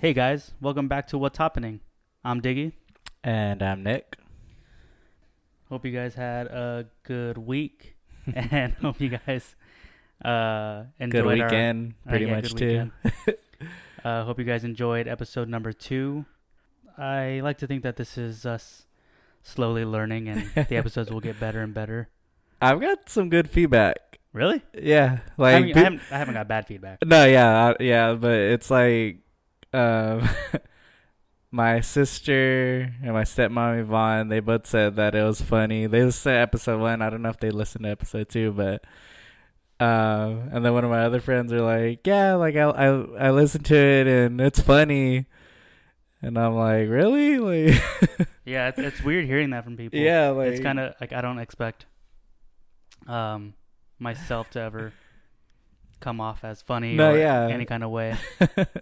Hey 0.00 0.12
guys, 0.12 0.52
welcome 0.60 0.88
back 0.88 1.06
to 1.08 1.18
What's 1.18 1.38
Happening. 1.38 1.80
I'm 2.24 2.40
Diggy. 2.40 2.72
And 3.24 3.62
I'm 3.62 3.82
Nick. 3.82 4.16
Hope 5.68 5.84
you 5.84 5.92
guys 5.92 6.14
had 6.14 6.46
a 6.48 6.86
good 7.04 7.38
week, 7.38 7.96
and 8.34 8.72
hope 8.82 9.00
you 9.00 9.08
guys 9.10 9.54
uh, 10.24 10.84
enjoyed 10.98 11.22
Good 11.24 11.40
our- 11.40 11.46
weekend, 11.46 11.94
uh, 12.06 12.10
pretty 12.10 12.26
yeah, 12.26 12.34
much 12.34 12.54
too. 12.54 12.90
uh, 14.04 14.24
hope 14.24 14.38
you 14.38 14.44
guys 14.44 14.64
enjoyed 14.64 15.08
episode 15.08 15.48
number 15.48 15.72
two. 15.72 16.24
I 16.98 17.40
like 17.42 17.58
to 17.58 17.66
think 17.66 17.82
that 17.82 17.96
this 17.96 18.16
is 18.18 18.44
us 18.46 18.86
slowly 19.42 19.84
learning, 19.84 20.28
and 20.28 20.50
the 20.68 20.76
episodes 20.76 21.10
will 21.10 21.20
get 21.20 21.38
better 21.38 21.60
and 21.60 21.72
better. 21.74 22.08
I've 22.60 22.80
got 22.80 23.08
some 23.08 23.28
good 23.28 23.50
feedback. 23.50 23.98
Really? 24.36 24.62
Yeah, 24.74 25.20
I, 25.38 25.42
like 25.42 25.64
mean, 25.64 25.76
I, 25.78 25.80
haven't, 25.80 26.02
I 26.12 26.18
haven't 26.18 26.34
got 26.34 26.46
bad 26.46 26.66
feedback. 26.66 26.98
no, 27.06 27.24
yeah, 27.24 27.72
I- 27.72 27.82
yeah, 27.82 28.12
but 28.12 28.32
it's 28.36 28.70
like 28.70 29.20
um, 29.72 30.28
my 31.50 31.80
sister 31.80 32.92
and 33.02 33.12
my 33.14 33.22
stepmom 33.22 33.80
Yvonne. 33.80 34.28
They 34.28 34.40
both 34.40 34.66
said 34.66 34.96
that 34.96 35.14
it 35.14 35.22
was 35.22 35.40
funny. 35.40 35.86
They 35.86 36.04
listened 36.04 36.34
to 36.34 36.38
episode 36.38 36.80
one. 36.82 37.00
I 37.00 37.08
don't 37.08 37.22
know 37.22 37.30
if 37.30 37.40
they 37.40 37.50
listened 37.50 37.84
to 37.84 37.90
episode 37.90 38.28
two, 38.28 38.52
but 38.52 38.84
um, 39.80 40.50
and 40.52 40.62
then 40.62 40.74
one 40.74 40.84
of 40.84 40.90
my 40.90 41.04
other 41.04 41.20
friends 41.20 41.50
are 41.52 41.62
like, 41.62 42.06
"Yeah, 42.06 42.34
like 42.34 42.56
I 42.56 42.64
I 42.64 42.86
I 43.28 43.30
listened 43.30 43.64
to 43.66 43.74
it 43.76 44.06
and 44.06 44.38
it's 44.40 44.60
funny." 44.60 45.24
And 46.22 46.38
I'm 46.38 46.54
like, 46.56 46.88
really? 46.90 47.38
Like, 47.38 48.28
Yeah, 48.44 48.68
it's, 48.68 48.78
it's 48.78 49.02
weird 49.02 49.24
hearing 49.26 49.50
that 49.50 49.64
from 49.64 49.76
people. 49.78 49.98
yeah, 49.98 50.28
like 50.28 50.48
it's 50.52 50.60
kind 50.60 50.78
of 50.78 50.94
like 51.00 51.12
I 51.14 51.20
don't 51.22 51.38
expect 51.38 51.86
um 53.06 53.54
myself 53.98 54.50
to 54.50 54.60
ever 54.60 54.92
come 56.00 56.20
off 56.20 56.44
as 56.44 56.62
funny 56.62 56.94
No, 56.94 57.12
or 57.14 57.18
yeah. 57.18 57.48
any 57.48 57.64
kind 57.64 57.82
of 57.82 57.90
way. 57.90 58.16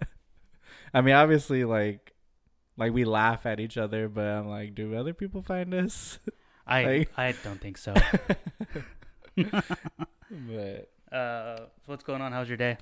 I 0.93 1.01
mean, 1.01 1.15
obviously, 1.15 1.63
like, 1.63 2.13
like 2.77 2.93
we 2.93 3.05
laugh 3.05 3.45
at 3.45 3.59
each 3.59 3.77
other, 3.77 4.07
but 4.09 4.25
I'm 4.25 4.47
like, 4.47 4.75
do 4.75 4.95
other 4.95 5.13
people 5.13 5.41
find 5.41 5.73
us? 5.73 6.19
I 6.67 6.83
Like- 6.85 7.09
I 7.17 7.33
don't 7.43 7.61
think 7.61 7.77
so. 7.77 7.93
but 9.35 10.89
uh, 11.11 11.57
what's 11.85 12.03
going 12.03 12.21
on? 12.21 12.31
How's 12.31 12.47
your 12.47 12.57
day? 12.57 12.77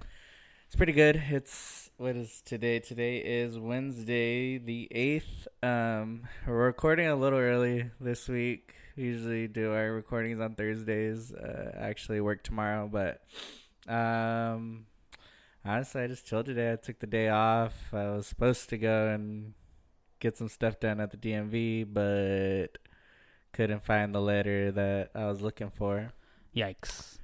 it's 0.67 0.75
pretty 0.75 0.93
good. 0.93 1.21
It's 1.29 1.91
what 1.97 2.15
is 2.15 2.41
today? 2.45 2.79
Today 2.79 3.17
is 3.17 3.59
Wednesday, 3.59 4.57
the 4.57 4.87
eighth. 4.91 5.47
Um, 5.61 6.23
we're 6.47 6.65
recording 6.65 7.07
a 7.07 7.15
little 7.15 7.37
early 7.39 7.91
this 7.99 8.27
week. 8.27 8.73
Usually 8.95 9.47
do 9.47 9.73
our 9.73 9.91
recordings 9.91 10.39
on 10.39 10.55
Thursdays. 10.55 11.31
Uh, 11.33 11.75
actually 11.79 12.21
work 12.21 12.43
tomorrow, 12.43 12.87
but 12.91 13.21
um, 13.87 14.85
honestly, 15.65 16.03
I 16.03 16.07
just 16.07 16.27
chilled 16.27 16.45
today. 16.45 16.73
I 16.73 16.75
took 16.75 16.99
the 16.99 17.07
day 17.07 17.29
off. 17.29 17.73
I 17.91 18.11
was 18.11 18.27
supposed 18.27 18.69
to 18.69 18.77
go 18.77 19.07
and 19.07 19.53
get 20.19 20.37
some 20.37 20.47
stuff 20.47 20.79
done 20.79 20.99
at 20.99 21.11
the 21.11 21.17
DMV, 21.17 21.91
but 21.91 22.77
couldn't 23.51 23.83
find 23.83 24.13
the 24.13 24.21
letter 24.21 24.71
that 24.71 25.09
I 25.15 25.25
was 25.25 25.41
looking 25.41 25.71
for. 25.71 26.13
Yikes! 26.55 27.17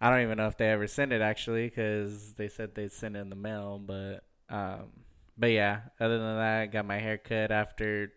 I 0.00 0.08
don't 0.08 0.22
even 0.22 0.38
know 0.38 0.46
if 0.48 0.56
they 0.56 0.70
ever 0.70 0.86
sent 0.86 1.12
it 1.12 1.20
actually, 1.20 1.66
because 1.66 2.32
they 2.34 2.48
said 2.48 2.74
they'd 2.74 2.92
send 2.92 3.16
it 3.16 3.20
in 3.20 3.28
the 3.28 3.36
mail. 3.36 3.78
But 3.78 4.24
um, 4.48 5.04
but 5.36 5.50
yeah. 5.50 5.80
Other 6.00 6.18
than 6.18 6.36
that, 6.36 6.60
I 6.62 6.66
got 6.66 6.86
my 6.86 6.98
hair 6.98 7.18
cut 7.18 7.50
after 7.50 8.12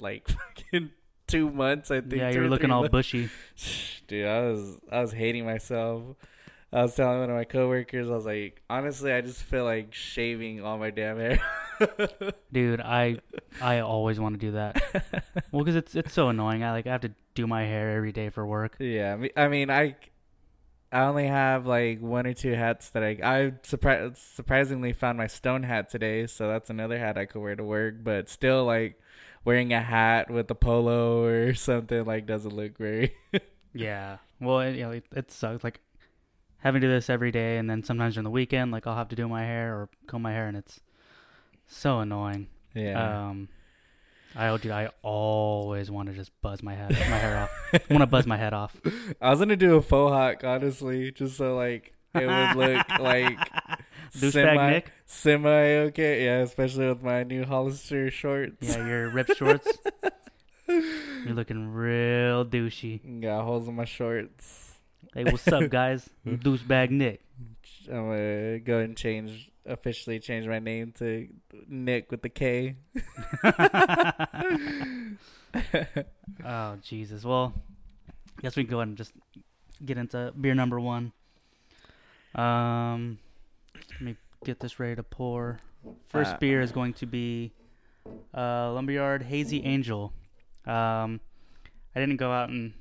like 0.00 0.28
fucking 0.56 0.90
two 1.28 1.50
months. 1.50 1.90
I 1.90 2.00
think. 2.00 2.14
Yeah, 2.14 2.30
you're 2.30 2.48
looking 2.48 2.70
all 2.70 2.80
months. 2.82 2.92
bushy. 2.92 3.30
Dude, 4.08 4.26
I 4.26 4.40
was 4.40 4.78
I 4.90 5.00
was 5.00 5.12
hating 5.12 5.44
myself. 5.46 6.16
I 6.70 6.82
was 6.82 6.94
telling 6.94 7.20
one 7.20 7.30
of 7.30 7.36
my 7.36 7.44
coworkers, 7.44 8.10
I 8.10 8.14
was 8.14 8.26
like, 8.26 8.60
honestly, 8.68 9.10
I 9.10 9.22
just 9.22 9.42
feel 9.42 9.64
like 9.64 9.94
shaving 9.94 10.62
all 10.62 10.76
my 10.76 10.90
damn 10.90 11.18
hair. 11.18 11.40
Dude, 12.52 12.80
I 12.80 13.18
I 13.62 13.80
always 13.80 14.20
want 14.20 14.34
to 14.34 14.38
do 14.38 14.52
that. 14.52 14.82
Well, 15.50 15.64
because 15.64 15.76
it's 15.76 15.94
it's 15.94 16.12
so 16.12 16.28
annoying. 16.28 16.62
I 16.62 16.72
like 16.72 16.86
I 16.86 16.90
have 16.90 17.00
to 17.02 17.12
do 17.34 17.46
my 17.46 17.62
hair 17.64 17.96
every 17.96 18.12
day 18.12 18.28
for 18.28 18.46
work. 18.46 18.76
Yeah, 18.78 19.14
I 19.14 19.16
mean, 19.16 19.30
I 19.34 19.48
mean, 19.48 19.70
I, 19.70 19.96
I 20.92 21.04
only 21.04 21.26
have 21.26 21.64
like 21.66 22.00
one 22.02 22.26
or 22.26 22.34
two 22.34 22.52
hats 22.52 22.90
that 22.90 23.02
I 23.02 23.16
I 23.22 23.52
surpri- 23.62 24.14
surprisingly 24.16 24.92
found 24.92 25.16
my 25.16 25.26
stone 25.26 25.62
hat 25.62 25.88
today, 25.88 26.26
so 26.26 26.48
that's 26.48 26.68
another 26.68 26.98
hat 26.98 27.16
I 27.16 27.24
could 27.24 27.40
wear 27.40 27.56
to 27.56 27.64
work. 27.64 28.04
But 28.04 28.28
still, 28.28 28.66
like 28.66 29.00
wearing 29.48 29.72
a 29.72 29.80
hat 29.80 30.30
with 30.30 30.50
a 30.50 30.54
polo 30.54 31.24
or 31.24 31.54
something 31.68 32.04
like 32.04 32.26
doesn't 32.26 32.54
look 32.54 32.76
very. 32.76 33.14
Yeah. 33.74 34.16
Well, 34.40 34.60
it, 34.60 34.76
you 34.76 34.82
know, 34.82 34.90
it, 34.92 35.04
it 35.14 35.30
sucks. 35.30 35.62
Like 35.62 35.80
having 36.58 36.80
to 36.80 36.86
do 36.88 36.90
this 36.92 37.10
every 37.10 37.30
day, 37.30 37.58
and 37.58 37.68
then 37.68 37.84
sometimes 37.84 38.14
during 38.14 38.24
the 38.24 38.30
weekend, 38.30 38.72
like 38.72 38.86
I'll 38.86 38.96
have 38.96 39.08
to 39.08 39.16
do 39.16 39.28
my 39.28 39.44
hair 39.44 39.74
or 39.74 39.88
comb 40.06 40.22
my 40.22 40.32
hair, 40.32 40.48
and 40.48 40.56
it's 40.56 40.80
so 41.66 42.00
annoying. 42.00 42.48
yeah. 42.74 43.28
Um, 43.28 43.48
I 44.34 44.56
dude, 44.56 44.72
I 44.72 44.88
always 45.02 45.90
want 45.90 46.08
to 46.08 46.14
just 46.14 46.32
buzz 46.40 46.62
my 46.62 46.74
head, 46.74 46.92
my 46.92 47.18
hair 47.18 47.38
off. 47.38 47.50
I 47.74 47.80
want 47.90 48.02
to 48.02 48.06
buzz 48.06 48.26
my 48.26 48.38
head 48.38 48.54
off. 48.54 48.74
I 49.20 49.30
was 49.30 49.38
gonna 49.38 49.54
do 49.54 49.76
a 49.76 49.82
faux 49.82 50.12
hawk, 50.12 50.42
honestly, 50.44 51.12
just 51.12 51.36
so 51.36 51.54
like 51.54 51.92
it 52.14 52.26
would 52.26 52.56
look 52.56 52.88
like 52.98 53.38
Douchebag 54.16 54.32
semi 54.32 54.70
Nick. 54.70 54.92
semi 55.06 55.48
okay. 55.88 56.24
Yeah, 56.24 56.38
especially 56.38 56.88
with 56.88 57.02
my 57.02 57.22
new 57.24 57.44
Hollister 57.44 58.10
shorts. 58.10 58.56
Yeah, 58.60 58.86
your 58.86 59.10
ripped 59.10 59.36
shorts. 59.36 59.66
You're 60.68 61.34
looking 61.34 61.68
real 61.72 62.44
douchey. 62.44 63.20
Got 63.22 63.44
holes 63.44 63.68
in 63.68 63.74
my 63.76 63.84
shorts. 63.86 64.74
Hey, 65.14 65.24
what's 65.24 65.48
up, 65.48 65.70
guys? 65.70 66.08
Douchebag 66.26 66.90
Nick. 66.90 67.22
I'm 67.88 68.08
gonna 68.10 68.58
go 68.60 68.78
and 68.78 68.96
change 68.96 69.50
officially 69.64 70.18
change 70.18 70.46
my 70.46 70.58
name 70.58 70.92
to 70.98 71.28
Nick 71.68 72.10
with 72.10 72.22
the 72.22 72.28
K. 72.28 72.76
Oh 76.44 76.76
Jesus. 76.82 77.24
Well, 77.24 77.54
I 78.38 78.42
guess 78.42 78.54
we 78.54 78.64
can 78.64 78.70
go 78.70 78.78
ahead 78.78 78.88
and 78.88 78.96
just 78.96 79.12
get 79.84 79.98
into 79.98 80.32
beer 80.38 80.54
number 80.54 80.78
one. 80.78 81.12
Um, 82.34 83.18
let 83.92 84.00
me 84.00 84.16
get 84.44 84.60
this 84.60 84.78
ready 84.78 84.96
to 84.96 85.02
pour. 85.02 85.60
First 86.08 86.34
Uh, 86.34 86.38
beer 86.38 86.60
is 86.60 86.72
going 86.72 86.92
to 86.94 87.06
be 87.06 87.52
uh, 88.34 88.72
Lumberyard 88.72 89.22
Hazy 89.22 89.64
Angel. 89.64 90.12
Um, 90.66 91.20
I 91.94 92.00
didn't 92.00 92.16
go 92.16 92.30
out 92.30 92.48
and 92.50 92.72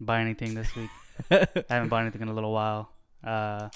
buy 0.00 0.20
anything 0.20 0.54
this 0.54 0.74
week. 0.74 0.90
I 1.30 1.46
haven't 1.68 1.88
bought 1.88 2.02
anything 2.02 2.22
in 2.22 2.28
a 2.28 2.34
little 2.34 2.52
while. 2.52 2.90
Uh, 3.22 3.68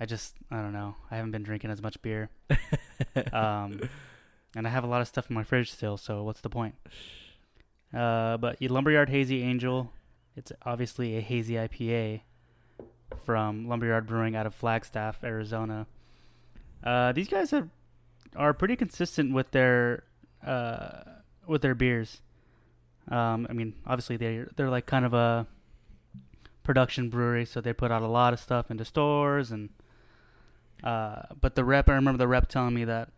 I 0.00 0.06
just 0.06 0.34
I 0.50 0.56
don't 0.62 0.72
know. 0.72 0.94
I 1.10 1.16
haven't 1.16 1.30
been 1.32 1.42
drinking 1.42 1.70
as 1.70 1.82
much 1.82 2.00
beer. 2.02 2.28
Um, 3.32 3.80
and 4.54 4.66
I 4.66 4.70
have 4.70 4.84
a 4.84 4.86
lot 4.86 5.00
of 5.00 5.08
stuff 5.08 5.30
in 5.30 5.34
my 5.34 5.42
fridge 5.42 5.72
still. 5.72 5.96
So 5.96 6.22
what's 6.22 6.42
the 6.42 6.50
point? 6.50 6.74
Uh, 7.94 8.36
but 8.36 8.60
Lumberyard 8.60 9.08
Hazy 9.08 9.42
Angel, 9.42 9.90
it's 10.36 10.52
obviously 10.64 11.16
a 11.16 11.20
hazy 11.20 11.54
IPA 11.54 12.20
from 13.24 13.68
Lumberyard 13.68 14.06
Brewing 14.06 14.36
out 14.36 14.46
of 14.46 14.54
Flagstaff, 14.54 15.22
Arizona. 15.22 15.86
Uh, 16.82 17.12
these 17.12 17.28
guys 17.28 17.50
have, 17.50 17.68
are 18.36 18.54
pretty 18.54 18.76
consistent 18.76 19.34
with 19.34 19.50
their 19.50 20.04
uh, 20.46 21.02
with 21.46 21.62
their 21.62 21.74
beers. 21.74 22.22
Um, 23.08 23.46
I 23.50 23.52
mean, 23.52 23.74
obviously 23.86 24.16
they 24.16 24.44
they're 24.56 24.70
like 24.70 24.86
kind 24.86 25.04
of 25.04 25.14
a 25.14 25.46
production 26.62 27.10
brewery, 27.10 27.44
so 27.44 27.60
they 27.60 27.72
put 27.72 27.90
out 27.90 28.02
a 28.02 28.08
lot 28.08 28.32
of 28.32 28.40
stuff 28.40 28.70
into 28.70 28.84
stores 28.84 29.50
and. 29.50 29.70
Uh, 30.82 31.20
but 31.38 31.56
the 31.56 31.64
rep, 31.64 31.90
I 31.90 31.92
remember 31.92 32.16
the 32.16 32.26
rep 32.26 32.48
telling 32.48 32.72
me 32.72 32.86
that 32.86 33.10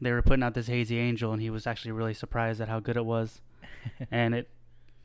they 0.00 0.12
were 0.12 0.22
putting 0.22 0.42
out 0.42 0.54
this 0.54 0.68
hazy 0.68 0.98
angel, 0.98 1.32
and 1.32 1.42
he 1.42 1.50
was 1.50 1.66
actually 1.66 1.92
really 1.92 2.14
surprised 2.14 2.60
at 2.60 2.68
how 2.68 2.78
good 2.78 2.96
it 2.96 3.04
was. 3.04 3.40
and 4.10 4.34
it, 4.34 4.48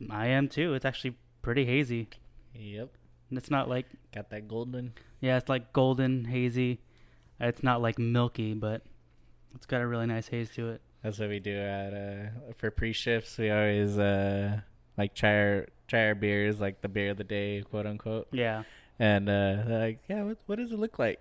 I 0.09 0.27
am 0.27 0.47
too. 0.47 0.73
It's 0.73 0.85
actually 0.85 1.15
pretty 1.41 1.65
hazy. 1.65 2.09
Yep. 2.53 2.89
And 3.29 3.37
it's 3.37 3.49
not 3.51 3.67
like 3.69 3.85
Got 4.13 4.29
that 4.29 4.47
golden. 4.47 4.93
yeah, 5.19 5.37
it's 5.37 5.49
like 5.49 5.73
golden 5.73 6.25
hazy. 6.25 6.79
It's 7.39 7.61
not 7.63 7.81
like 7.81 7.99
milky, 7.99 8.53
but 8.53 8.81
it's 9.55 9.65
got 9.65 9.81
a 9.81 9.87
really 9.87 10.05
nice 10.07 10.27
haze 10.27 10.49
to 10.51 10.69
it. 10.69 10.81
That's 11.03 11.19
what 11.19 11.29
we 11.29 11.39
do 11.39 11.55
at 11.57 11.93
uh 11.93 12.53
for 12.57 12.71
pre 12.71 12.93
shifts. 12.93 13.37
We 13.37 13.49
always 13.51 13.97
uh 13.99 14.61
like 14.97 15.13
try 15.13 15.37
our 15.37 15.67
try 15.87 16.07
our 16.07 16.15
beers, 16.15 16.59
like 16.59 16.81
the 16.81 16.87
beer 16.89 17.11
of 17.11 17.17
the 17.17 17.23
day, 17.23 17.63
quote 17.69 17.85
unquote. 17.85 18.27
Yeah. 18.31 18.63
And 18.99 19.29
uh 19.29 19.63
they're 19.65 19.79
like, 19.79 19.99
yeah, 20.09 20.23
what 20.23 20.37
what 20.47 20.55
does 20.57 20.71
it 20.71 20.79
look 20.79 20.97
like? 20.99 21.19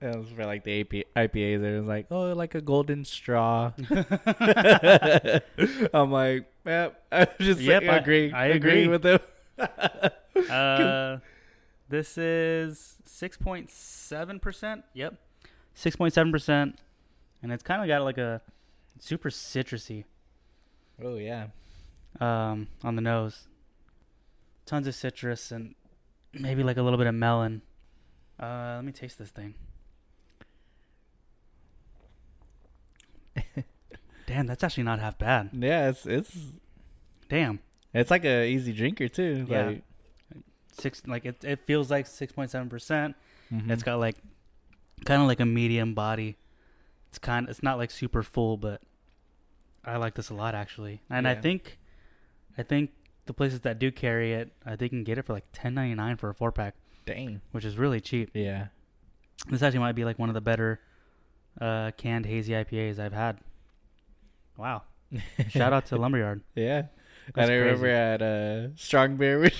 And 0.00 0.14
it 0.14 0.18
was 0.18 0.28
for 0.30 0.44
like 0.44 0.64
the 0.64 0.80
AP, 0.80 1.04
IPAs. 1.16 1.62
It 1.64 1.78
was 1.78 1.86
like, 1.88 2.06
oh, 2.10 2.32
like 2.32 2.54
a 2.54 2.60
golden 2.60 3.04
straw. 3.04 3.72
I'm 5.92 6.10
like, 6.10 6.46
yeah, 6.66 6.88
I 7.12 7.26
just 7.40 7.60
Yep, 7.60 7.82
I- 7.82 7.96
agree. 7.96 8.32
I 8.32 8.46
agree 8.46 8.84
agree. 8.84 8.88
with 8.88 9.02
them. 9.02 9.20
Uh, 10.50 11.18
this 11.88 12.18
is 12.18 12.96
six 13.04 13.36
point 13.36 13.70
seven 13.70 14.38
percent. 14.40 14.84
Yep, 14.94 15.14
six 15.74 15.96
point 15.96 16.12
seven 16.12 16.32
percent, 16.32 16.78
and 17.42 17.52
it's 17.52 17.62
kind 17.62 17.82
of 17.82 17.88
got 17.88 18.02
like 18.02 18.18
a 18.18 18.40
super 18.98 19.30
citrusy 19.30 20.04
oh 21.02 21.16
yeah, 21.16 21.48
um, 22.20 22.68
on 22.82 22.96
the 22.96 23.02
nose. 23.02 23.48
Tons 24.64 24.86
of 24.86 24.94
citrus 24.94 25.52
and 25.52 25.74
maybe 26.32 26.62
like 26.62 26.76
a 26.76 26.82
little 26.82 26.98
bit 26.98 27.06
of 27.06 27.14
melon. 27.14 27.62
Uh, 28.40 28.74
let 28.76 28.84
me 28.84 28.92
taste 28.92 29.18
this 29.18 29.30
thing. 29.30 29.54
Damn, 34.26 34.46
that's 34.46 34.64
actually 34.64 34.82
not 34.82 34.98
half 34.98 35.18
bad. 35.18 35.50
yeah. 35.52 35.88
It's 35.90 36.04
it's 36.04 36.36
Damn, 37.28 37.60
it's 37.94 38.10
like 38.10 38.24
a 38.24 38.44
easy 38.46 38.72
drinker 38.72 39.08
too. 39.08 39.46
Yeah. 39.48 39.66
Like, 39.66 39.82
six 40.78 41.02
like 41.06 41.24
it. 41.24 41.44
It 41.44 41.60
feels 41.66 41.90
like 41.90 42.06
six 42.06 42.32
point 42.32 42.50
seven 42.50 42.68
percent. 42.68 43.16
mhm. 43.52 43.70
It's 43.70 43.82
got 43.82 43.98
like 43.98 44.16
kind 45.04 45.20
of 45.22 45.28
like 45.28 45.40
a 45.40 45.46
medium 45.46 45.94
body. 45.94 46.36
It's 47.08 47.18
kind. 47.18 47.48
It's 47.48 47.62
not 47.62 47.78
like 47.78 47.90
super 47.90 48.22
full, 48.22 48.56
but 48.56 48.82
I 49.84 49.96
like 49.96 50.14
this 50.14 50.30
a 50.30 50.34
lot 50.34 50.54
actually. 50.54 51.02
And 51.10 51.26
I 51.28 51.34
think, 51.34 51.78
I 52.58 52.62
think 52.62 52.90
the 53.26 53.32
places 53.32 53.60
that 53.60 53.78
do 53.78 53.90
carry 53.90 54.32
it, 54.34 54.52
I 54.64 54.70
think 54.76 54.92
you 54.92 54.98
can 54.98 55.04
get 55.04 55.18
it 55.18 55.24
for 55.26 55.32
like 55.32 55.44
ten 55.52 55.74
ninety 55.74 55.94
nine 55.94 56.16
for 56.16 56.28
a 56.30 56.34
four 56.34 56.52
pack, 56.52 56.74
dang. 57.04 57.40
which 57.52 57.64
is 57.64 57.76
really 57.78 58.00
cheap. 58.00 58.30
Yeah. 58.34 58.68
This 59.48 59.62
actually 59.62 59.80
might 59.80 59.92
be 59.94 60.04
like 60.04 60.18
one 60.18 60.28
of 60.28 60.34
the 60.34 60.40
better 60.40 60.80
uh, 61.60 61.90
canned 61.96 62.26
hazy 62.26 62.52
IPAs 62.52 62.98
I've 62.98 63.12
had. 63.12 63.38
Wow! 64.56 64.82
Shout 65.50 65.72
out 65.72 65.86
to 65.86 65.96
Lumberyard. 65.96 66.42
Yeah. 66.54 66.86
That's 67.34 67.48
and 67.48 67.50
I 67.50 67.54
remember 67.54 67.86
at 67.88 68.22
uh, 68.22 68.74
Strong 68.76 69.16
Beer, 69.16 69.40
we 69.40 69.50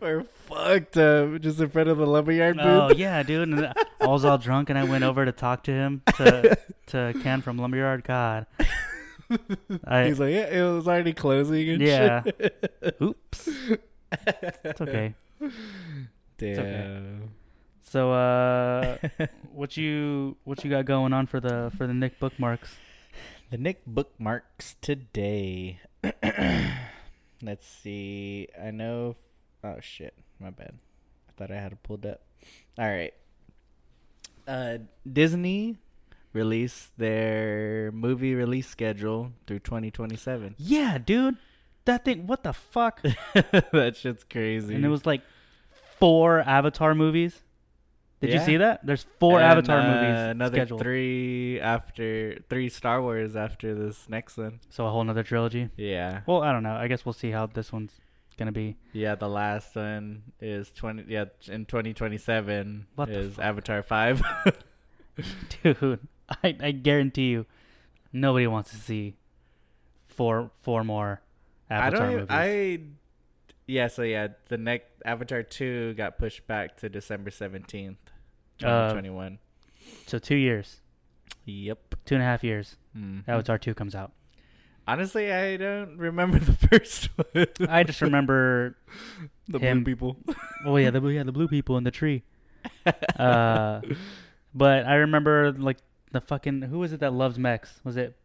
were 0.00 0.22
fucked 0.46 0.96
up 0.96 1.40
just 1.40 1.60
in 1.60 1.68
front 1.68 1.88
of 1.88 1.98
the 1.98 2.06
lumberyard 2.06 2.56
booth. 2.56 2.66
Oh 2.66 2.90
yeah, 2.96 3.22
dude. 3.22 3.48
And 3.48 3.66
I 4.00 4.06
was 4.06 4.24
all 4.24 4.38
drunk, 4.38 4.70
and 4.70 4.78
I 4.78 4.84
went 4.84 5.04
over 5.04 5.24
to 5.24 5.32
talk 5.32 5.64
to 5.64 5.70
him 5.72 6.02
to 6.16 6.56
to 6.86 7.14
Ken 7.22 7.42
from 7.42 7.58
Lumberyard. 7.58 8.04
God, 8.04 8.46
I, 9.86 10.06
He's 10.06 10.18
like, 10.18 10.32
yeah, 10.32 10.46
it 10.48 10.62
was 10.74 10.88
already 10.88 11.12
closing 11.12 11.68
and 11.68 11.82
Yeah. 11.82 12.22
shit. 12.22 12.96
Oops. 13.02 13.48
It's 14.64 14.80
okay. 14.80 15.14
Damn. 16.38 16.58
okay. 16.58 17.06
So 17.82 18.12
uh 18.12 18.96
what 19.52 19.76
you 19.76 20.36
what 20.44 20.64
you 20.64 20.70
got 20.70 20.84
going 20.86 21.12
on 21.12 21.26
for 21.26 21.40
the 21.40 21.70
for 21.76 21.86
the 21.86 21.94
Nick 21.94 22.18
bookmarks? 22.18 22.76
The 23.50 23.58
Nick 23.58 23.84
bookmarks 23.86 24.76
today. 24.80 25.80
Let's 27.42 27.66
see. 27.66 28.48
I 28.60 28.70
know. 28.70 29.16
Oh 29.62 29.76
shit, 29.80 30.14
my 30.40 30.50
bad. 30.50 30.78
I 31.28 31.32
thought 31.36 31.50
I 31.50 31.60
had 31.60 31.72
it 31.72 31.82
pulled 31.82 32.06
up. 32.06 32.22
All 32.78 32.88
right. 32.88 33.14
Uh, 34.46 34.78
Disney 35.10 35.78
released 36.32 36.96
their 36.98 37.90
movie 37.92 38.34
release 38.34 38.68
schedule 38.68 39.32
through 39.46 39.60
2027. 39.60 40.54
Yeah, 40.58 40.98
dude. 40.98 41.36
That 41.84 42.04
thing 42.04 42.26
what 42.26 42.42
the 42.44 42.52
fuck? 42.52 43.02
that 43.72 43.96
shit's 43.96 44.24
crazy. 44.24 44.74
And 44.74 44.84
it 44.84 44.88
was 44.88 45.06
like 45.06 45.22
four 45.98 46.40
Avatar 46.40 46.94
movies. 46.94 47.42
Did 48.20 48.30
you 48.32 48.40
see 48.40 48.56
that? 48.56 48.84
There's 48.84 49.06
four 49.20 49.40
And, 49.40 49.52
Avatar 49.58 49.78
uh, 49.78 49.82
movies 49.84 50.30
Another 50.30 50.56
scheduled. 50.56 50.80
three 50.80 51.60
after 51.60 52.38
three 52.50 52.68
Star 52.68 53.00
Wars 53.00 53.36
after 53.36 53.74
this 53.74 54.08
next 54.08 54.36
one. 54.36 54.58
So 54.70 54.86
a 54.86 54.90
whole 54.90 55.04
nother 55.04 55.22
trilogy. 55.22 55.68
Yeah. 55.76 56.22
Well, 56.26 56.42
I 56.42 56.52
don't 56.52 56.62
know. 56.64 56.74
I 56.74 56.88
guess 56.88 57.04
we'll 57.04 57.12
see 57.12 57.30
how 57.30 57.46
this 57.46 57.72
one's 57.72 57.92
gonna 58.36 58.52
be. 58.52 58.76
Yeah, 58.92 59.14
the 59.14 59.28
last 59.28 59.74
one 59.76 60.22
is 60.40 60.72
twenty. 60.72 61.04
Yeah, 61.08 61.26
in 61.46 61.64
twenty 61.66 61.94
twenty 61.94 62.18
seven 62.18 62.86
is 63.06 63.34
fuck? 63.34 63.44
Avatar 63.44 63.82
five. 63.82 64.22
Dude, 65.62 66.00
I, 66.44 66.56
I 66.60 66.70
guarantee 66.72 67.28
you 67.30 67.46
nobody 68.12 68.46
wants 68.46 68.70
to 68.70 68.76
see 68.76 69.14
four 70.06 70.50
four 70.62 70.84
more 70.84 71.20
I 71.70 71.74
Avatar 71.74 72.00
don't. 72.00 72.10
Even, 72.10 72.20
movies. 72.22 72.30
I. 72.30 72.80
Yeah. 73.66 73.88
So 73.88 74.02
yeah, 74.02 74.28
the 74.48 74.58
next 74.58 74.86
Avatar 75.04 75.42
two 75.42 75.94
got 75.94 76.18
pushed 76.18 76.46
back 76.46 76.76
to 76.78 76.88
December 76.88 77.30
seventeenth, 77.30 77.98
Uh, 78.62 78.90
twenty 78.92 79.08
twenty 79.08 79.10
one. 79.10 79.38
So 80.06 80.18
two 80.18 80.36
years. 80.36 80.80
Yep. 81.44 81.94
Two 82.04 82.14
and 82.16 82.22
a 82.22 82.26
half 82.26 82.42
years. 82.44 82.76
Mhm. 82.96 83.22
Avatar 83.28 83.58
two 83.58 83.74
comes 83.74 83.94
out. 83.94 84.12
Honestly, 84.86 85.30
I 85.32 85.56
don't 85.58 85.98
remember 85.98 86.38
the 86.50 86.52
first 86.54 87.08
one. 87.16 87.68
I 87.68 87.82
just 87.84 88.00
remember 88.00 88.76
the 89.48 89.58
him- 89.58 89.84
blue 89.84 89.94
people. 89.94 90.16
Oh 90.64 90.76
yeah, 90.76 90.90
the 90.90 91.00
yeah 91.08 91.22
the 91.22 91.32
blue 91.32 91.46
people 91.46 91.76
in 91.76 91.84
the 91.84 91.90
tree. 91.92 92.24
Uh, 93.16 93.80
but 94.54 94.84
I 94.86 94.96
remember 94.96 95.52
like 95.52 95.78
the 96.10 96.20
fucking 96.20 96.62
who 96.62 96.80
was 96.80 96.92
it 96.92 97.00
that 97.00 97.12
loves 97.12 97.38
mechs? 97.38 97.80
Was 97.84 97.96
it 97.96 98.16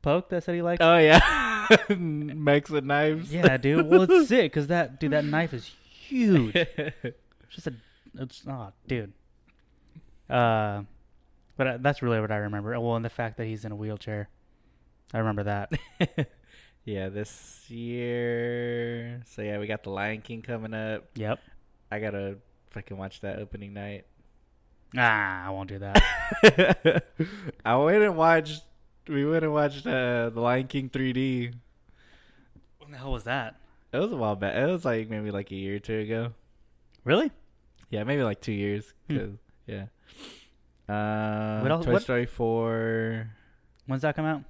Poke 0.00 0.30
that 0.30 0.42
said 0.44 0.54
he 0.54 0.62
liked? 0.62 0.80
Oh 0.82 0.96
yeah, 0.96 1.66
Max 1.96 2.70
with 2.70 2.84
knives. 2.84 3.32
yeah, 3.32 3.56
dude. 3.58 3.86
Well, 3.86 4.02
it's 4.02 4.28
sick 4.28 4.52
because 4.52 4.68
that 4.68 4.98
dude 5.00 5.12
that 5.12 5.24
knife 5.26 5.52
is 5.52 5.70
huge. 5.84 6.54
It's 6.56 7.14
just 7.50 7.66
a 7.66 7.74
it's 8.18 8.42
oh 8.48 8.72
dude. 8.88 9.12
Uh, 10.32 10.84
but 11.56 11.66
uh, 11.66 11.78
that's 11.80 12.02
really 12.02 12.20
what 12.20 12.32
I 12.32 12.36
remember. 12.36 12.78
Well, 12.80 12.96
and 12.96 13.04
the 13.04 13.10
fact 13.10 13.36
that 13.36 13.46
he's 13.46 13.64
in 13.64 13.72
a 13.72 13.76
wheelchair, 13.76 14.28
I 15.12 15.18
remember 15.18 15.44
that. 15.44 15.72
yeah, 16.84 17.08
this 17.10 17.68
year. 17.68 19.22
So 19.26 19.42
yeah, 19.42 19.58
we 19.58 19.66
got 19.66 19.82
the 19.82 19.90
Lion 19.90 20.22
King 20.22 20.42
coming 20.42 20.74
up. 20.74 21.04
yep. 21.14 21.38
I 21.90 21.98
gotta 21.98 22.38
fucking 22.70 22.96
watch 22.96 23.20
that 23.20 23.38
opening 23.38 23.74
night. 23.74 24.06
Ah, 24.96 25.46
I 25.46 25.50
won't 25.50 25.68
do 25.68 25.78
that. 25.80 27.04
I 27.64 27.76
went 27.76 28.02
and 28.02 28.16
watched. 28.16 28.62
We 29.08 29.26
went 29.26 29.44
and 29.44 29.52
watched 29.52 29.86
uh, 29.86 30.30
the 30.30 30.40
Lion 30.40 30.66
King 30.68 30.88
3D. 30.88 31.54
what 32.78 32.90
the 32.90 32.96
hell 32.96 33.12
was 33.12 33.24
that? 33.24 33.56
It 33.92 33.98
was 33.98 34.12
a 34.12 34.16
while 34.16 34.36
back. 34.36 34.54
It 34.54 34.66
was 34.66 34.84
like 34.84 35.10
maybe 35.10 35.30
like 35.30 35.50
a 35.50 35.54
year 35.54 35.76
or 35.76 35.80
two 35.80 35.98
ago. 35.98 36.32
Really? 37.04 37.30
Yeah, 37.90 38.04
maybe 38.04 38.22
like 38.22 38.40
two 38.40 38.52
years. 38.52 38.94
Hmm. 39.10 39.34
Yeah. 39.66 39.86
Uh, 40.92 41.60
What 41.60 41.70
else- 41.70 41.84
Toy 41.86 41.92
what- 41.92 42.02
Story 42.02 42.26
4. 42.26 43.30
When's 43.86 44.02
that 44.02 44.14
come 44.14 44.26
out? 44.26 44.42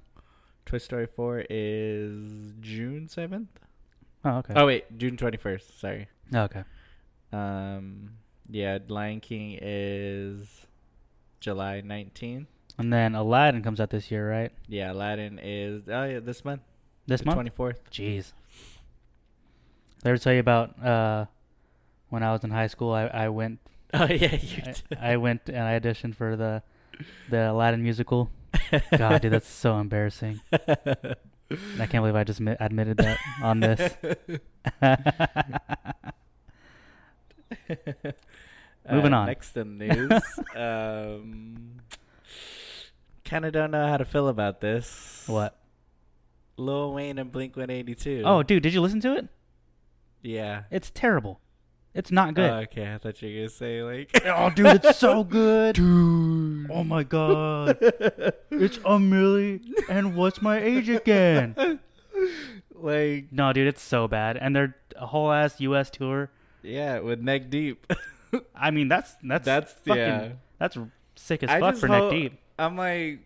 Toy 0.65 0.77
Story 0.77 1.07
4 1.07 1.45
is 1.49 2.53
June 2.59 3.07
7th. 3.07 3.47
Oh, 4.25 4.37
okay. 4.37 4.53
Oh 4.55 4.65
wait, 4.65 4.97
June 4.97 5.17
21st. 5.17 5.79
Sorry. 5.79 6.07
Oh, 6.33 6.43
okay. 6.43 6.63
Um, 7.31 8.11
yeah, 8.49 8.77
Lion 8.87 9.19
King 9.19 9.57
is 9.61 10.65
July 11.39 11.81
19th. 11.81 12.45
And 12.77 12.91
then 12.91 13.15
Aladdin 13.15 13.61
comes 13.61 13.79
out 13.81 13.89
this 13.89 14.09
year, 14.09 14.29
right? 14.29 14.51
Yeah, 14.67 14.91
Aladdin 14.93 15.39
is 15.43 15.83
oh 15.87 16.03
yeah 16.05 16.19
this 16.19 16.43
month. 16.45 16.61
This 17.05 17.21
the 17.21 17.25
month. 17.27 17.37
24th. 17.55 17.77
Jeez. 17.91 18.31
Did 19.99 20.05
I 20.05 20.09
ever 20.09 20.17
tell 20.17 20.33
you 20.33 20.39
about 20.39 20.81
uh, 20.83 21.25
when 22.09 22.23
I 22.23 22.31
was 22.31 22.43
in 22.43 22.49
high 22.51 22.67
school? 22.67 22.91
I, 22.93 23.07
I 23.07 23.29
went 23.29 23.59
Oh 23.95 24.05
yeah, 24.05 24.35
you 24.35 24.63
I, 24.99 25.11
I 25.13 25.17
went 25.17 25.41
and 25.47 25.59
I 25.59 25.79
auditioned 25.79 26.15
for 26.15 26.35
the 26.35 26.63
the 27.29 27.51
Aladdin 27.51 27.83
musical. 27.83 28.31
God, 28.97 29.21
dude, 29.21 29.31
that's 29.33 29.47
so 29.47 29.77
embarrassing. 29.77 30.41
And 30.51 31.15
I 31.79 31.85
can't 31.85 32.01
believe 32.01 32.15
I 32.15 32.23
just 32.23 32.41
mi- 32.41 32.55
admitted 32.59 32.97
that 32.97 33.19
on 33.43 33.59
this. 33.59 33.95
Moving 38.91 39.13
Uh, 39.13 39.17
on. 39.19 39.25
Next 39.27 39.55
in 39.57 39.77
news. 39.77 40.11
um, 40.55 41.79
kind 43.23 43.45
of 43.45 43.53
don't 43.53 43.71
know 43.71 43.87
how 43.87 43.97
to 43.97 44.05
feel 44.05 44.27
about 44.27 44.61
this. 44.61 45.23
what? 45.27 45.57
Lil 46.57 46.93
Wayne 46.93 47.17
and 47.17 47.31
Blink 47.31 47.55
182. 47.55 48.23
Oh, 48.25 48.43
dude, 48.43 48.61
did 48.63 48.73
you 48.73 48.81
listen 48.81 48.99
to 49.01 49.15
it? 49.15 49.27
yeah. 50.21 50.63
It's 50.71 50.89
terrible. 50.91 51.39
It's 51.95 52.11
not 52.11 52.33
good. 52.33 52.49
Oh, 52.49 52.55
okay, 52.61 52.91
I 52.93 52.97
thought 52.97 53.21
you 53.21 53.29
were 53.29 53.35
gonna 53.41 53.49
say 53.49 53.83
like. 53.83 54.09
oh, 54.25 54.49
dude, 54.49 54.65
it's 54.67 54.97
so 54.97 55.23
good. 55.39 55.75
Dude. 55.75 56.71
Oh 56.71 56.83
my 56.83 57.03
god. 57.03 57.77
It's 58.49 58.77
a 58.77 58.97
Milli 58.97 59.61
and 59.89 60.15
what's 60.15 60.41
my 60.41 60.57
age 60.59 60.89
again? 60.89 61.55
like 62.75 63.27
No, 63.31 63.53
dude, 63.53 63.67
it's 63.67 63.81
so 63.81 64.07
bad. 64.07 64.37
And 64.37 64.55
they're 64.55 64.75
a 64.95 65.05
whole 65.07 65.31
ass 65.31 65.59
US 65.61 65.89
tour. 65.89 66.31
yeah, 66.63 66.99
with 66.99 67.19
neck 67.21 67.49
deep. 67.49 67.85
I 68.55 68.71
mean, 68.71 68.87
that's 68.87 69.15
that's 69.23 69.45
That's- 69.45 69.73
fucking, 69.85 70.01
yeah. 70.01 70.29
That's 70.59 70.77
sick 71.15 71.43
as 71.43 71.49
I 71.49 71.59
fuck 71.59 71.75
for 71.77 71.87
hope- 71.87 72.11
neck 72.11 72.21
deep. 72.21 72.39
I'm 72.57 72.75
like, 72.77 73.19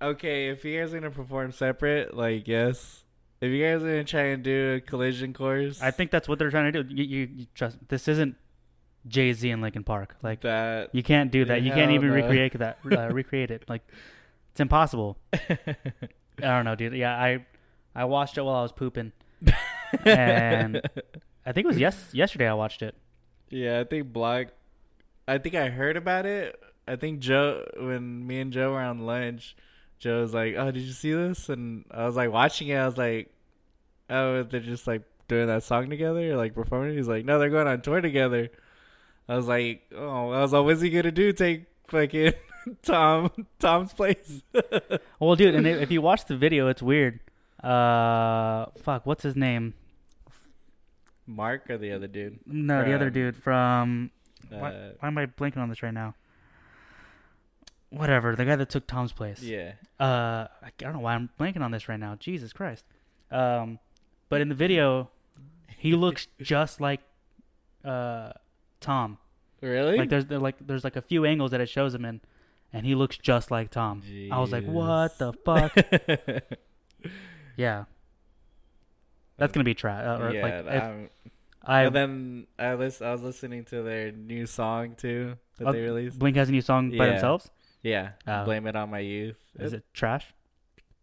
okay, 0.00 0.48
if 0.48 0.64
you 0.64 0.78
guys 0.80 0.92
are 0.92 0.98
gonna 1.00 1.10
perform 1.10 1.52
separate, 1.52 2.14
like 2.14 2.46
yes. 2.48 3.04
If 3.42 3.50
you 3.50 3.60
guys 3.60 3.82
are 3.82 3.86
gonna 3.86 4.04
try 4.04 4.22
and 4.26 4.42
do 4.44 4.74
a 4.76 4.80
collision 4.80 5.32
course, 5.32 5.82
I 5.82 5.90
think 5.90 6.12
that's 6.12 6.28
what 6.28 6.38
they're 6.38 6.50
trying 6.50 6.72
to 6.72 6.84
do. 6.84 6.94
You, 6.94 7.04
you, 7.04 7.28
you 7.34 7.46
trust 7.56 7.76
this 7.88 8.06
isn't 8.06 8.36
Jay 9.08 9.32
Z 9.32 9.50
and 9.50 9.60
Linkin 9.60 9.82
Park. 9.82 10.14
Like 10.22 10.42
that. 10.42 10.94
you 10.94 11.02
can't 11.02 11.32
do 11.32 11.44
that. 11.46 11.62
You 11.62 11.72
can't 11.72 11.90
even 11.90 12.10
no. 12.10 12.14
recreate 12.14 12.56
that. 12.60 12.78
Uh, 12.92 13.08
recreate 13.08 13.50
it. 13.50 13.64
Like 13.68 13.82
it's 14.52 14.60
impossible. 14.60 15.18
I 15.32 15.58
don't 16.38 16.64
know, 16.64 16.76
dude. 16.76 16.94
Yeah, 16.94 17.16
I 17.16 17.44
I 17.96 18.04
watched 18.04 18.38
it 18.38 18.42
while 18.42 18.54
I 18.54 18.62
was 18.62 18.70
pooping, 18.70 19.10
and 20.04 20.80
I 21.44 21.50
think 21.50 21.64
it 21.64 21.68
was 21.68 21.78
yes 21.78 22.10
yesterday. 22.12 22.46
I 22.46 22.54
watched 22.54 22.80
it. 22.80 22.94
yeah, 23.50 23.80
I 23.80 23.84
think 23.84 24.12
Block. 24.12 24.48
I 25.26 25.38
think 25.38 25.56
I 25.56 25.68
heard 25.68 25.96
about 25.96 26.26
it. 26.26 26.62
I 26.86 26.94
think 26.94 27.18
Joe, 27.18 27.64
when 27.76 28.24
me 28.24 28.38
and 28.38 28.52
Joe 28.52 28.70
were 28.70 28.80
on 28.80 29.00
lunch, 29.00 29.56
Joe 30.02 30.20
was 30.22 30.34
like, 30.34 30.56
"Oh, 30.58 30.72
did 30.72 30.82
you 30.82 30.90
see 30.92 31.12
this?" 31.12 31.48
And 31.48 31.84
I 31.92 32.06
was 32.06 32.16
like 32.16 32.32
watching 32.32 32.66
it. 32.68 32.74
I 32.74 32.86
was 32.86 32.98
like, 32.98 33.32
"Oh, 34.10 34.42
they're 34.42 34.58
just 34.58 34.88
like 34.88 35.02
doing 35.28 35.46
that 35.46 35.62
song 35.62 35.88
together, 35.90 36.36
like 36.36 36.54
performing." 36.54 36.96
He's 36.96 37.06
like, 37.06 37.24
"No, 37.24 37.38
they're 37.38 37.50
going 37.50 37.68
on 37.68 37.80
tour 37.82 38.00
together." 38.00 38.50
I 39.28 39.36
was 39.36 39.46
like, 39.46 39.82
"Oh, 39.94 40.30
I 40.32 40.40
was 40.40 40.52
like, 40.52 40.64
what's 40.64 40.80
he 40.80 40.90
gonna 40.90 41.12
do? 41.12 41.32
Take 41.32 41.66
fucking 41.86 42.32
Tom 42.82 43.30
Tom's 43.60 43.92
place?" 43.92 44.42
Well, 45.20 45.36
dude, 45.36 45.54
and 45.54 45.68
if 45.68 45.92
you 45.92 46.02
watch 46.02 46.24
the 46.24 46.36
video, 46.36 46.66
it's 46.66 46.82
weird. 46.82 47.20
Uh, 47.62 48.66
fuck, 48.82 49.06
what's 49.06 49.22
his 49.22 49.36
name? 49.36 49.74
Mark 51.28 51.70
or 51.70 51.78
the 51.78 51.92
other 51.92 52.08
dude? 52.08 52.40
No, 52.44 52.84
the 52.84 52.92
other 52.92 53.08
dude 53.08 53.36
from. 53.36 54.10
Why, 54.48 54.72
Uh, 54.72 54.90
why 54.98 55.06
am 55.08 55.16
I 55.16 55.26
blinking 55.26 55.62
on 55.62 55.68
this 55.68 55.80
right 55.84 55.94
now? 55.94 56.16
Whatever, 57.92 58.34
the 58.34 58.44
guy 58.44 58.56
that 58.56 58.70
took 58.70 58.86
Tom's 58.86 59.12
place. 59.12 59.42
yeah. 59.42 59.72
Uh, 60.00 60.48
I 60.62 60.70
don't 60.78 60.94
know 60.94 61.00
why 61.00 61.14
I'm 61.14 61.28
blanking 61.38 61.60
on 61.62 61.70
this 61.70 61.88
right 61.88 62.00
now. 62.00 62.16
Jesus 62.18 62.52
Christ. 62.52 62.84
Um, 63.30 63.78
but 64.28 64.40
in 64.40 64.48
the 64.48 64.54
video, 64.54 65.10
he 65.76 65.94
looks 66.04 66.26
just 66.40 66.80
like 66.80 67.00
uh 67.84 68.32
Tom. 68.80 69.18
Really? 69.60 69.98
Like 69.98 70.08
there's 70.08 70.26
there 70.26 70.38
like 70.38 70.56
there's 70.66 70.84
like 70.84 70.96
a 70.96 71.02
few 71.02 71.24
angles 71.24 71.50
that 71.50 71.60
it 71.60 71.68
shows 71.68 71.94
him 71.94 72.04
in, 72.04 72.20
and 72.72 72.86
he 72.86 72.94
looks 72.94 73.16
just 73.18 73.50
like 73.50 73.70
Tom. 73.70 74.02
I 74.32 74.38
was 74.40 74.50
like, 74.52 74.64
what 74.64 75.18
the 75.18 75.32
fuck? 75.44 75.72
yeah. 77.56 77.84
That's 79.36 79.52
gonna 79.52 79.64
be 79.64 79.74
trash. 79.74 80.04
Uh, 80.04 80.30
yeah. 80.32 80.42
like 80.42 80.54
if 80.54 81.10
I 81.64 81.82
and 81.82 81.94
then 81.94 82.46
I 82.58 82.74
lis- 82.74 83.02
I 83.02 83.12
was 83.12 83.22
listening 83.22 83.64
to 83.66 83.82
their 83.82 84.10
new 84.12 84.46
song 84.46 84.94
too 84.96 85.36
that 85.58 85.68
Uh, 85.68 85.72
they 85.72 85.80
released. 85.82 86.18
Blink 86.18 86.36
has 86.36 86.48
a 86.48 86.52
new 86.52 86.60
song 86.60 86.90
by 86.96 87.06
themselves. 87.06 87.50
Yeah, 87.82 88.10
Oh. 88.26 88.44
blame 88.44 88.66
it 88.66 88.76
on 88.76 88.90
my 88.90 89.00
youth. 89.00 89.36
Is 89.58 89.72
it 89.72 89.84
trash? 89.92 90.26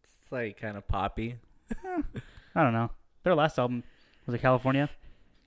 It's 0.03 0.31
like 0.31 0.57
kind 0.59 0.77
of 0.77 0.87
poppy. 0.87 1.35
I 2.55 2.63
don't 2.63 2.73
know. 2.73 2.89
Their 3.23 3.35
last 3.35 3.59
album 3.59 3.83
was 4.25 4.33
it 4.35 4.39
California. 4.41 4.89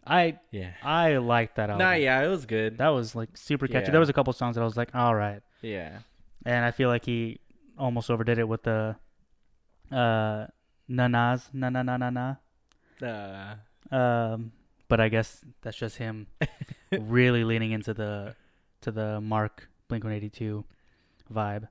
I 0.07 0.39
Yeah. 0.51 0.73
I 0.83 1.17
liked 1.19 1.57
that 1.57 1.71
album. 1.71 1.87
Nah, 1.87 1.93
yeah, 1.95 2.23
it 2.23 2.29
was 2.29 2.45
good. 2.47 2.79
That 2.79 2.89
was 2.89 3.15
like 3.15 3.37
super 3.37 3.67
catchy. 3.67 3.87
Yeah. 3.87 3.91
There 3.93 4.01
was 4.01 4.09
a 4.09 4.13
couple 4.13 4.33
songs 4.33 4.57
that 4.57 4.63
I 4.63 4.65
was 4.65 4.77
like, 4.77 4.95
all 4.95 5.15
right, 5.15 5.43
yeah. 5.63 5.99
and 6.45 6.65
I 6.65 6.71
feel 6.71 6.89
like 6.89 7.05
he 7.05 7.39
almost 7.79 8.11
overdid 8.11 8.39
it 8.39 8.47
with 8.49 8.63
the 8.65 8.97
uh 9.91 10.47
nanas 10.91 11.49
na 11.53 11.71
na 11.71 11.83
na 11.83 11.97
na 11.97 12.11
na. 12.11 12.35
Uh, 13.03 13.55
Um, 13.95 14.53
but 14.89 15.01
I 15.01 15.09
guess 15.09 15.45
that's 15.63 15.77
just 15.77 15.97
him 15.99 16.27
really 16.93 17.45
leaning 17.45 17.73
into 17.73 17.93
the 17.95 18.35
to 18.83 18.91
the 18.91 19.21
Mark 19.21 19.69
Blink 19.89 20.05
One 20.05 20.13
Eighty 20.13 20.31
Two 20.31 20.65
vibe. 21.33 21.69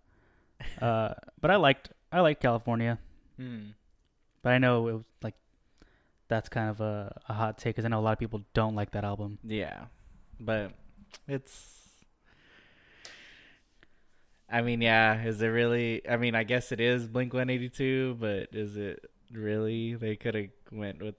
Uh, 0.82 1.14
but 1.40 1.50
I 1.52 1.56
liked 1.56 1.90
I 2.12 2.20
liked 2.20 2.42
California, 2.42 3.00
hmm. 3.38 3.70
but 4.44 4.52
I 4.52 4.58
know 4.58 4.88
it 4.88 4.94
was 4.94 5.04
like 5.24 5.36
that's 6.28 6.50
kind 6.50 6.70
of 6.70 6.80
a, 6.82 7.20
a 7.28 7.34
hot 7.34 7.58
take 7.58 7.76
because 7.76 7.86
I 7.86 7.88
know 7.90 8.00
a 8.00 8.02
lot 8.02 8.14
of 8.14 8.20
people 8.20 8.42
don't 8.54 8.76
like 8.76 8.92
that 8.92 9.04
album. 9.04 9.40
Yeah, 9.44 9.86
but 10.40 10.72
it's. 11.28 11.80
I 14.50 14.62
mean, 14.62 14.82
yeah. 14.82 15.24
Is 15.24 15.42
it 15.42 15.48
really? 15.48 16.08
I 16.08 16.18
mean, 16.18 16.36
I 16.36 16.44
guess 16.44 16.72
it 16.72 16.80
is 16.80 17.08
Blink 17.08 17.34
One 17.34 17.50
Eighty 17.50 17.70
Two, 17.70 18.18
but 18.20 18.50
is 18.52 18.78
it 18.78 19.10
really? 19.32 19.96
They 19.96 20.16
could 20.16 20.36
have 20.36 20.50
went 20.72 21.02
with 21.02 21.16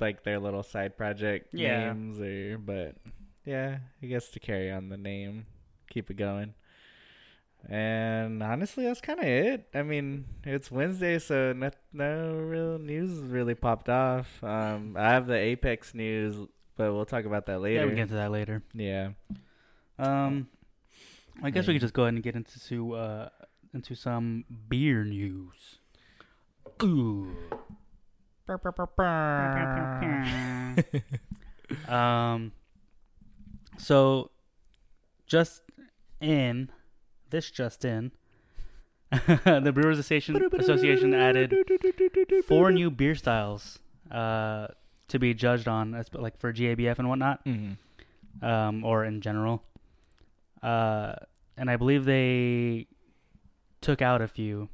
like 0.00 0.24
their 0.24 0.38
little 0.38 0.62
side 0.62 0.96
project 0.96 1.54
Yeah. 1.54 1.92
names, 1.92 2.20
or 2.20 2.58
but 2.58 2.96
yeah, 3.44 3.78
I 4.02 4.06
guess 4.06 4.28
to 4.30 4.40
carry 4.40 4.70
on 4.70 4.88
the 4.88 4.96
name, 4.96 5.46
keep 5.88 6.10
it 6.10 6.14
going. 6.14 6.54
And 7.68 8.42
honestly, 8.42 8.84
that's 8.84 9.00
kind 9.00 9.20
of 9.20 9.26
it. 9.26 9.68
I 9.74 9.82
mean, 9.82 10.26
it's 10.44 10.70
Wednesday, 10.70 11.18
so 11.18 11.52
no, 11.52 11.70
no 11.92 12.32
real 12.34 12.78
news 12.78 13.18
really 13.20 13.54
popped 13.54 13.88
off. 13.88 14.42
Um, 14.42 14.96
I 14.98 15.10
have 15.10 15.26
the 15.26 15.36
Apex 15.36 15.94
news, 15.94 16.36
but 16.76 16.92
we'll 16.92 17.06
talk 17.06 17.24
about 17.24 17.46
that 17.46 17.60
later. 17.60 17.80
Yeah, 17.80 17.84
we 17.84 17.90
can 17.92 17.96
get 17.98 18.08
to 18.08 18.14
that 18.16 18.32
later. 18.32 18.62
Yeah. 18.74 19.10
Um, 19.98 20.48
I 21.42 21.50
guess 21.50 21.66
we 21.66 21.74
Yeah. 21.74 21.78
could 21.78 21.82
just 21.82 21.94
go 21.94 22.02
ahead 22.02 22.14
and 22.14 22.22
get 22.22 22.34
into 22.34 22.94
uh 22.94 23.28
into 23.72 23.94
some 23.94 24.44
beer 24.68 25.04
news. 25.04 25.78
Ooh. 26.82 27.34
um. 31.88 32.52
So, 33.78 34.30
just 35.26 35.62
in 36.20 36.68
this 37.32 37.50
just 37.50 37.84
in, 37.84 38.12
the 39.10 39.72
Brewers 39.74 39.98
Association 39.98 40.40
Association 40.58 41.12
added 41.14 41.52
four 42.46 42.70
new 42.70 42.90
beer 42.90 43.14
styles 43.16 43.78
uh 44.10 44.68
to 45.08 45.18
be 45.18 45.34
judged 45.34 45.68
on, 45.68 45.92
like 46.14 46.38
for 46.38 46.52
GABF 46.52 46.98
and 46.98 47.08
whatnot 47.08 47.44
Mm-hmm. 47.44 48.44
um, 48.44 48.82
or 48.84 49.04
in 49.04 49.20
general. 49.20 49.62
Uh, 50.62 51.14
and 51.58 51.68
I 51.70 51.76
believe 51.76 52.06
they 52.06 52.86
took 53.82 54.00
out 54.00 54.22
a 54.22 54.28
few 54.28 54.70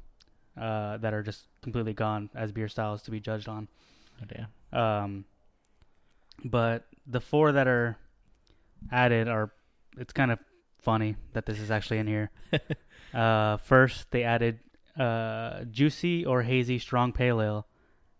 uh, 0.55 0.95
that 0.97 1.13
are 1.13 1.23
just 1.23 1.47
completely 1.61 1.93
gone 1.93 2.29
as 2.35 2.51
beer 2.53 2.69
styles 2.69 3.01
to 3.03 3.11
be 3.11 3.19
judged 3.19 3.49
on. 3.49 3.67
Oh, 4.21 4.25
damn. 4.27 4.79
Um, 4.81 5.25
but 6.45 6.85
the 7.05 7.19
four 7.19 7.51
that 7.51 7.67
are 7.67 7.97
added 8.91 9.27
are 9.27 9.51
it's 9.97 10.13
kind 10.13 10.31
of 10.31 10.39
funny 10.81 11.15
that 11.33 11.45
this 11.45 11.59
is 11.59 11.71
actually 11.71 11.99
in 11.99 12.07
here. 12.07 12.31
uh, 13.13 13.57
first, 13.57 14.11
they 14.11 14.23
added 14.23 14.59
uh, 14.97 15.63
juicy 15.65 16.25
or 16.25 16.43
hazy 16.43 16.79
strong 16.79 17.11
pale 17.11 17.41
ale 17.41 17.67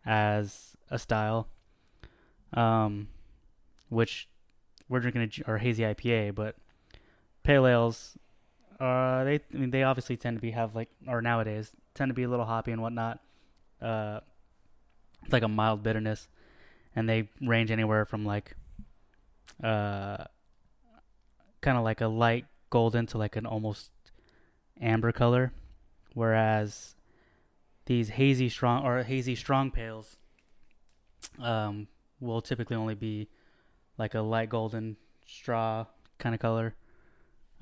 as 0.06 0.78
a 0.89 1.00
style, 1.00 1.48
um, 2.54 3.08
which 3.89 4.30
we're 4.88 5.00
drinking 5.00 5.22
a 5.22 5.28
ju- 5.28 5.44
or 5.48 5.58
hazy 5.58 5.84
IPA, 5.84 6.36
but 6.36 6.56
pale 7.44 7.68
ales, 7.68 8.18
uh, 8.80 9.24
they 9.24 9.36
I 9.54 9.58
mean 9.58 9.72
they 9.72 9.84
obviously 9.84 10.18
tend 10.18 10.38
to 10.38 10.42
be 10.42 10.51
have 10.51 10.75
like 10.75 10.89
or 11.08 11.22
nowadays 11.22 11.72
tend 11.94 12.10
to 12.10 12.13
be 12.13 12.24
a 12.24 12.30
little 12.30 12.46
hoppy 12.46 12.72
and 12.72 12.82
whatnot. 12.82 13.20
Uh, 13.82 14.22
it's 15.24 15.34
like 15.34 15.44
a 15.44 15.48
mild 15.48 15.84
bitterness, 15.84 16.28
and 16.96 17.08
they 17.08 17.30
range 17.42 17.72
anywhere 17.72 18.06
from 18.06 18.25
like, 18.25 18.56
uh, 19.63 20.24
kind 21.62 21.78
of 21.78 21.84
like 21.84 22.01
a 22.01 22.08
light 22.08 22.46
golden 22.70 23.06
to 23.08 23.18
like 23.18 23.36
an 23.36 23.46
almost 23.46 23.92
amber 24.82 25.12
color, 25.12 25.51
whereas 26.13 26.96
these 27.86 28.10
hazy 28.10 28.50
strong 28.50 28.86
or 28.86 29.04
hazy 29.04 29.36
strong 29.36 29.72
pales, 29.72 30.18
um, 31.42 31.88
will 32.20 32.42
typically 32.42 32.75
only 32.75 32.96
be 32.96 33.28
like 33.98 34.13
a 34.13 34.22
light 34.22 34.50
golden 34.50 34.98
straw 35.25 35.86
kind 36.18 36.36
of 36.36 36.42
color. 36.42 36.75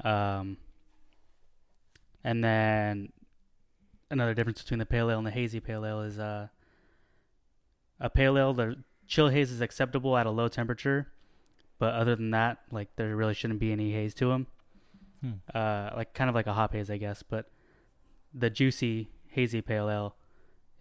Um, 0.04 0.58
and 2.24 2.44
then 2.44 3.12
another 4.12 4.34
difference 4.34 4.62
between 4.62 4.80
the 4.80 4.86
pale 4.86 5.10
ale 5.10 5.18
and 5.18 5.28
the 5.28 5.32
hazy 5.32 5.60
pale 5.60 5.86
ale 5.86 6.02
is 6.02 6.20
uh, 6.20 6.48
a 8.00 8.10
pale 8.10 8.38
ale. 8.38 8.54
The 8.54 8.76
chill 9.08 9.30
haze 9.30 9.52
is 9.52 9.62
acceptable 9.62 10.18
at 10.18 10.26
a 10.26 10.32
low 10.32 10.48
temperature, 10.48 11.08
but 11.80 11.94
other 11.94 12.16
than 12.16 12.32
that, 12.32 12.60
like 12.72 12.90
there 12.96 13.16
really 13.16 13.34
shouldn't 13.34 13.60
be 13.60 13.72
any 13.72 13.92
haze 13.92 14.14
to 14.16 14.30
them. 14.30 14.48
Hmm. 15.22 15.32
Uh, 15.54 15.90
like 15.96 16.14
kind 16.14 16.30
of 16.30 16.36
like 16.36 16.48
a 16.48 16.54
hop 16.54 16.74
haze, 16.74 16.90
I 16.90 16.98
guess. 16.98 17.24
But 17.24 17.50
the 18.34 18.50
juicy 18.50 19.10
hazy 19.28 19.62
pale 19.62 19.90
ale 19.90 20.16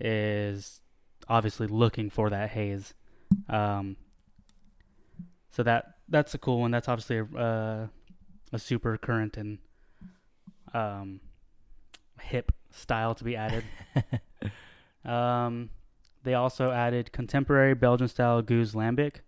is 0.01 0.81
obviously 1.29 1.67
looking 1.67 2.11
for 2.11 2.31
that 2.31 2.51
haze. 2.51 2.95
Um, 3.49 3.97
so 5.51 5.63
that 5.63 5.97
that's 6.09 6.35
a 6.35 6.39
cool 6.39 6.61
one. 6.61 6.71
That's 6.71 6.89
obviously 6.89 7.19
a 7.19 7.25
uh, 7.39 7.87
a 8.53 8.59
super 8.59 8.97
current 8.97 9.37
and 9.37 9.59
um, 10.73 11.21
hip 12.21 12.53
style 12.71 13.15
to 13.15 13.25
be 13.25 13.37
added. 13.37 13.65
um, 15.05 15.71
they 16.23 16.35
also 16.35 16.71
added 16.71 17.13
contemporary 17.13 17.75
Belgian 17.75 18.09
style 18.09 18.43
gueuze 18.43 18.75
lambic. 18.75 19.21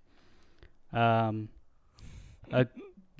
Um, 0.92 1.48
a, 2.52 2.66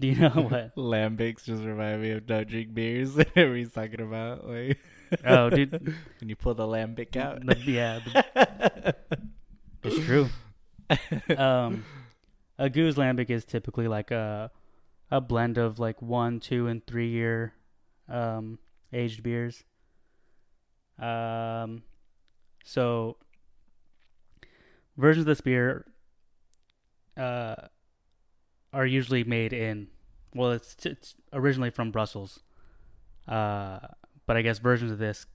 do 0.00 0.08
you 0.08 0.16
know 0.16 0.28
what? 0.50 0.76
Lambics 0.76 1.44
just 1.44 1.62
remind 1.62 2.02
me 2.02 2.12
of 2.12 2.26
don't 2.26 2.48
drink 2.48 2.74
beers. 2.74 3.14
Whatever 3.16 3.54
he's 3.56 3.72
talking 3.72 4.00
about, 4.00 4.48
like 4.48 4.78
Oh, 5.24 5.50
dude, 5.50 5.70
when 6.20 6.28
you 6.28 6.36
pull 6.36 6.54
the 6.54 6.66
lambic 6.66 7.16
out. 7.16 7.44
the, 7.44 7.56
yeah, 7.64 8.00
the, 8.04 8.94
it's 9.82 10.04
true. 10.04 10.28
Um, 11.36 11.84
a 12.58 12.68
gueuze 12.68 12.94
lambic 12.94 13.30
is 13.30 13.44
typically 13.44 13.88
like 13.88 14.10
a 14.10 14.50
a 15.10 15.20
blend 15.20 15.56
of 15.56 15.78
like 15.78 16.02
one, 16.02 16.40
two, 16.40 16.66
and 16.66 16.86
three 16.86 17.08
year 17.08 17.54
um, 18.08 18.58
aged 18.92 19.22
beers. 19.22 19.64
Um, 20.98 21.82
so 22.64 23.16
versions 24.96 25.22
of 25.22 25.26
this 25.26 25.40
beer 25.40 25.86
uh, 27.16 27.54
are 28.72 28.86
usually 28.86 29.24
made 29.24 29.52
in 29.52 29.88
well, 30.34 30.52
it's, 30.52 30.76
it's 30.84 31.14
originally 31.32 31.70
from 31.70 31.90
Brussels, 31.90 32.40
uh, 33.26 33.78
but 34.26 34.36
I 34.36 34.42
guess 34.42 34.58
versions 34.58 34.92
of 34.92 34.98
this 34.98 35.26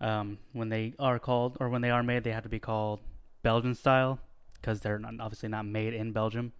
um, 0.00 0.38
when 0.52 0.68
they 0.68 0.94
are 0.98 1.18
called 1.18 1.56
or 1.60 1.68
when 1.68 1.82
they 1.82 1.90
are 1.90 2.02
made, 2.02 2.24
they 2.24 2.32
have 2.32 2.42
to 2.44 2.48
be 2.48 2.58
called 2.58 3.00
Belgian 3.42 3.74
style 3.74 4.18
because 4.54 4.80
they're 4.80 4.98
not, 4.98 5.14
obviously 5.20 5.48
not 5.48 5.66
made 5.66 5.94
in 5.94 6.12
Belgium. 6.12 6.52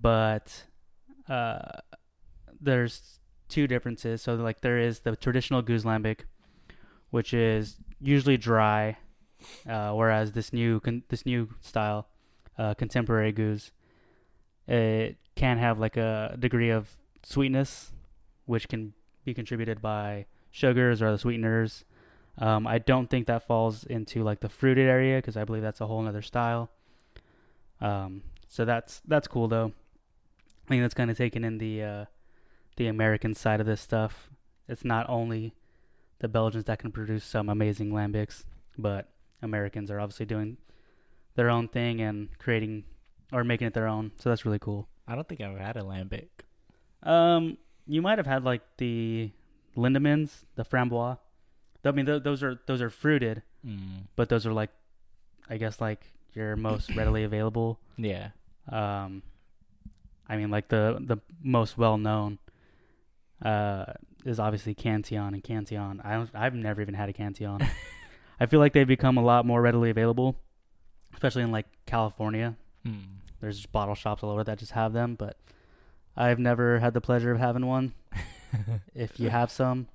But 0.00 0.64
uh, 1.28 1.80
there's 2.60 3.20
two 3.48 3.66
differences. 3.66 4.22
So 4.22 4.34
like 4.34 4.60
there 4.60 4.78
is 4.78 5.00
the 5.00 5.16
traditional 5.16 5.62
gueuze 5.62 5.84
lambic, 5.84 6.20
which 7.10 7.34
is 7.34 7.78
usually 8.00 8.36
dry, 8.36 8.98
uh, 9.68 9.92
whereas 9.92 10.32
this 10.32 10.52
new 10.52 10.80
con- 10.80 11.02
this 11.08 11.26
new 11.26 11.48
style, 11.60 12.08
uh, 12.58 12.74
contemporary 12.74 13.32
gueuze, 13.32 13.70
it 14.68 15.16
can 15.34 15.58
have 15.58 15.78
like 15.78 15.96
a 15.96 16.36
degree 16.38 16.70
of 16.70 16.96
sweetness, 17.22 17.92
which 18.46 18.68
can 18.68 18.92
be 19.24 19.34
contributed 19.34 19.80
by 19.80 20.26
sugars 20.50 21.02
or 21.02 21.10
the 21.10 21.18
sweeteners. 21.18 21.84
Um, 22.38 22.66
I 22.66 22.78
don't 22.78 23.10
think 23.10 23.26
that 23.26 23.46
falls 23.46 23.84
into 23.84 24.22
like 24.22 24.40
the 24.40 24.48
fruited 24.48 24.88
area 24.88 25.18
because 25.18 25.36
I 25.36 25.44
believe 25.44 25.62
that's 25.62 25.80
a 25.80 25.86
whole 25.86 26.06
other 26.06 26.22
style. 26.22 26.70
Um, 27.80 28.22
so 28.46 28.64
that's 28.64 29.00
that's 29.06 29.26
cool 29.26 29.48
though. 29.48 29.72
I 30.66 30.68
think 30.68 30.82
that's 30.82 30.94
kind 30.94 31.10
of 31.10 31.16
taken 31.16 31.44
in 31.44 31.58
the 31.58 31.82
uh, 31.82 32.04
the 32.76 32.86
American 32.86 33.34
side 33.34 33.60
of 33.60 33.66
this 33.66 33.80
stuff. 33.80 34.30
It's 34.68 34.84
not 34.84 35.08
only 35.08 35.54
the 36.20 36.28
Belgians 36.28 36.64
that 36.64 36.78
can 36.78 36.92
produce 36.92 37.24
some 37.24 37.48
amazing 37.48 37.90
lambics, 37.90 38.44
but 38.76 39.08
Americans 39.40 39.90
are 39.90 40.00
obviously 40.00 40.26
doing 40.26 40.58
their 41.36 41.48
own 41.48 41.68
thing 41.68 42.00
and 42.00 42.28
creating 42.38 42.84
or 43.32 43.44
making 43.44 43.66
it 43.66 43.74
their 43.74 43.86
own. 43.86 44.12
So 44.18 44.28
that's 44.30 44.44
really 44.44 44.58
cool. 44.58 44.88
I 45.06 45.14
don't 45.14 45.26
think 45.28 45.40
I've 45.40 45.50
ever 45.50 45.58
had 45.58 45.76
a 45.76 45.82
lambic. 45.82 46.28
Um, 47.02 47.58
you 47.86 48.02
might 48.02 48.18
have 48.18 48.26
had 48.26 48.44
like 48.44 48.62
the 48.78 49.30
Lindemans, 49.76 50.44
the 50.56 50.64
Framboise. 50.64 51.18
I 51.84 51.90
mean, 51.92 52.06
th- 52.06 52.22
those 52.22 52.42
are 52.42 52.60
those 52.66 52.82
are 52.82 52.90
fruited, 52.90 53.42
Mm. 53.66 54.06
but 54.16 54.28
those 54.28 54.46
are 54.46 54.52
like, 54.52 54.70
I 55.50 55.56
guess 55.56 55.80
like 55.80 56.12
your 56.34 56.54
most 56.56 56.90
readily 56.96 57.24
available. 57.24 57.80
Yeah. 57.96 58.30
Um, 58.70 59.22
I 60.28 60.36
mean, 60.36 60.50
like 60.50 60.68
the 60.68 60.98
the 61.00 61.16
most 61.42 61.78
well 61.78 61.96
known, 61.96 62.38
uh, 63.42 63.86
is 64.24 64.38
obviously 64.38 64.74
Cantillon 64.74 65.32
and 65.34 65.42
Cantillon. 65.42 66.00
I 66.04 66.14
don't, 66.14 66.30
I've 66.34 66.54
never 66.54 66.82
even 66.82 66.94
had 66.94 67.08
a 67.08 67.12
Cantillon. 67.12 67.66
I 68.40 68.46
feel 68.46 68.60
like 68.60 68.72
they've 68.72 68.86
become 68.86 69.16
a 69.16 69.22
lot 69.22 69.46
more 69.46 69.62
readily 69.62 69.90
available, 69.90 70.36
especially 71.14 71.42
in 71.42 71.50
like 71.52 71.66
California. 71.86 72.56
Mm. 72.86 73.02
There's 73.40 73.56
just 73.56 73.72
bottle 73.72 73.94
shops 73.94 74.22
all 74.22 74.30
over 74.30 74.44
that 74.44 74.58
just 74.58 74.72
have 74.72 74.92
them, 74.92 75.14
but 75.14 75.36
I've 76.16 76.38
never 76.38 76.80
had 76.80 76.94
the 76.94 77.00
pleasure 77.00 77.30
of 77.30 77.38
having 77.38 77.66
one. 77.66 77.92
if 78.94 79.20
you 79.20 79.30
have 79.30 79.50
some, 79.50 79.88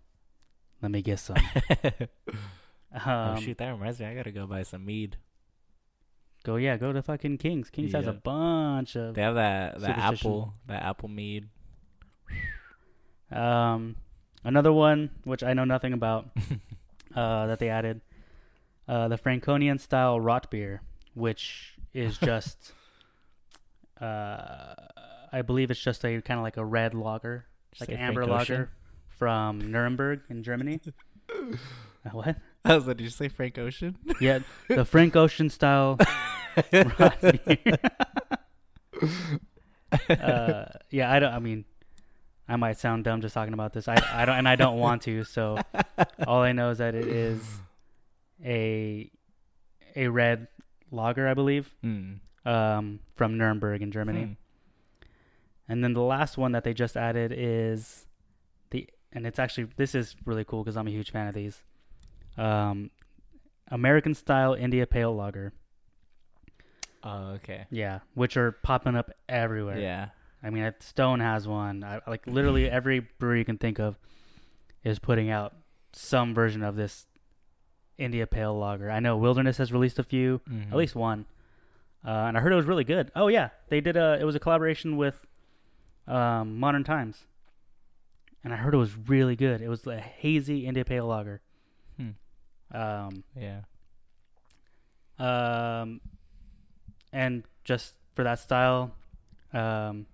let 0.82 0.92
me 0.92 1.02
get 1.02 1.20
some. 1.20 1.38
oh 3.06 3.12
Um, 3.12 3.42
shoot, 3.42 3.58
that 3.58 3.72
reminds 3.72 4.00
me. 4.00 4.06
I 4.06 4.16
gotta 4.16 4.32
go 4.32 4.46
buy 4.46 4.64
some 4.64 4.86
mead. 4.86 5.18
Go 6.44 6.58
yeah, 6.58 6.78
go 6.78 6.92
to 6.92 7.02
fucking 7.02 7.38
Kings. 7.38 7.70
Kings 7.70 7.94
has 7.94 8.06
a 8.06 8.14
bunch 8.14 8.96
of 8.96 9.16
They 9.16 9.22
have 9.22 9.36
that 9.36 9.80
that 9.80 9.98
apple 9.98 10.54
that 10.68 10.84
apple 10.84 11.10
mead. 11.10 11.48
Um, 13.32 13.96
another 14.44 14.72
one 14.72 15.10
which 15.24 15.42
I 15.42 15.54
know 15.54 15.64
nothing 15.64 15.94
about 15.94 16.30
uh, 17.16 17.48
that 17.48 17.60
they 17.60 17.70
added, 17.70 18.02
uh, 18.88 19.08
the 19.08 19.18
Franconian 19.18 19.80
style 19.80 20.20
Rotbier, 20.20 20.80
which 21.14 21.73
is 21.94 22.18
just, 22.18 22.74
uh, 24.02 24.74
I 25.32 25.42
believe 25.46 25.72
it's 25.72 25.80
just 25.80 26.04
a 26.06 26.22
kind 26.22 26.40
of 26.40 26.44
like 26.44 26.58
a 26.58 26.66
red 26.66 26.94
lager, 26.94 27.46
like 27.80 27.90
an 27.90 27.98
amber 27.98 28.26
lager 28.26 28.70
from 29.10 29.72
Nuremberg 29.72 30.22
in 30.30 30.44
Germany. 30.44 30.80
Uh, 32.06 32.10
what? 32.10 32.36
I 32.66 32.76
was 32.76 32.86
like, 32.86 32.98
did 32.98 33.06
you 33.06 33.10
say 33.10 33.30
Frank 33.30 33.58
Ocean? 33.58 33.98
Yeah, 34.20 34.40
the 34.68 34.84
Frank 34.84 35.16
Ocean 35.16 35.50
style 35.50 35.98
uh, 40.10 40.66
yeah, 40.90 41.12
I 41.12 41.20
don't. 41.20 41.34
I 41.34 41.40
mean, 41.40 41.66
I 42.48 42.56
might 42.56 42.78
sound 42.78 43.04
dumb 43.04 43.22
just 43.22 43.34
talking 43.34 43.54
about 43.54 43.74
this. 43.74 43.88
I, 43.88 44.02
I 44.12 44.26
don't, 44.26 44.38
and 44.38 44.48
I 44.48 44.56
don't 44.56 44.78
want 44.78 45.04
to. 45.04 45.24
So 45.24 45.58
all 46.28 46.42
I 46.42 46.52
know 46.52 46.72
is 46.72 46.78
that 46.80 46.96
it 46.96 47.08
is 47.08 47.42
a 48.44 49.10
a 49.96 50.08
red 50.08 50.48
lager, 50.94 51.28
I 51.28 51.34
believe, 51.34 51.76
Mm. 51.84 52.20
um, 52.46 53.00
from 53.16 53.38
Nuremberg 53.38 53.82
in 53.82 53.92
Germany. 53.92 54.22
Mm. 54.24 54.38
And 55.68 55.84
then 55.84 55.94
the 55.94 56.02
last 56.02 56.38
one 56.38 56.52
that 56.54 56.64
they 56.64 56.74
just 56.74 56.96
added 56.96 57.34
is 57.36 58.06
the, 58.72 58.88
and 59.12 59.26
it's 59.26 59.40
actually 59.40 59.68
this 59.78 59.96
is 59.96 60.16
really 60.26 60.44
cool 60.46 60.64
because 60.64 60.78
I'm 60.78 60.88
a 60.88 60.92
huge 60.92 61.12
fan 61.12 61.28
of 61.28 61.34
these. 61.34 61.64
Um, 62.38 62.92
American 63.70 64.14
style 64.14 64.54
India 64.54 64.86
Pale 64.86 65.16
Lager. 65.16 65.54
Oh, 67.04 67.32
okay. 67.36 67.66
Yeah, 67.70 68.00
which 68.14 68.38
are 68.38 68.52
popping 68.52 68.96
up 68.96 69.12
everywhere. 69.28 69.78
Yeah. 69.80 70.10
I 70.42 70.50
mean, 70.50 70.74
Stone 70.80 71.20
has 71.22 71.48
one. 71.48 71.84
I, 71.84 72.00
like 72.08 72.28
literally 72.28 72.70
every 72.70 73.00
brewery 73.00 73.40
you 73.40 73.46
can 73.46 73.58
think 73.58 73.80
of 73.80 73.98
is 74.84 75.00
putting 75.00 75.30
out 75.30 75.54
some 75.94 76.34
version 76.34 76.64
of 76.64 76.76
this 76.76 77.08
India 77.98 78.26
Pale 78.28 78.58
Lager. 78.58 78.90
I 78.92 79.00
know 79.00 79.16
Wilderness 79.18 79.58
has 79.58 79.72
released 79.72 80.00
a 80.00 80.04
few, 80.04 80.42
Mhm. 80.50 80.72
at 80.72 80.78
least 80.78 80.96
one, 80.96 81.26
uh, 82.06 82.10
and 82.10 82.38
I 82.38 82.42
heard 82.42 82.52
it 82.52 82.56
was 82.56 82.66
really 82.66 82.84
good. 82.84 83.12
Oh 83.16 83.28
yeah, 83.28 83.50
they 83.70 83.82
did 83.82 83.96
a. 83.98 84.18
It 84.20 84.24
was 84.26 84.36
a 84.36 84.40
collaboration 84.40 84.98
with 84.98 85.26
um, 86.08 86.60
Modern 86.60 86.84
Times, 86.84 87.26
and 88.44 88.52
I 88.54 88.58
heard 88.58 88.74
it 88.74 88.78
was 88.78 88.96
really 89.08 89.36
good. 89.36 89.62
It 89.62 89.70
was 89.70 89.86
a 89.88 90.00
hazy 90.00 90.66
India 90.66 90.84
Pale 90.84 91.06
Lager. 91.06 91.42
Hmm. 91.98 92.10
Um, 92.72 93.24
Yeah. 93.36 93.62
um, 95.20 96.02
and 97.12 97.44
just 97.64 97.94
for 98.16 98.24
that 98.24 98.40
style, 98.40 98.96
um, 99.54 100.08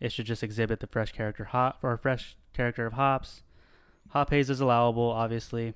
it 0.00 0.12
should 0.12 0.26
just 0.26 0.42
exhibit 0.42 0.80
the 0.80 0.86
fresh 0.86 1.12
character 1.12 1.44
hop 1.44 1.78
or 1.82 1.96
fresh 1.96 2.36
character 2.52 2.86
of 2.86 2.94
hops. 2.94 3.42
Hop 4.10 4.30
haze 4.30 4.50
is 4.50 4.60
allowable, 4.60 5.10
obviously. 5.10 5.74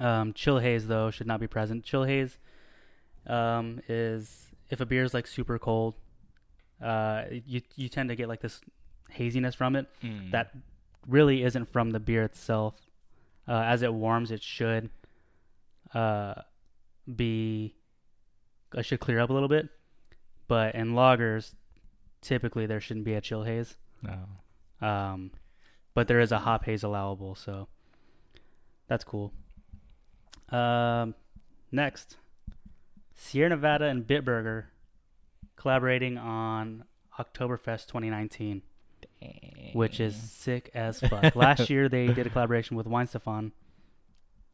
Um, 0.00 0.32
chill 0.32 0.58
haze 0.58 0.86
though 0.86 1.10
should 1.10 1.26
not 1.26 1.38
be 1.40 1.46
present. 1.46 1.84
Chill 1.84 2.04
haze 2.04 2.38
um, 3.26 3.80
is 3.88 4.50
if 4.70 4.80
a 4.80 4.86
beer 4.86 5.04
is 5.04 5.12
like 5.14 5.26
super 5.26 5.58
cold, 5.58 5.94
uh, 6.82 7.24
you 7.30 7.60
you 7.76 7.88
tend 7.88 8.08
to 8.08 8.16
get 8.16 8.26
like 8.28 8.40
this 8.40 8.60
haziness 9.10 9.54
from 9.54 9.76
it 9.76 9.86
Mm. 10.02 10.30
that 10.30 10.52
really 11.06 11.42
isn't 11.44 11.66
from 11.72 11.90
the 11.90 12.00
beer 12.00 12.22
itself. 12.22 12.74
Uh, 13.48 13.62
as 13.66 13.82
it 13.82 13.92
warms, 13.92 14.30
it 14.30 14.42
should 14.42 14.88
uh, 15.94 16.34
be 17.16 17.74
it 18.74 18.84
should 18.84 19.00
clear 19.00 19.20
up 19.20 19.30
a 19.30 19.32
little 19.32 19.48
bit. 19.48 19.68
But 20.48 20.74
in 20.74 20.92
lagers, 20.94 21.54
typically 22.22 22.66
there 22.66 22.80
shouldn't 22.80 23.04
be 23.04 23.14
a 23.14 23.20
chill 23.20 23.42
haze. 23.44 23.76
No. 24.02 24.86
Um, 24.86 25.32
but 25.94 26.08
there 26.08 26.20
is 26.20 26.32
a 26.32 26.38
hop 26.38 26.64
haze 26.64 26.82
allowable, 26.82 27.34
so 27.34 27.68
that's 28.88 29.04
cool. 29.04 29.32
Um, 30.50 31.14
next, 31.70 32.16
Sierra 33.14 33.50
Nevada 33.50 33.86
and 33.86 34.06
Bitburger 34.06 34.64
collaborating 35.56 36.18
on 36.18 36.84
Oktoberfest 37.18 37.86
2019 37.86 38.62
which 39.72 40.00
is 40.00 40.16
sick 40.16 40.70
as 40.74 41.00
fuck. 41.00 41.34
Last 41.36 41.70
year 41.70 41.88
they 41.88 42.08
did 42.08 42.26
a 42.26 42.30
collaboration 42.30 42.76
with 42.76 42.86
Weihenstephan, 42.86 43.52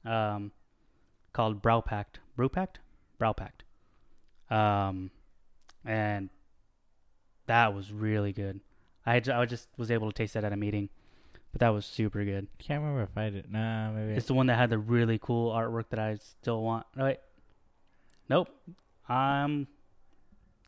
um, 0.04 0.52
called 1.32 1.62
Braupact, 1.62 2.16
Brew 2.37 2.48
Pact, 2.48 2.80
Brow 3.18 3.32
Pact, 3.32 3.64
um, 4.50 5.11
and 5.85 6.30
that 7.46 7.74
was 7.74 7.92
really 7.92 8.32
good. 8.32 8.61
I 9.04 9.16
I 9.32 9.46
just 9.46 9.68
was 9.76 9.90
able 9.90 10.11
to 10.11 10.14
taste 10.14 10.35
that 10.35 10.44
at 10.44 10.52
a 10.52 10.56
meeting, 10.56 10.88
but 11.57 11.64
that 11.64 11.71
was 11.71 11.87
super 11.87 12.23
good. 12.23 12.49
Can't 12.59 12.83
remember 12.83 13.03
if 13.05 13.16
I 13.16 13.31
did. 13.31 13.51
Nah, 13.51 13.90
maybe. 13.90 14.12
It's 14.12 14.27
the 14.27 14.35
one 14.35 14.49
that 14.49 14.59
had 14.59 14.69
the 14.69 14.77
really 14.77 15.19
cool 15.19 15.51
artwork 15.51 15.85
that 15.88 15.99
I 15.99 16.16
still 16.16 16.62
want. 16.62 16.85
No, 16.95 17.05
wait. 17.05 17.16
Nope. 18.29 18.51
I'm 19.09 19.66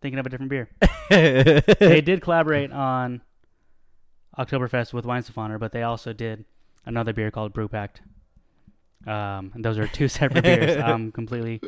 thinking 0.01 0.18
of 0.18 0.24
a 0.24 0.31
different 0.31 0.48
beer. 0.48 0.70
they 1.11 2.01
did 2.01 2.22
collaborate 2.22 2.72
on 2.72 3.20
Oktoberfest 4.38 4.94
with 4.94 5.05
Wine 5.05 5.22
Weihenstephaner, 5.22 5.59
but 5.59 5.72
they 5.72 5.83
also 5.83 6.14
did 6.14 6.46
another 6.87 7.12
beer 7.12 7.31
called 7.31 7.53
Brew 7.53 7.68
Pact. 7.68 8.01
Um, 9.07 9.53
and 9.55 9.62
those 9.62 9.77
are 9.77 9.87
two 9.87 10.09
separate 10.09 10.42
beers. 10.42 10.83
I'm 10.83 11.12
completely, 11.12 11.61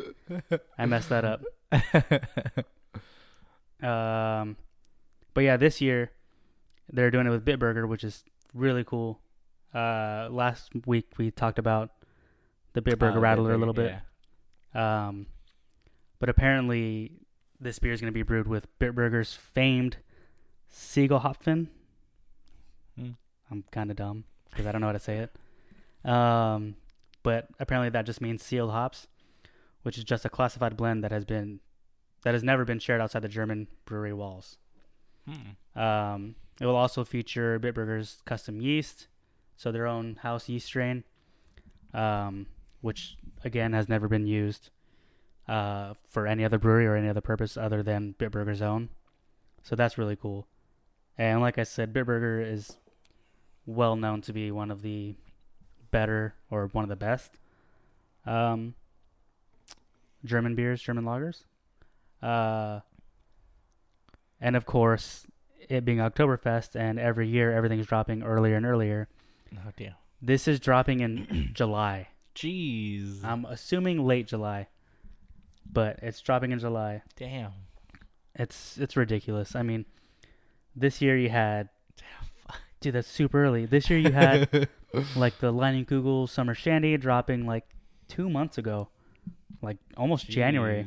I 0.79 0.87
messed 0.87 1.11
that 1.11 1.27
up. 1.27 1.43
Um, 3.83 4.57
but 5.35 5.45
yeah, 5.45 5.59
this 5.59 5.83
year 5.83 6.11
they're 6.91 7.11
doing 7.11 7.27
it 7.27 7.31
with 7.31 7.45
Bitburger, 7.45 7.87
which 7.87 8.03
is 8.03 8.25
really 8.55 8.85
cool. 8.85 9.21
Uh, 9.75 10.29
last 10.31 10.71
week 10.87 11.07
we 11.17 11.31
talked 11.31 11.59
about 11.59 11.91
the 12.73 12.83
Bitburger 12.83 13.17
Oh, 13.17 13.21
Rattler 13.21 13.53
a 13.53 13.59
little 13.59 13.75
bit. 13.75 13.95
yeah. 14.75 15.07
Um, 15.09 15.27
but 16.19 16.29
apparently, 16.29 17.13
this 17.61 17.79
beer 17.79 17.93
is 17.93 18.01
going 18.01 18.13
to 18.13 18.15
be 18.15 18.23
brewed 18.23 18.47
with 18.47 18.67
Bitburger's 18.79 19.35
famed 19.35 19.99
Siegelhopfen. 20.73 21.69
Hmm. 22.99 23.11
I'm 23.51 23.65
kind 23.71 23.91
of 23.91 23.97
dumb 23.97 24.25
because 24.51 24.67
I 24.67 24.73
don't 24.73 24.81
know 24.81 24.89
how 24.89 24.93
to 24.93 24.99
say 24.99 25.19
it. 26.05 26.09
Um, 26.09 26.77
but 27.23 27.49
apparently, 27.59 27.91
that 27.91 28.07
just 28.07 28.21
means 28.21 28.43
sealed 28.43 28.71
hops, 28.71 29.07
which 29.83 29.99
is 29.99 30.05
just 30.05 30.25
a 30.25 30.29
classified 30.29 30.77
blend 30.77 31.03
that 31.05 31.11
has 31.13 31.25
been 31.25 31.61
that 32.23 32.35
has 32.35 32.43
never 32.43 32.65
been 32.65 32.79
shared 32.79 33.01
outside 33.01 33.23
the 33.23 33.29
German 33.29 33.67
brewery 33.87 34.13
walls. 34.13 34.59
Hmm. 35.29 35.81
Um, 35.81 36.35
it 36.61 36.67
will 36.67 36.77
also 36.77 37.05
feature 37.05 37.59
Bitburger's 37.59 38.23
custom 38.27 38.61
yeast, 38.61 39.09
so 39.57 39.73
their 39.73 39.87
own 39.87 40.17
house 40.23 40.49
yeast 40.49 40.67
strain, 40.67 41.05
um, 41.95 42.47
which 42.83 43.17
again 43.43 43.73
has 43.73 43.89
never 43.89 44.09
been 44.09 44.27
used 44.27 44.71
uh, 45.49 45.95
for 46.09 46.27
any 46.27 46.45
other 46.45 46.59
brewery 46.59 46.87
or 46.87 46.95
any 46.95 47.09
other 47.09 47.21
purpose 47.21 47.57
other 47.57 47.83
than 47.83 48.15
Bitburger's 48.19 48.63
own. 48.63 48.91
So 49.63 49.75
that's 49.75 49.99
really 49.99 50.17
cool. 50.17 50.47
And 51.19 51.41
like 51.41 51.59
I 51.59 51.65
said, 51.65 51.93
Bitburger 51.93 52.47
is 52.51 52.77
well 53.67 53.97
known 53.97 54.21
to 54.23 54.33
be 54.33 54.51
one 54.51 54.71
of 54.71 54.83
the 54.83 55.17
better 55.91 56.35
or 56.51 56.67
one 56.69 56.85
of 56.85 56.89
the 56.89 56.97
best 56.97 57.33
um, 58.27 58.75
German 60.25 60.55
beers, 60.55 60.83
German 60.83 61.05
lagers. 61.05 61.45
Uh, 62.23 62.81
and 64.41 64.57
of 64.57 64.67
course, 64.67 65.27
it 65.71 65.85
being 65.85 65.99
Oktoberfest, 65.99 66.75
and 66.75 66.99
every 66.99 67.29
year 67.29 67.53
everything's 67.53 67.87
dropping 67.87 68.23
earlier 68.23 68.57
and 68.57 68.67
earlier. 68.67 69.09
Oh 69.55 69.71
damn. 69.77 69.95
This 70.21 70.49
is 70.49 70.61
dropping 70.61 71.01
in 71.01 71.51
July. 71.55 72.09
Jeez. 72.35 73.25
I'm 73.25 73.45
assuming 73.45 74.05
late 74.05 74.27
July, 74.27 74.67
but 75.71 76.01
it's 76.03 76.21
dropping 76.21 76.51
in 76.53 76.59
July. 76.59 77.03
damn. 77.17 77.53
It's 78.35 78.79
it's 78.79 78.97
ridiculous. 78.97 79.55
I 79.55 79.63
mean, 79.63 79.85
this 80.75 81.01
year 81.01 81.17
you 81.17 81.29
had, 81.29 81.69
dude, 82.81 82.95
that's 82.95 83.09
super 83.09 83.45
early. 83.45 83.67
This 83.67 83.91
year 83.91 83.99
you 83.99 84.13
had 84.13 84.69
like 85.17 85.39
the 85.39 85.53
Leinenkugel 85.53 86.29
Summer 86.29 86.55
Shandy 86.55 86.97
dropping 86.97 87.47
like 87.47 87.65
two 88.09 88.29
months 88.29 88.59
ago, 88.59 88.89
like 89.63 89.79
almost 89.97 90.29
January. 90.29 90.87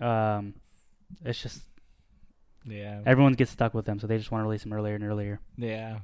Um, 0.00 0.54
it's 1.24 1.40
just 1.40 1.62
Yeah. 2.66 3.00
everyone 3.04 3.34
gets 3.34 3.50
stuck 3.50 3.74
with 3.74 3.84
them, 3.84 3.98
so 3.98 4.06
they 4.06 4.16
just 4.18 4.30
want 4.30 4.40
to 4.42 4.44
release 4.46 4.62
them 4.62 4.72
earlier 4.72 4.94
and 4.94 5.04
earlier. 5.04 5.40
Yeah. 5.56 5.98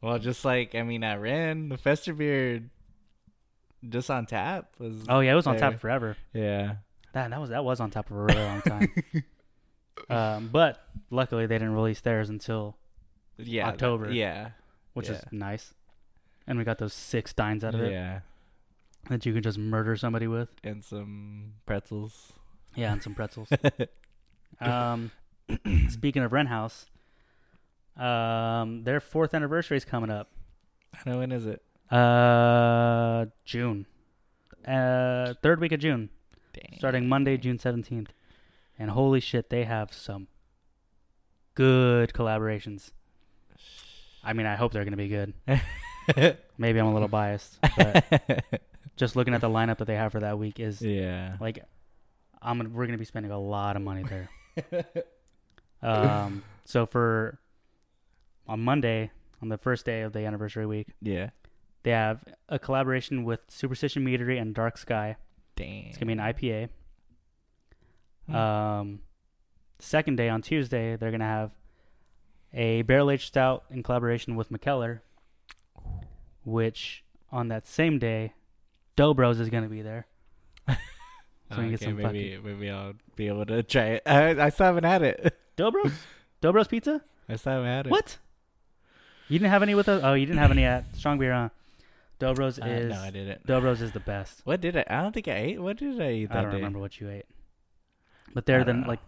Well, 0.00 0.18
just 0.18 0.44
like 0.44 0.74
I 0.74 0.82
mean, 0.82 1.02
at 1.04 1.20
Wren, 1.20 1.68
the 1.68 1.76
Fester 1.78 2.12
beer, 2.14 2.62
just 3.88 4.10
on 4.10 4.26
tap 4.26 4.72
was. 4.78 5.04
Oh 5.08 5.20
yeah, 5.20 5.32
it 5.32 5.36
was 5.36 5.46
on 5.46 5.56
tap 5.56 5.78
forever. 5.80 6.16
Yeah. 6.32 6.76
That 7.12 7.30
that 7.30 7.40
was 7.40 7.50
that 7.50 7.64
was 7.64 7.80
on 7.80 7.90
top 7.90 8.08
for 8.08 8.22
a 8.22 8.24
really 8.26 8.42
long 8.42 8.60
time. 8.62 8.92
um, 10.10 10.48
but 10.52 10.80
luckily 11.10 11.46
they 11.46 11.54
didn't 11.56 11.74
release 11.74 12.00
theirs 12.00 12.28
until 12.28 12.76
Yeah. 13.38 13.68
October. 13.68 14.10
yeah. 14.10 14.50
which 14.94 15.08
is 15.08 15.20
nice. 15.32 15.74
And 16.46 16.58
we 16.58 16.64
got 16.64 16.78
those 16.78 16.92
six 16.92 17.32
dines 17.32 17.64
out 17.64 17.74
of 17.74 17.80
it 17.80 17.92
Yeah. 17.92 18.20
that 19.08 19.24
you 19.24 19.32
can 19.32 19.42
just 19.42 19.58
murder 19.58 19.96
somebody 19.96 20.26
with. 20.26 20.48
And 20.62 20.84
some 20.84 21.54
pretzels. 21.66 22.32
Yeah, 22.74 22.92
and 22.92 23.02
some 23.02 23.14
pretzels. 23.14 23.48
um, 24.60 25.10
speaking 25.88 26.22
of 26.22 26.32
Wren 26.32 26.46
House, 26.46 26.86
um, 27.96 28.84
their 28.84 29.00
fourth 29.00 29.34
anniversary 29.34 29.76
is 29.76 29.84
coming 29.84 30.10
up. 30.10 30.30
I 30.94 31.10
know 31.10 31.18
when 31.18 31.32
is 31.32 31.46
it? 31.46 31.62
Uh, 31.90 33.26
June, 33.44 33.86
uh, 34.66 35.34
third 35.42 35.60
week 35.60 35.72
of 35.72 35.80
June, 35.80 36.08
Dang. 36.52 36.78
starting 36.78 37.08
Monday, 37.08 37.36
June 37.36 37.58
seventeenth. 37.58 38.12
And 38.78 38.90
holy 38.90 39.20
shit, 39.20 39.50
they 39.50 39.64
have 39.64 39.92
some 39.92 40.26
good 41.54 42.12
collaborations. 42.12 42.90
I 44.24 44.32
mean, 44.32 44.46
I 44.46 44.56
hope 44.56 44.72
they're 44.72 44.84
gonna 44.84 44.96
be 44.96 45.08
good. 45.08 45.34
Maybe 46.58 46.78
I'm 46.78 46.86
a 46.86 46.92
little 46.92 47.08
biased, 47.08 47.58
but 47.76 48.44
just 48.96 49.16
looking 49.16 49.34
at 49.34 49.40
the 49.40 49.48
lineup 49.48 49.78
that 49.78 49.86
they 49.86 49.96
have 49.96 50.12
for 50.12 50.20
that 50.20 50.38
week 50.38 50.58
is 50.58 50.80
yeah. 50.80 51.36
like 51.40 51.64
I'm 52.40 52.72
we're 52.72 52.86
gonna 52.86 52.98
be 52.98 53.04
spending 53.04 53.32
a 53.32 53.38
lot 53.38 53.76
of 53.76 53.82
money 53.82 54.04
there. 54.04 54.28
um, 55.84 56.42
so 56.64 56.86
for 56.86 57.38
on 58.46 58.60
Monday, 58.60 59.10
on 59.42 59.48
the 59.48 59.58
first 59.58 59.84
day 59.86 60.02
of 60.02 60.12
the 60.12 60.20
anniversary 60.20 60.66
week, 60.66 60.88
Yeah. 61.00 61.30
they 61.82 61.90
have 61.90 62.24
a 62.48 62.58
collaboration 62.58 63.24
with 63.24 63.40
Superstition 63.48 64.04
Meadery 64.04 64.40
and 64.40 64.54
Dark 64.54 64.78
Sky. 64.78 65.16
Dang. 65.56 65.86
It's 65.86 65.98
gonna 65.98 66.06
be 66.06 66.12
an 66.12 66.18
IPA. 66.18 66.68
Hmm. 68.26 68.34
Um, 68.34 69.00
second 69.78 70.16
day 70.16 70.28
on 70.28 70.42
Tuesday, 70.42 70.96
they're 70.96 71.10
gonna 71.10 71.24
have 71.24 71.52
a 72.52 72.82
barrel 72.82 73.10
aged 73.10 73.26
stout 73.26 73.64
in 73.70 73.82
collaboration 73.82 74.36
with 74.36 74.50
McKellar, 74.50 75.00
which 76.44 77.04
on 77.30 77.48
that 77.48 77.66
same 77.66 77.98
day, 77.98 78.32
Dobros 78.96 79.40
is 79.40 79.50
gonna 79.50 79.68
be 79.68 79.82
there. 79.82 80.06
So 81.50 81.58
we 81.58 81.64
can 81.64 81.70
get 81.72 81.82
okay, 81.82 81.90
some 81.90 81.96
maybe 82.02 82.38
maybe 82.42 82.70
I'll 82.70 82.94
be 83.16 83.28
able 83.28 83.44
to 83.44 83.62
try 83.62 83.82
it. 83.82 84.02
I, 84.06 84.46
I 84.46 84.48
still 84.48 84.66
haven't 84.66 84.84
had 84.84 85.02
it. 85.02 85.38
Dobros, 85.56 85.92
Dobros 86.42 86.68
Pizza. 86.68 87.02
I 87.28 87.36
still 87.36 87.52
haven't 87.52 87.68
had 87.68 87.86
it. 87.86 87.90
What? 87.90 88.18
You 89.28 89.38
didn't 89.38 89.50
have 89.50 89.62
any 89.62 89.74
with 89.74 89.88
us? 89.88 90.02
Oh, 90.04 90.14
you 90.14 90.26
didn't 90.26 90.38
have 90.40 90.50
any 90.50 90.64
at 90.64 90.84
Strong 90.96 91.18
Beer, 91.18 91.32
huh? 91.32 91.48
Dobros 92.20 92.62
Uh, 92.62 92.66
is 92.66 92.90
no, 92.90 93.00
I 93.00 93.10
didn't. 93.10 93.46
Dobros 93.46 93.80
is 93.80 93.92
the 93.92 94.00
best. 94.00 94.40
What 94.44 94.60
did 94.60 94.76
I? 94.76 94.84
I 94.88 95.02
don't 95.02 95.12
think 95.12 95.28
I 95.28 95.34
ate. 95.36 95.60
What 95.60 95.78
did 95.78 96.00
I 96.00 96.12
eat 96.12 96.26
that 96.30 96.38
I 96.38 96.42
don't 96.42 96.50
day? 96.50 96.56
remember 96.58 96.78
what 96.78 97.00
you 97.00 97.08
ate, 97.10 97.26
but 98.34 98.46
they're 98.46 98.64
the 98.64 98.72
don't 98.72 98.82
know. 98.82 98.88
like, 98.88 99.00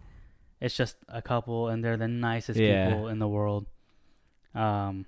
it's 0.59 0.75
just 0.75 0.97
a 1.07 1.21
couple, 1.21 1.67
and 1.69 1.83
they're 1.83 1.97
the 1.97 2.07
nicest 2.07 2.59
Yeah. 2.59 2.89
people 2.89 3.07
in 3.07 3.19
the 3.19 3.27
world. 3.27 3.65
Um, 4.55 5.05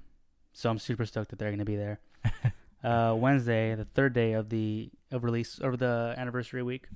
so 0.54 0.69
I'm 0.69 0.78
super 0.80 1.06
stoked 1.06 1.30
that 1.32 1.39
they're 1.39 1.52
gonna 1.52 1.65
be 1.65 1.75
there. 1.75 1.99
uh, 2.84 3.15
Wednesday, 3.17 3.75
the 3.75 3.86
third 3.86 4.13
day 4.13 4.34
of 4.34 4.49
the 4.49 4.91
of 5.12 5.23
release 5.23 5.60
over 5.62 5.75
the 5.75 6.13
anniversary 6.17 6.63
week, 6.63 6.88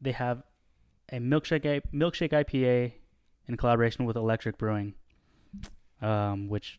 they 0.00 0.12
have 0.12 0.42
a 1.12 1.18
milkshake 1.18 1.82
milkshake 1.92 2.32
IPA 2.32 2.92
in 3.48 3.56
collaboration 3.56 4.04
with 4.04 4.16
Electric 4.16 4.58
Brewing. 4.58 4.94
Um, 6.02 6.48
which, 6.48 6.78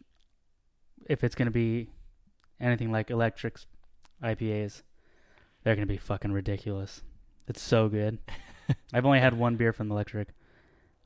if 1.10 1.24
it's 1.24 1.34
gonna 1.34 1.50
be 1.52 1.90
anything 2.60 2.92
like 2.92 3.10
Electric's 3.10 3.66
IPAs, 4.22 4.84
they're 5.64 5.76
gonna 5.76 5.88
be 5.88 5.98
fucking 5.98 6.32
ridiculous. 6.32 7.02
It's 7.48 7.62
so 7.62 7.90
good. 7.90 8.20
I've 8.94 9.06
only 9.06 9.20
had 9.20 9.34
one 9.34 9.56
beer 9.56 9.74
from 9.74 9.90
Electric, 9.92 10.28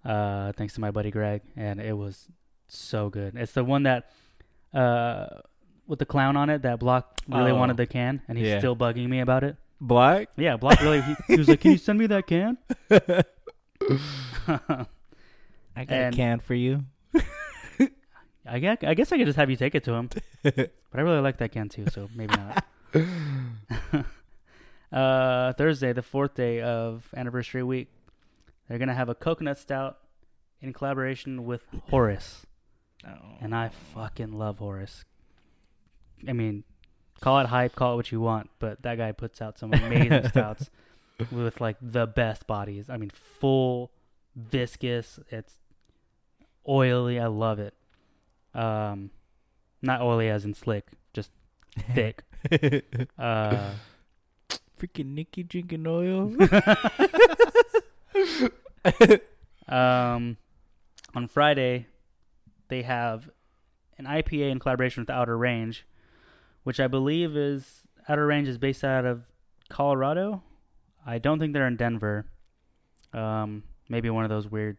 uh, 0.03 0.51
thanks 0.53 0.73
to 0.73 0.81
my 0.81 0.91
buddy 0.91 1.12
Greg, 1.12 1.41
and 1.55 1.79
it 1.79 1.93
was 1.95 2.27
so 2.67 3.10
good. 3.10 3.36
It's 3.36 3.53
the 3.53 3.63
one 3.63 3.84
that, 3.84 4.10
uh, 4.73 5.27
with 5.88 5.99
the 5.99 6.05
clown 6.05 6.36
on 6.36 6.49
it 6.49 6.63
that 6.63 6.79
Block 6.79 7.19
really 7.27 7.51
Oh. 7.51 7.55
wanted 7.55 7.77
the 7.77 7.86
can, 7.88 8.21
and 8.27 8.38
he's 8.38 8.47
Yeah. 8.47 8.57
still 8.60 8.75
bugging 8.75 9.07
me 9.07 9.19
about 9.19 9.43
it. 9.43 9.55
Black. 9.82 10.30
Yeah, 10.38 10.56
Black 10.58 10.80
really. 10.82 11.02
He, 11.02 11.15
he 11.28 11.38
was 11.38 11.48
like, 11.48 11.60
"Can 11.62 11.72
you 11.72 11.78
send 11.78 11.98
me 12.00 12.06
that 12.08 12.28
can?" 12.28 12.58
I 12.89 12.96
got 15.86 15.89
And- 15.89 16.13
a 16.13 16.17
can 16.17 16.39
for 16.39 16.54
you. 16.54 16.86
I 18.44 18.58
guess, 18.60 18.78
I 18.82 18.94
guess 18.96 19.12
I 19.12 19.17
could 19.17 19.28
just 19.28 19.38
have 19.38 19.50
you 19.52 19.56
take 19.56 19.76
it 19.76 19.84
to 19.84 19.94
him. 19.94 20.10
but 20.44 20.72
I 20.94 21.02
really 21.02 21.20
like 21.22 21.38
that 21.38 21.52
can 21.52 21.70
too, 21.70 21.86
so 21.91 22.10
maybe 22.15 22.34
not. 22.36 22.65
uh, 24.91 25.54
Thursday, 25.54 25.94
the 25.94 26.02
fourth 26.02 26.34
day 26.36 26.60
of 26.62 27.08
anniversary 27.15 27.63
week, 27.63 27.89
they're 28.67 28.80
gonna 28.80 28.94
have 28.96 29.10
a 29.10 29.15
coconut 29.15 29.58
stout 29.60 30.00
in 30.60 30.74
collaboration 30.74 31.46
with 31.46 31.62
Horus, 31.89 32.46
Oh. 33.08 33.12
and 33.39 33.56
I 33.56 33.70
fucking 33.70 34.32
love 34.34 34.58
Horus. 34.60 35.06
I 36.28 36.34
mean, 36.34 36.63
call 37.21 37.39
it 37.39 37.47
hype, 37.47 37.75
call 37.75 37.93
it 37.93 37.95
what 37.95 38.12
you 38.12 38.19
want, 38.19 38.49
but 38.60 38.81
that 38.81 38.97
guy 38.97 39.12
puts 39.13 39.41
out 39.41 39.57
some 39.57 39.73
amazing 39.73 40.27
stouts 40.29 40.69
with 41.31 41.62
like 41.62 41.77
the 41.81 42.05
best 42.05 42.45
bodies. 42.47 42.89
I 42.89 42.97
mean, 42.97 43.12
full 43.12 43.91
viscous. 44.36 45.19
It's 45.29 45.53
oily. 46.67 47.19
I 47.19 47.27
love 47.27 47.60
it. 47.60 47.73
Um, 48.53 49.12
not 49.81 50.01
oily 50.01 50.29
as 50.29 50.43
in 50.43 50.53
slick, 50.53 50.88
just 51.13 51.31
thick. 51.93 52.23
Uh, 53.19 53.73
Freaking 54.79 55.13
Nikki 55.13 55.43
drinking 55.43 55.86
oil. 55.86 56.36
um, 59.67 60.38
on 61.13 61.27
Friday, 61.27 61.86
they 62.69 62.81
have 62.81 63.29
an 63.99 64.05
IPA 64.05 64.49
in 64.49 64.60
collaboration 64.60 65.03
with 65.03 65.12
Outer 65.12 65.38
Range, 65.38 65.86
which 66.63 66.80
I 66.80 66.88
believe 66.88 67.36
is 67.36 67.88
Outer 68.08 68.26
Range 68.26 68.47
is 68.47 68.58
based 68.58 68.84
out 68.84 69.06
of 69.06 69.24
Colorado. 69.69 70.43
I 71.06 71.17
don't 71.17 71.39
think 71.39 71.54
they're 71.54 71.67
in 71.67 71.78
Denver. 71.78 72.26
Um, 73.13 73.63
maybe 73.89 74.10
one 74.10 74.24
of 74.24 74.30
those 74.30 74.47
weird 74.47 74.78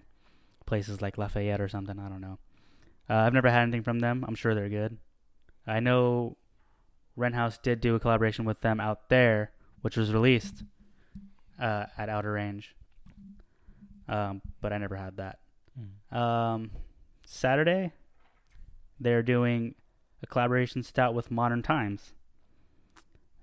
places 0.66 1.02
like 1.02 1.18
Lafayette 1.18 1.60
or 1.60 1.68
something. 1.68 1.98
I 1.98 2.08
don't 2.08 2.20
know. 2.20 2.38
Uh, 3.10 3.14
I've 3.14 3.34
never 3.34 3.50
had 3.50 3.62
anything 3.62 3.82
from 3.82 3.98
them. 3.98 4.24
I'm 4.26 4.34
sure 4.34 4.54
they're 4.54 4.68
good. 4.68 4.98
I 5.66 5.80
know 5.80 6.36
Wren 7.16 7.32
House 7.32 7.58
did 7.58 7.80
do 7.80 7.94
a 7.94 8.00
collaboration 8.00 8.44
with 8.44 8.60
them 8.60 8.80
out 8.80 9.08
there, 9.08 9.52
which 9.82 9.96
was 9.96 10.12
released 10.12 10.62
uh, 11.60 11.86
at 11.98 12.08
Outer 12.08 12.32
Range. 12.32 12.74
Um, 14.08 14.42
but 14.60 14.72
I 14.72 14.78
never 14.78 14.96
had 14.96 15.16
that. 15.16 15.38
Um, 16.16 16.70
Saturday, 17.26 17.92
they're 19.00 19.22
doing 19.22 19.74
a 20.22 20.26
collaboration 20.26 20.82
stout 20.82 21.14
with 21.14 21.30
Modern 21.30 21.62
Times, 21.62 22.12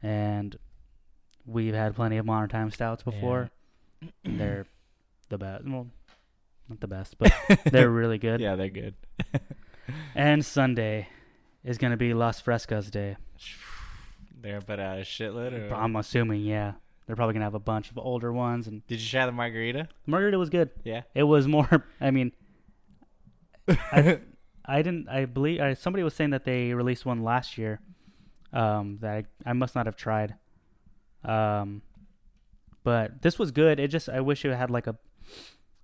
and 0.02 0.58
we've 1.46 1.74
had 1.74 1.96
plenty 1.96 2.18
of 2.18 2.26
Modern 2.26 2.50
Times 2.50 2.74
stouts 2.76 3.04
before. 3.04 3.50
they're 4.24 4.66
the 5.30 5.38
best. 5.38 5.66
Well, 5.66 5.88
not 6.70 6.80
the 6.80 6.88
best, 6.88 7.18
but 7.18 7.34
they're 7.66 7.90
really 7.90 8.18
good. 8.18 8.40
yeah, 8.40 8.56
they're 8.56 8.70
good. 8.70 8.96
And 10.16 10.46
Sunday 10.46 11.08
is 11.64 11.78
gonna 11.78 11.98
be 11.98 12.14
Las 12.14 12.42
Frescas 12.42 12.92
Day. 12.92 13.18
They're 14.42 14.62
put 14.62 14.80
out 14.80 14.98
a 14.98 15.02
shitload. 15.02 15.70
Or... 15.70 15.74
I'm 15.74 15.96
assuming, 15.96 16.42
yeah, 16.42 16.74
they're 17.06 17.16
probably 17.16 17.34
gonna 17.34 17.46
have 17.46 17.56
a 17.56 17.60
bunch 17.60 17.92
of 17.92 17.98
older 17.98 18.32
ones. 18.32 18.68
And 18.68 18.86
Did 18.88 19.02
you 19.02 19.10
try 19.10 19.26
the 19.26 19.32
margarita? 19.32 19.90
the 20.06 20.12
margarita 20.12 20.38
was 20.38 20.50
good. 20.50 20.70
Yeah. 20.84 21.02
It 21.14 21.24
was 21.24 21.48
more. 21.48 21.86
I 22.02 22.12
mean, 22.12 22.32
I, 23.68 24.20
I 24.70 24.82
didn't. 24.82 25.10
I 25.10 25.26
believe 25.26 25.60
I, 25.62 25.74
somebody 25.74 26.04
was 26.04 26.14
saying 26.14 26.30
that 26.32 26.46
they 26.46 26.74
released 26.74 27.06
one 27.06 27.24
last 27.24 27.58
year. 27.58 27.80
Um, 28.54 28.98
that 29.02 29.26
I, 29.46 29.50
I 29.50 29.54
must 29.54 29.76
not 29.76 29.86
have 29.86 29.96
tried. 29.96 30.36
Um, 31.24 31.82
but 32.84 33.22
this 33.22 33.38
was 33.38 33.52
good. 33.52 33.80
It 33.80 33.90
just 33.90 34.10
I 34.10 34.22
wish 34.22 34.46
it 34.46 34.56
had 34.56 34.70
like 34.72 34.88
a. 34.88 34.96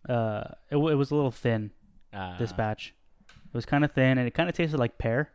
Uh, 0.09 0.53
it, 0.69 0.77
it 0.77 0.95
was 0.95 1.11
a 1.11 1.15
little 1.15 1.31
thin. 1.31 1.71
Uh, 2.13 2.37
This 2.37 2.53
batch, 2.53 2.93
it 3.29 3.53
was 3.53 3.65
kind 3.65 3.83
of 3.83 3.91
thin, 3.91 4.17
and 4.17 4.27
it 4.27 4.33
kind 4.33 4.47
of 4.49 4.55
tasted 4.55 4.79
like 4.79 4.97
pear 4.97 5.31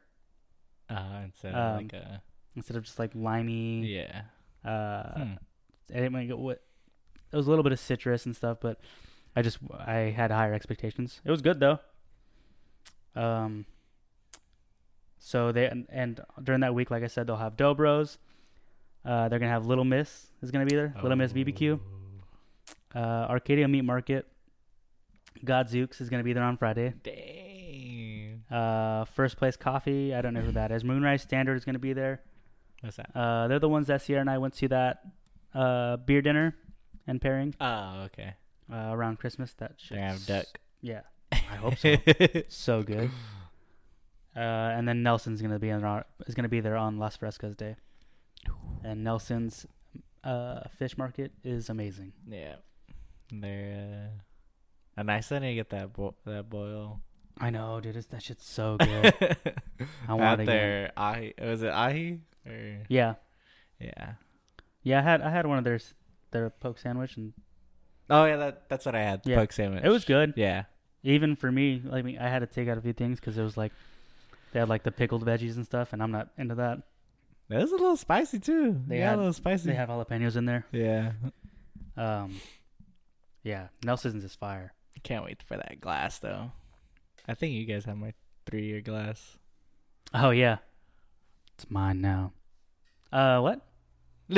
Uh, 0.88 1.20
instead 1.24 1.54
Um, 1.54 1.60
of 1.60 1.76
like 1.82 1.92
a 1.92 2.22
instead 2.56 2.76
of 2.76 2.84
just 2.84 2.98
like 2.98 3.10
limey. 3.14 3.84
yeah. 3.86 4.22
Uh, 4.64 5.12
Hmm. 5.24 5.32
I 5.90 5.94
didn't 5.94 6.12
make 6.12 6.30
it. 6.30 6.38
What 6.38 6.62
it 7.32 7.36
was 7.36 7.46
a 7.46 7.50
little 7.50 7.62
bit 7.62 7.72
of 7.72 7.78
citrus 7.80 8.26
and 8.26 8.34
stuff, 8.34 8.58
but 8.60 8.80
I 9.36 9.42
just 9.42 9.58
I 9.78 10.12
had 10.16 10.30
higher 10.30 10.54
expectations. 10.54 11.20
It 11.24 11.30
was 11.30 11.42
good 11.42 11.60
though. 11.60 11.80
Um. 13.16 13.66
So 15.18 15.52
they 15.52 15.66
and, 15.66 15.86
and 15.90 16.20
during 16.42 16.62
that 16.62 16.74
week, 16.74 16.90
like 16.90 17.02
I 17.02 17.06
said, 17.06 17.26
they'll 17.26 17.36
have 17.36 17.56
Dobros. 17.56 18.16
Uh, 19.04 19.28
they're 19.28 19.38
gonna 19.38 19.50
have 19.50 19.66
Little 19.66 19.84
Miss 19.84 20.26
is 20.42 20.50
gonna 20.50 20.66
be 20.66 20.74
there. 20.76 20.94
Little 21.02 21.16
Miss 21.16 21.32
BBQ. 21.32 21.78
Uh, 22.94 22.98
Arcadia 22.98 23.68
Meat 23.68 23.82
Market. 23.82 24.26
Gadzooks 25.44 26.00
is 26.00 26.08
gonna 26.10 26.24
be 26.24 26.32
there 26.32 26.42
on 26.42 26.56
Friday. 26.56 26.94
Dang. 27.02 28.42
Uh, 28.50 29.04
First 29.06 29.36
Place 29.36 29.56
Coffee. 29.56 30.14
I 30.14 30.22
don't 30.22 30.34
know 30.34 30.40
who 30.40 30.52
that 30.52 30.72
is. 30.72 30.84
Moonrise 30.84 31.22
Standard 31.22 31.54
is 31.56 31.64
gonna 31.64 31.78
be 31.78 31.92
there. 31.92 32.20
What's 32.80 32.96
that? 32.96 33.10
Uh, 33.14 33.46
they're 33.48 33.58
the 33.58 33.68
ones 33.68 33.86
that 33.88 34.02
Sierra 34.02 34.20
and 34.22 34.30
I 34.30 34.38
went 34.38 34.54
to 34.54 34.68
that 34.68 35.02
uh, 35.54 35.96
beer 35.98 36.22
dinner 36.22 36.56
and 37.06 37.20
pairing 37.20 37.54
Oh, 37.60 38.02
okay. 38.06 38.34
uh, 38.72 38.88
around 38.90 39.18
Christmas. 39.18 39.52
That 39.54 39.74
should. 39.76 39.98
They 39.98 40.00
have 40.02 40.24
duck. 40.26 40.46
Yeah, 40.80 41.00
I 41.32 41.36
hope 41.36 41.76
so. 41.78 41.96
so 42.48 42.82
good. 42.82 43.10
Uh, 44.36 44.38
and 44.40 44.86
then 44.88 45.02
Nelson's 45.02 45.42
gonna 45.42 45.58
be 45.58 45.68
in 45.70 45.82
our, 45.84 46.06
is 46.26 46.34
gonna 46.34 46.48
be 46.48 46.60
there 46.60 46.76
on 46.76 46.98
Las 46.98 47.16
Frescas 47.16 47.56
Day, 47.56 47.76
and 48.84 49.02
Nelson's 49.04 49.66
uh, 50.24 50.60
fish 50.78 50.96
market 50.96 51.32
is 51.44 51.68
amazing. 51.68 52.12
Yeah. 52.28 52.56
They're 53.32 54.10
uh, 54.96 55.00
a 55.00 55.04
nice 55.04 55.30
one 55.30 55.42
to 55.42 55.54
get 55.54 55.70
that 55.70 55.92
bo- 55.92 56.14
that 56.24 56.48
boil. 56.50 57.00
I 57.38 57.50
know, 57.50 57.80
dude. 57.80 57.96
It's, 57.96 58.06
that 58.08 58.22
shit's 58.22 58.46
so 58.46 58.76
good. 58.80 59.14
I 60.08 60.14
want 60.14 60.22
Out 60.22 60.40
it 60.40 60.42
again. 60.42 60.46
there, 60.56 60.92
ahi. 60.96 61.34
Was 61.40 61.62
it 61.62 61.70
ahi? 61.70 62.18
Or 62.46 62.82
Yeah, 62.88 63.14
yeah. 63.80 64.12
yeah. 64.82 64.98
I 64.98 65.02
had 65.02 65.22
I 65.22 65.30
had 65.30 65.46
one 65.46 65.58
of 65.58 65.64
their 65.64 65.78
their 66.32 66.50
poke 66.50 66.78
sandwich, 66.78 67.16
and 67.16 67.32
Oh 68.08 68.24
yeah, 68.26 68.36
that 68.36 68.68
that's 68.68 68.84
what 68.84 68.94
I 68.94 69.02
had. 69.02 69.22
Yeah. 69.24 69.36
poke 69.36 69.52
sandwich. 69.52 69.84
it 69.84 69.88
was 69.88 70.04
good. 70.04 70.34
Yeah. 70.36 70.64
Even 71.02 71.34
for 71.36 71.50
me, 71.50 71.82
I, 71.90 72.02
mean, 72.02 72.18
I 72.18 72.28
had 72.28 72.40
to 72.40 72.46
take 72.46 72.68
out 72.68 72.76
a 72.78 72.80
few 72.80 72.92
things 72.92 73.18
because 73.20 73.38
it 73.38 73.42
was 73.42 73.56
like 73.56 73.72
they 74.52 74.60
had 74.60 74.68
like 74.68 74.82
the 74.82 74.90
pickled 74.92 75.24
veggies 75.24 75.56
and 75.56 75.64
stuff, 75.64 75.92
and 75.92 76.02
I'm 76.02 76.10
not 76.12 76.28
into 76.36 76.54
that. 76.56 76.78
It 77.48 77.56
was 77.56 77.72
a 77.72 77.76
little 77.76 77.96
spicy 77.96 78.38
too. 78.38 78.80
They 78.86 78.98
got 78.98 79.04
had- 79.10 79.14
a 79.14 79.18
little 79.18 79.32
spicy. 79.32 79.68
They 79.70 79.74
have 79.76 79.88
jalapenos 79.88 80.36
in 80.36 80.44
there. 80.44 80.66
yeah. 80.72 81.12
Um, 81.96 82.36
yeah, 83.42 83.68
Nelson's 83.84 84.24
is 84.24 84.34
fire. 84.34 84.72
Can't 85.02 85.24
wait 85.24 85.42
for 85.42 85.56
that 85.56 85.80
glass 85.80 86.18
though. 86.18 86.52
I 87.26 87.34
think 87.34 87.54
you 87.54 87.64
guys 87.64 87.84
have 87.86 87.96
my 87.96 88.12
three 88.46 88.64
year 88.66 88.80
glass. 88.80 89.38
Oh 90.12 90.30
yeah, 90.30 90.58
it's 91.54 91.70
mine 91.70 92.00
now. 92.00 92.32
Uh, 93.12 93.40
what? 93.40 93.60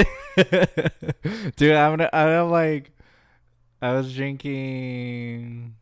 Dude, 1.57 1.73
I'm 1.73 1.97
gonna, 1.97 2.09
I'm 2.13 2.51
like, 2.51 2.91
I 3.83 3.93
was 3.93 4.15
drinking. 4.15 5.75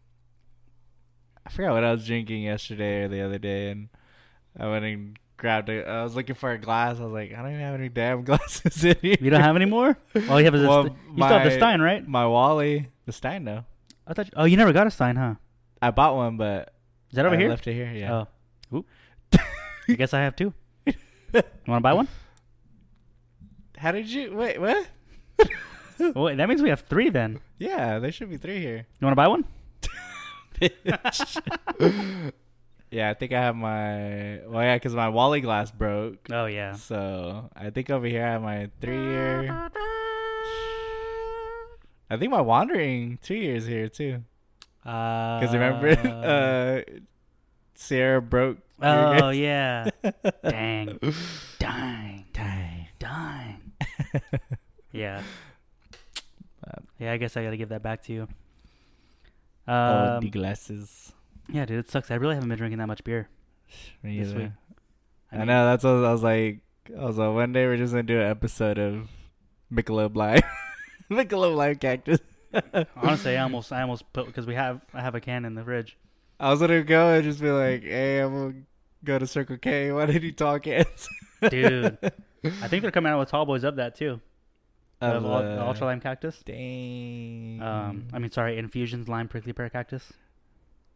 I 1.50 1.52
forgot 1.52 1.72
what 1.72 1.82
I 1.82 1.90
was 1.90 2.06
drinking 2.06 2.44
yesterday 2.44 3.02
or 3.02 3.08
the 3.08 3.22
other 3.22 3.38
day, 3.38 3.70
and 3.70 3.88
I 4.56 4.68
went 4.68 4.84
and 4.84 5.18
grabbed 5.36 5.68
it. 5.68 5.84
I 5.84 6.04
was 6.04 6.14
looking 6.14 6.36
for 6.36 6.52
a 6.52 6.58
glass. 6.58 7.00
I 7.00 7.02
was 7.02 7.12
like, 7.12 7.32
I 7.32 7.42
don't 7.42 7.48
even 7.50 7.60
have 7.60 7.74
any 7.74 7.88
damn 7.88 8.22
glasses 8.24 8.84
in 8.84 8.94
here. 9.02 9.16
You 9.20 9.30
don't 9.30 9.40
have 9.40 9.56
any 9.56 9.64
more? 9.64 9.98
All 10.28 10.38
you 10.38 10.44
have 10.44 10.54
is 10.54 10.62
a 10.62 10.68
Well, 10.68 10.84
St- 10.84 10.96
you 11.08 11.14
still 11.14 11.26
have 11.26 11.44
the 11.44 11.56
Stein, 11.56 11.80
right? 11.80 12.06
My 12.06 12.24
Wally, 12.24 12.86
the 13.04 13.12
Stein, 13.12 13.42
no. 13.42 13.64
I 14.06 14.14
thought. 14.14 14.26
You, 14.26 14.32
oh, 14.36 14.44
you 14.44 14.56
never 14.56 14.72
got 14.72 14.86
a 14.86 14.92
Stein, 14.92 15.16
huh? 15.16 15.34
I 15.82 15.90
bought 15.90 16.14
one, 16.14 16.36
but 16.36 16.72
Is 17.10 17.16
that 17.16 17.26
over 17.26 17.34
I 17.34 17.38
here? 17.38 17.48
left 17.48 17.66
it 17.66 17.74
here. 17.74 17.90
Yeah. 17.92 18.24
Oh, 18.72 18.76
Oop. 18.76 18.86
I 19.88 19.94
guess 19.94 20.14
I 20.14 20.20
have 20.20 20.36
two. 20.36 20.54
You 20.86 20.94
want 21.66 21.78
to 21.78 21.80
buy 21.80 21.94
one? 21.94 22.06
How 23.76 23.90
did 23.90 24.08
you 24.08 24.36
wait? 24.36 24.60
What? 24.60 24.86
Well, 26.14 26.34
that 26.36 26.48
means 26.48 26.62
we 26.62 26.70
have 26.70 26.80
three 26.82 27.10
then. 27.10 27.40
Yeah, 27.58 27.98
there 27.98 28.10
should 28.12 28.30
be 28.30 28.36
three 28.36 28.60
here. 28.60 28.86
You 29.00 29.04
want 29.04 29.12
to 29.12 29.16
buy 29.16 29.26
one? 29.28 29.44
Yeah, 32.90 33.08
I 33.08 33.14
think 33.14 33.32
I 33.32 33.40
have 33.40 33.54
my. 33.54 34.40
Well, 34.48 34.64
yeah, 34.64 34.74
because 34.74 34.96
my 34.96 35.08
Wally 35.08 35.40
glass 35.40 35.70
broke. 35.70 36.26
Oh 36.30 36.46
yeah. 36.46 36.72
So 36.72 37.48
I 37.54 37.70
think 37.70 37.88
over 37.88 38.06
here 38.06 38.24
I 38.24 38.30
have 38.32 38.42
my 38.42 38.68
three 38.80 39.00
year. 39.00 39.70
I 42.10 42.16
think 42.16 42.32
my 42.32 42.40
wandering 42.40 43.18
two 43.22 43.36
years 43.36 43.64
here 43.64 43.88
too. 43.88 44.24
Because 44.82 45.52
Because 45.52 45.54
remember, 45.54 45.88
uh, 46.88 46.98
Sierra 47.74 48.20
broke. 48.20 48.58
oh 48.82 49.30
yeah. 49.30 49.90
Dang. 50.42 50.98
Dang. 51.60 52.24
dang. 52.32 52.88
Dang. 52.98 53.72
yeah. 54.90 55.22
Yeah, 56.98 57.12
I 57.12 57.16
guess 57.16 57.36
I 57.36 57.44
got 57.44 57.50
to 57.50 57.56
give 57.56 57.68
that 57.70 57.82
back 57.82 58.02
to 58.04 58.12
you. 58.12 58.28
Oh, 59.70 60.16
Um, 60.16 60.20
the 60.24 60.30
glasses. 60.30 61.12
yeah, 61.48 61.64
dude, 61.64 61.78
it 61.78 61.90
sucks. 61.90 62.10
I 62.10 62.14
really 62.16 62.34
haven't 62.34 62.48
been 62.48 62.58
drinking 62.58 62.78
that 62.78 62.86
much 62.88 63.04
beer. 63.04 63.28
Me 64.02 64.18
this 64.18 64.30
either. 64.30 64.38
week. 64.40 64.50
I, 65.32 65.38
mean, 65.38 65.46
know. 65.46 65.64
That's 65.66 65.84
what 65.84 66.04
I 66.04 66.12
was 66.12 66.22
like. 66.22 66.60
I 66.98 67.04
was 67.04 67.18
like, 67.18 67.32
one 67.32 67.52
day 67.52 67.66
we're 67.66 67.76
just 67.76 67.92
gonna 67.92 68.02
do 68.02 68.20
an 68.20 68.26
episode 68.26 68.78
of 68.78 69.08
Michelob 69.72 70.16
Live, 70.16 70.42
Michelob 71.10 71.54
Live 71.54 71.78
Cactus. 71.78 72.18
Honestly, 72.96 73.36
I 73.36 73.42
almost, 73.44 73.72
I 73.72 73.82
almost 73.82 74.12
put 74.12 74.26
because 74.26 74.44
we 74.46 74.56
have, 74.56 74.80
I 74.92 75.00
have 75.00 75.14
a 75.14 75.20
can 75.20 75.44
in 75.44 75.54
the 75.54 75.62
fridge. 75.62 75.96
I 76.40 76.50
was 76.50 76.58
gonna 76.60 76.82
go 76.82 77.14
and 77.14 77.22
just 77.22 77.40
be 77.40 77.50
like, 77.50 77.82
"Hey, 77.84 78.18
I'm 78.18 78.32
gonna 78.34 78.54
go 79.04 79.18
to 79.20 79.26
Circle 79.26 79.58
K. 79.58 79.92
Why 79.92 80.06
did 80.06 80.24
you 80.24 80.32
talk 80.32 80.66
it?" 80.66 80.88
Dude, 81.48 81.96
I 82.44 82.66
think 82.68 82.82
they're 82.82 82.90
coming 82.90 83.12
out 83.12 83.20
with 83.20 83.28
Tall 83.30 83.46
Boys 83.46 83.62
of 83.62 83.76
that 83.76 83.94
too. 83.94 84.20
Ul- 85.02 85.26
uh, 85.34 85.64
Ultra 85.66 85.86
Lime 85.86 86.00
Cactus. 86.00 86.42
Dang. 86.44 87.60
Um, 87.62 88.08
I 88.12 88.18
mean, 88.18 88.30
sorry, 88.30 88.58
Infusions 88.58 89.08
Lime 89.08 89.28
Prickly 89.28 89.52
Pear 89.52 89.68
Cactus. 89.68 90.12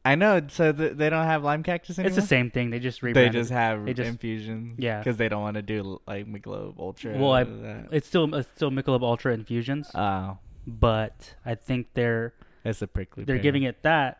I 0.06 0.14
know. 0.16 0.42
So 0.48 0.70
th- 0.70 0.98
they 0.98 1.08
don't 1.08 1.24
have 1.24 1.42
lime 1.42 1.62
cactus 1.62 1.98
anymore. 1.98 2.08
It's 2.08 2.16
the 2.16 2.26
same 2.28 2.50
thing. 2.50 2.68
They 2.68 2.78
just 2.78 3.00
They 3.00 3.30
just 3.30 3.50
have 3.50 3.86
They 3.86 3.94
just- 3.94 4.06
infusion. 4.10 4.74
Yeah. 4.76 4.98
because 4.98 5.16
they 5.16 5.30
don't 5.30 5.40
want 5.40 5.54
to 5.54 5.62
do 5.62 5.98
like 6.06 6.26
Michelob 6.26 6.78
Ultra. 6.78 7.16
Well, 7.16 7.32
I- 7.32 7.86
It's 7.90 8.06
still 8.06 8.34
it's 8.34 8.50
still 8.50 8.70
Michelob 8.70 9.02
Ultra 9.02 9.32
infusions, 9.32 9.90
oh, 9.94 10.36
but 10.66 11.34
I 11.46 11.54
think 11.54 11.94
they're 11.94 12.34
it's 12.66 12.82
a 12.82 12.86
prickly. 12.86 13.24
they're 13.24 13.36
pear. 13.36 13.42
giving 13.42 13.62
it 13.62 13.82
that 13.82 14.18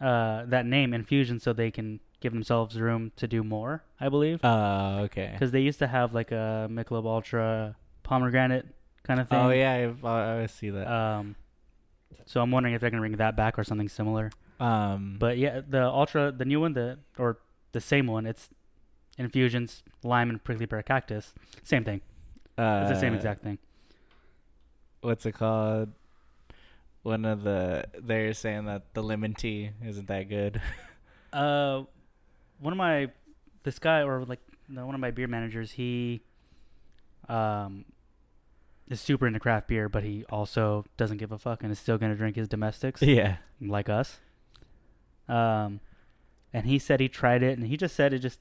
uh 0.00 0.46
that 0.46 0.64
name 0.64 0.94
infusion 0.94 1.38
so 1.38 1.52
they 1.52 1.70
can 1.70 2.00
give 2.20 2.32
themselves 2.32 2.80
room 2.80 3.12
to 3.16 3.28
do 3.28 3.44
more. 3.44 3.84
I 4.00 4.08
believe 4.08 4.40
Oh, 4.42 5.00
okay. 5.00 5.28
because 5.34 5.50
they 5.50 5.60
used 5.60 5.78
to 5.80 5.86
have 5.86 6.14
like 6.14 6.32
a 6.32 6.66
Michelob 6.70 7.04
Ultra 7.04 7.76
pomegranate 8.04 8.66
kind 9.04 9.20
of 9.20 9.28
thing. 9.28 9.38
Oh 9.38 9.50
yeah, 9.50 9.92
I, 10.02 10.06
I 10.08 10.32
always 10.34 10.50
see 10.50 10.70
that. 10.70 10.90
Um, 10.90 11.36
so 12.26 12.40
I'm 12.40 12.50
wondering 12.50 12.74
if 12.74 12.80
they're 12.80 12.90
gonna 12.90 13.00
bring 13.00 13.16
that 13.16 13.36
back 13.36 13.58
or 13.58 13.64
something 13.64 13.88
similar. 13.88 14.30
um, 14.60 15.16
But 15.18 15.38
yeah, 15.38 15.60
the 15.66 15.84
Ultra, 15.84 16.32
the 16.32 16.44
new 16.44 16.60
one, 16.60 16.72
the 16.74 16.98
or 17.18 17.38
the 17.72 17.80
same 17.80 18.06
one, 18.06 18.26
it's 18.26 18.50
infusions, 19.18 19.82
lime 20.02 20.30
and 20.30 20.42
prickly 20.42 20.66
pear 20.66 20.82
cactus. 20.82 21.32
Same 21.62 21.84
thing. 21.84 22.00
It's 22.56 22.90
the 22.90 23.00
same 23.00 23.12
uh, 23.12 23.16
exact 23.16 23.42
thing. 23.42 23.58
What's 25.00 25.26
it 25.26 25.32
called? 25.32 25.90
One 27.02 27.24
of 27.26 27.42
the 27.42 27.84
they're 28.00 28.32
saying 28.32 28.64
that 28.66 28.94
the 28.94 29.02
lemon 29.02 29.34
tea 29.34 29.70
isn't 29.84 30.08
that 30.08 30.28
good. 30.28 30.60
Uh, 31.32 31.82
one 32.60 32.72
of 32.72 32.76
my 32.76 33.10
this 33.64 33.80
guy 33.80 34.02
or 34.04 34.24
like 34.24 34.38
no, 34.68 34.86
one 34.86 34.94
of 34.94 35.00
my 35.00 35.10
beer 35.10 35.26
managers, 35.26 35.72
he 35.72 36.22
um 37.28 37.84
is 38.88 39.00
super 39.00 39.26
into 39.26 39.40
craft 39.40 39.68
beer, 39.68 39.88
but 39.88 40.04
he 40.04 40.24
also 40.30 40.84
doesn't 40.96 41.16
give 41.16 41.32
a 41.32 41.38
fuck 41.38 41.62
and 41.62 41.72
is 41.72 41.78
still 41.78 41.98
gonna 41.98 42.14
drink 42.14 42.36
his 42.36 42.48
domestics 42.48 43.02
yeah. 43.02 43.36
like 43.60 43.88
us. 43.88 44.18
Um, 45.28 45.80
and 46.52 46.66
he 46.66 46.78
said 46.78 47.00
he 47.00 47.08
tried 47.08 47.42
it, 47.42 47.58
and 47.58 47.66
he 47.66 47.76
just 47.76 47.96
said 47.96 48.12
it 48.12 48.18
just 48.18 48.40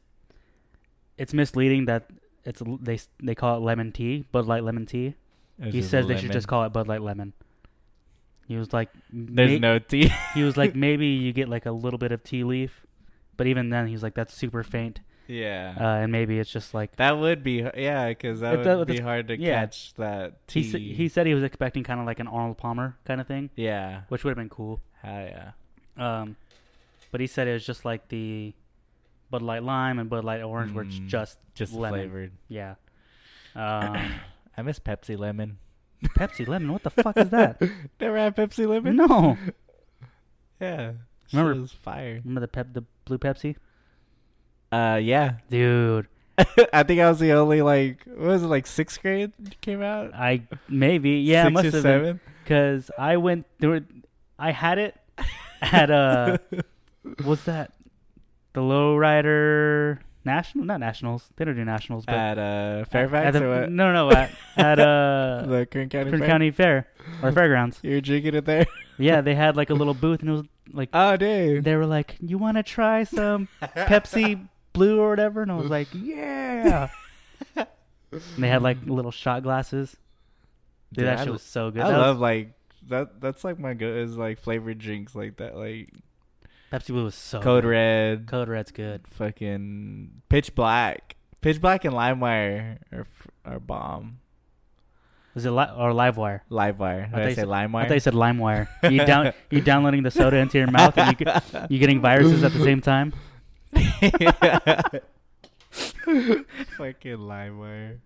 it's 1.18 1.34
misleading 1.34 1.86
that 1.86 2.10
it's 2.46 2.62
they 2.82 3.00
they 3.22 3.36
call 3.36 3.58
it 3.58 3.62
lemon 3.62 3.92
tea, 3.92 4.26
Bud 4.32 4.46
Light 4.46 4.64
lemon 4.64 4.86
tea. 4.86 5.16
It's 5.60 5.74
he 5.74 5.82
says 5.82 6.08
they 6.08 6.18
should 6.18 6.32
just 6.32 6.48
call 6.48 6.64
it 6.64 6.74
Bud 6.74 6.88
Light 6.88 7.02
lemon. 7.02 7.34
He 8.48 8.58
was 8.58 8.74
like, 8.74 8.90
There's 9.12 9.52
may- 9.52 9.60
no 9.60 9.80
tea. 9.80 10.12
he 10.34 10.44
was 10.44 10.58
like, 10.58 10.76
maybe 10.76 11.08
you 11.08 11.32
get 11.34 11.50
like 11.50 11.66
a 11.66 11.72
little 11.72 11.98
bit 11.98 12.12
of 12.12 12.24
tea 12.24 12.44
leaf, 12.44 12.86
but 13.38 13.48
even 13.48 13.70
then, 13.70 13.88
he's 13.88 14.04
like, 14.04 14.16
that's 14.16 14.34
super 14.34 14.64
faint, 14.64 15.00
yeah. 15.28 15.76
uh, 15.80 15.84
and 16.04 16.12
maybe 16.12 16.40
it's 16.40 16.52
just 16.52 16.74
like 16.74 16.96
that 16.98 17.18
would 17.18 17.44
be 17.44 17.66
yeah, 17.76 18.10
because 18.10 18.40
that 18.42 18.58
would 18.58 18.66
that- 18.66 18.88
be 18.88 19.00
hard 19.00 19.28
to 19.30 19.40
yeah. 19.40 19.62
catch 19.62 19.94
that 19.96 20.34
he 20.48 20.64
tea. 20.64 20.92
s- 20.92 20.98
he 20.98 21.08
said 21.10 21.26
he 21.28 21.34
was 21.34 21.44
expecting 21.44 21.84
kind 21.84 22.00
of 22.00 22.06
like 22.06 22.20
an 22.20 22.28
Arnold 22.28 22.58
Palmer 22.58 22.98
kind 23.06 23.20
of 23.22 23.28
thing, 23.28 23.50
yeah. 23.56 24.02
which 24.10 24.24
would 24.24 24.32
have 24.32 24.38
been 24.38 24.50
cool. 24.50 24.80
Hell 25.02 25.28
yeah. 25.28 25.52
Um, 25.98 26.36
but 27.12 27.22
he 27.22 27.28
said 27.28 27.48
it 27.48 27.54
was 27.54 27.66
just 27.66 27.86
like 27.86 28.08
the 28.10 28.54
Bud 29.30 29.42
Light 29.42 29.64
Lime 29.64 30.00
and 30.00 30.10
Bud 30.10 30.24
Light 30.24 30.42
Orange, 30.42 30.74
where 30.74 30.84
it's 30.86 30.98
Mm, 31.00 31.08
just 31.08 31.38
Just 31.56 31.74
lemon. 31.74 32.00
flavored. 32.00 32.32
Yeah. 32.50 32.76
Um, 33.56 33.98
I 34.58 34.62
miss 34.64 34.80
Pepsi 34.80 35.18
lemon. 35.18 35.58
Pepsi 36.18 36.48
lemon. 36.48 36.72
What 36.74 36.84
the 36.84 36.90
fuck 36.90 37.18
is 37.18 37.30
that? 37.30 37.62
Never 38.00 38.18
had 38.18 38.36
Pepsi 38.36 38.68
lemon. 38.68 38.96
No. 38.98 39.38
Yeah. 40.60 40.94
Remember- 41.32 41.68
fire. 41.68 42.22
Remember 42.24 42.42
the 42.42 42.48
pep, 42.48 42.74
the 42.74 42.84
blue 43.06 43.18
Pepsi, 43.18 43.56
Uh, 44.74 44.96
yeah. 44.98 45.34
dude. 45.50 46.08
I 46.74 46.82
think 46.82 47.00
I 47.00 47.10
was 47.10 47.20
the 47.20 47.32
only 47.34 47.62
like 47.62 48.04
what 48.06 48.18
was 48.28 48.44
it 48.44 48.48
like 48.48 48.66
sixth 48.66 49.02
grade 49.02 49.32
came 49.62 49.84
out. 49.84 50.14
I 50.16 50.42
maybe 50.68 51.12
yeah, 51.12 51.44
Six 51.44 51.54
must 51.54 51.64
have 51.66 51.74
been 51.74 51.82
seven. 51.84 52.20
because 52.44 52.90
I 52.98 53.18
went 53.18 53.46
there. 53.60 53.70
Were, 53.70 53.82
I 54.40 54.52
had 54.52 54.80
it 54.80 54.96
at 55.62 55.92
uh, 55.92 56.40
what's 57.24 57.44
that? 57.44 57.74
The 58.54 58.62
Lowrider 58.62 60.00
National, 60.26 60.66
not 60.66 60.80
Nationals. 60.80 61.30
They 61.36 61.46
don't 61.46 61.56
do 61.56 61.64
Nationals, 61.66 62.06
but 62.06 62.16
at 62.16 62.38
uh 62.40 62.86
Fairfax 62.86 63.28
at 63.28 63.34
the- 63.34 63.46
or 63.46 63.62
what? 63.62 63.72
No, 63.72 63.94
no, 63.94 64.10
no, 64.10 64.16
at, 64.16 64.32
at 64.58 64.80
uh, 64.80 65.44
the 65.48 65.68
Kern 65.70 65.90
County. 65.90 66.10
Kern 66.12 66.20
Fair? 66.20 66.28
County 66.28 66.52
Fair 66.52 66.88
or 67.22 67.32
Fairgrounds. 67.32 67.80
You're 67.84 68.02
drinking 68.02 68.34
it 68.36 68.46
there. 68.46 68.66
Yeah, 68.98 69.22
they 69.22 69.36
had 69.36 69.56
like 69.56 69.70
a 69.70 69.74
little 69.76 69.94
booth, 69.94 70.22
and 70.22 70.30
it 70.30 70.34
was 70.34 70.46
like 70.72 70.90
Oh, 70.94 71.16
dude. 71.18 71.64
they 71.64 71.76
were 71.76 71.86
like, 71.86 72.16
"You 72.22 72.38
want 72.38 72.58
to 72.58 72.64
try 72.64 73.04
some 73.04 73.48
Pepsi 73.62 74.48
Blue 74.74 75.00
or 75.00 75.10
whatever?" 75.10 75.42
And 75.44 75.52
I 75.52 75.56
was 75.56 75.70
like, 75.70 75.88
"Yeah." 75.94 76.90
and 77.56 77.68
they 78.38 78.48
had 78.50 78.62
like 78.62 78.78
little 78.86 79.12
shot 79.12 79.44
glasses. 79.44 79.96
Dude, 80.92 81.04
Dude, 81.04 81.08
that 81.08 81.20
I 81.20 81.24
shit 81.24 81.34
was 81.34 81.42
so 81.42 81.72
good. 81.72 81.82
I 81.84 81.88
That 81.90 81.98
was- 81.98 82.06
love 82.08 82.20
like 82.20 82.54
that. 82.90 83.22
That's 83.22 83.44
like 83.44 83.60
my 83.60 83.74
go 83.74 83.88
is 83.88 84.18
like 84.18 84.40
flavored 84.40 84.78
drinks 84.80 85.16
like 85.16 85.38
that, 85.38 85.56
like 85.56 85.90
Pepsi 86.72 86.88
Blue 86.88 87.06
was 87.06 87.16
so 87.16 87.40
Code 87.40 87.64
good. 87.64 87.70
Red, 87.70 88.28
Code 88.28 88.50
Red's 88.50 88.72
good. 88.72 89.08
fucking 89.08 90.22
Pitch 90.30 90.54
Black, 90.56 91.16
Pitch 91.42 91.60
Black 91.62 91.86
and 91.86 91.94
LimeWire 91.96 92.78
are 92.92 93.08
are 93.46 93.60
bomb. 93.60 94.20
Was 95.34 95.46
it 95.48 95.50
li- 95.52 95.64
or 95.76 95.92
LiveWire? 95.94 96.42
LiveWire. 96.52 97.06
Did 97.06 97.12
thought 97.12 97.22
I, 97.22 97.30
say 97.30 97.34
said- 97.36 97.50
I 97.50 97.68
thought 97.88 97.94
you 97.96 98.00
said 98.00 98.14
LimeWire. 98.14 98.68
You 98.92 99.04
down 99.04 99.34
you 99.50 99.62
downloading 99.62 100.04
the 100.04 100.12
soda 100.12 100.38
into 100.38 100.60
your 100.60 100.70
mouth 100.70 100.96
and 100.96 101.20
you 101.20 101.26
you 101.70 101.80
getting 101.80 102.02
viruses 102.02 102.44
at 102.44 102.54
the 102.54 102.64
same 102.64 102.82
time. 102.82 103.14
Fucking 106.78 107.18
LimeWire. 107.18 108.00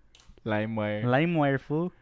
LimeWire. 0.46 1.04
LimeWire 1.04 1.60
fool. 1.60 1.92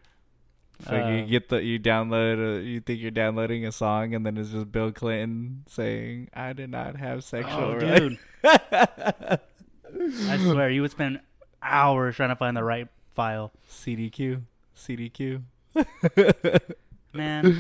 So 0.87 0.94
you 0.94 1.22
Uh, 1.22 1.26
get 1.26 1.48
the 1.48 1.62
you 1.64 1.79
download 1.81 2.59
a, 2.59 2.62
you 2.62 2.81
think 2.81 3.00
you're 3.00 3.11
downloading 3.11 3.64
a 3.64 3.72
song 3.72 4.14
and 4.14 4.26
then 4.26 4.37
it's 4.37 4.50
just 4.50 4.70
Bill 4.70 4.92
Clinton 4.92 5.64
saying 5.68 6.29
I 6.35 6.52
did 6.52 6.68
not 6.70 6.96
have 6.96 7.24
sexual 7.24 7.55
Oh, 7.59 7.74
rela-" 7.76 7.98
dude. 7.98 8.18
I 10.29 10.37
swear, 10.38 10.68
you 10.70 10.83
would 10.83 10.90
spend 10.90 11.20
hours 11.62 12.16
trying 12.16 12.29
to 12.29 12.37
find 12.37 12.55
the 12.57 12.62
right 12.62 12.88
file. 13.14 13.52
CDQ 13.70 14.42
CDQ 14.76 15.42
Man. 17.14 17.57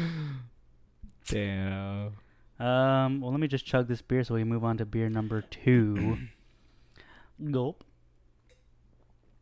damn 1.26 2.12
Um. 2.58 3.20
Well, 3.20 3.30
let 3.30 3.40
me 3.40 3.48
just 3.48 3.66
chug 3.66 3.86
this 3.88 4.00
beer 4.02 4.24
so 4.24 4.34
we 4.34 4.40
can 4.40 4.48
move 4.48 4.64
on 4.64 4.78
to 4.78 4.86
beer 4.86 5.08
number 5.08 5.42
two. 5.42 6.18
Gulp. 7.50 7.84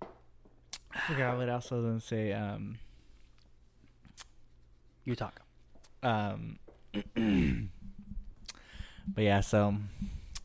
I 0.02 1.00
forgot 1.08 1.36
what 1.36 1.48
else 1.48 1.70
I 1.70 1.76
was 1.76 1.84
gonna 1.84 2.00
say 2.00 2.32
um 2.32 2.78
You 5.04 5.14
talk. 5.16 5.40
um 6.02 6.58
but 9.06 9.22
yeah 9.24 9.40
so 9.40 9.74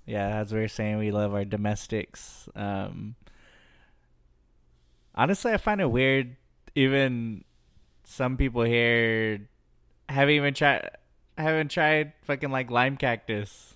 yeah 0.08 0.28
as 0.40 0.52
we 0.52 0.60
were 0.60 0.68
saying 0.68 0.98
we 0.98 1.12
love 1.12 1.34
our 1.36 1.46
domestics 1.46 2.50
um 2.56 3.16
honestly 5.14 5.52
I 5.54 5.58
find 5.58 5.82
it 5.82 5.92
weird 5.92 6.36
even 6.76 7.44
some 8.04 8.36
people 8.38 8.64
here 8.64 9.48
haven't 10.08 10.34
even 10.34 10.54
tried 10.56 10.90
haven't 11.42 11.70
tried 11.70 12.14
fucking 12.24 12.52
like 12.52 12.70
lime 12.70 12.98
cactus. 12.98 13.76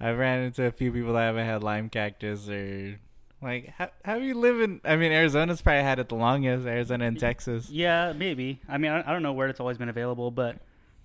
I've 0.00 0.18
ran 0.18 0.42
into 0.44 0.64
a 0.64 0.70
few 0.70 0.92
people 0.92 1.12
that 1.14 1.22
haven't 1.22 1.46
had 1.46 1.62
lime 1.62 1.88
cactus 1.88 2.48
or 2.48 2.98
like 3.42 3.72
how 3.76 3.90
how 4.04 4.14
you 4.16 4.34
live 4.34 4.60
in? 4.60 4.80
I 4.84 4.96
mean, 4.96 5.12
Arizona's 5.12 5.60
probably 5.62 5.82
had 5.82 5.98
it 5.98 6.08
the 6.08 6.14
longest. 6.14 6.66
Arizona 6.66 7.06
and 7.06 7.18
Texas. 7.18 7.68
Yeah, 7.70 8.12
maybe. 8.12 8.60
I 8.68 8.78
mean, 8.78 8.90
I, 8.92 9.00
I 9.08 9.12
don't 9.12 9.22
know 9.22 9.32
where 9.32 9.48
it's 9.48 9.60
always 9.60 9.78
been 9.78 9.88
available, 9.88 10.30
but 10.30 10.56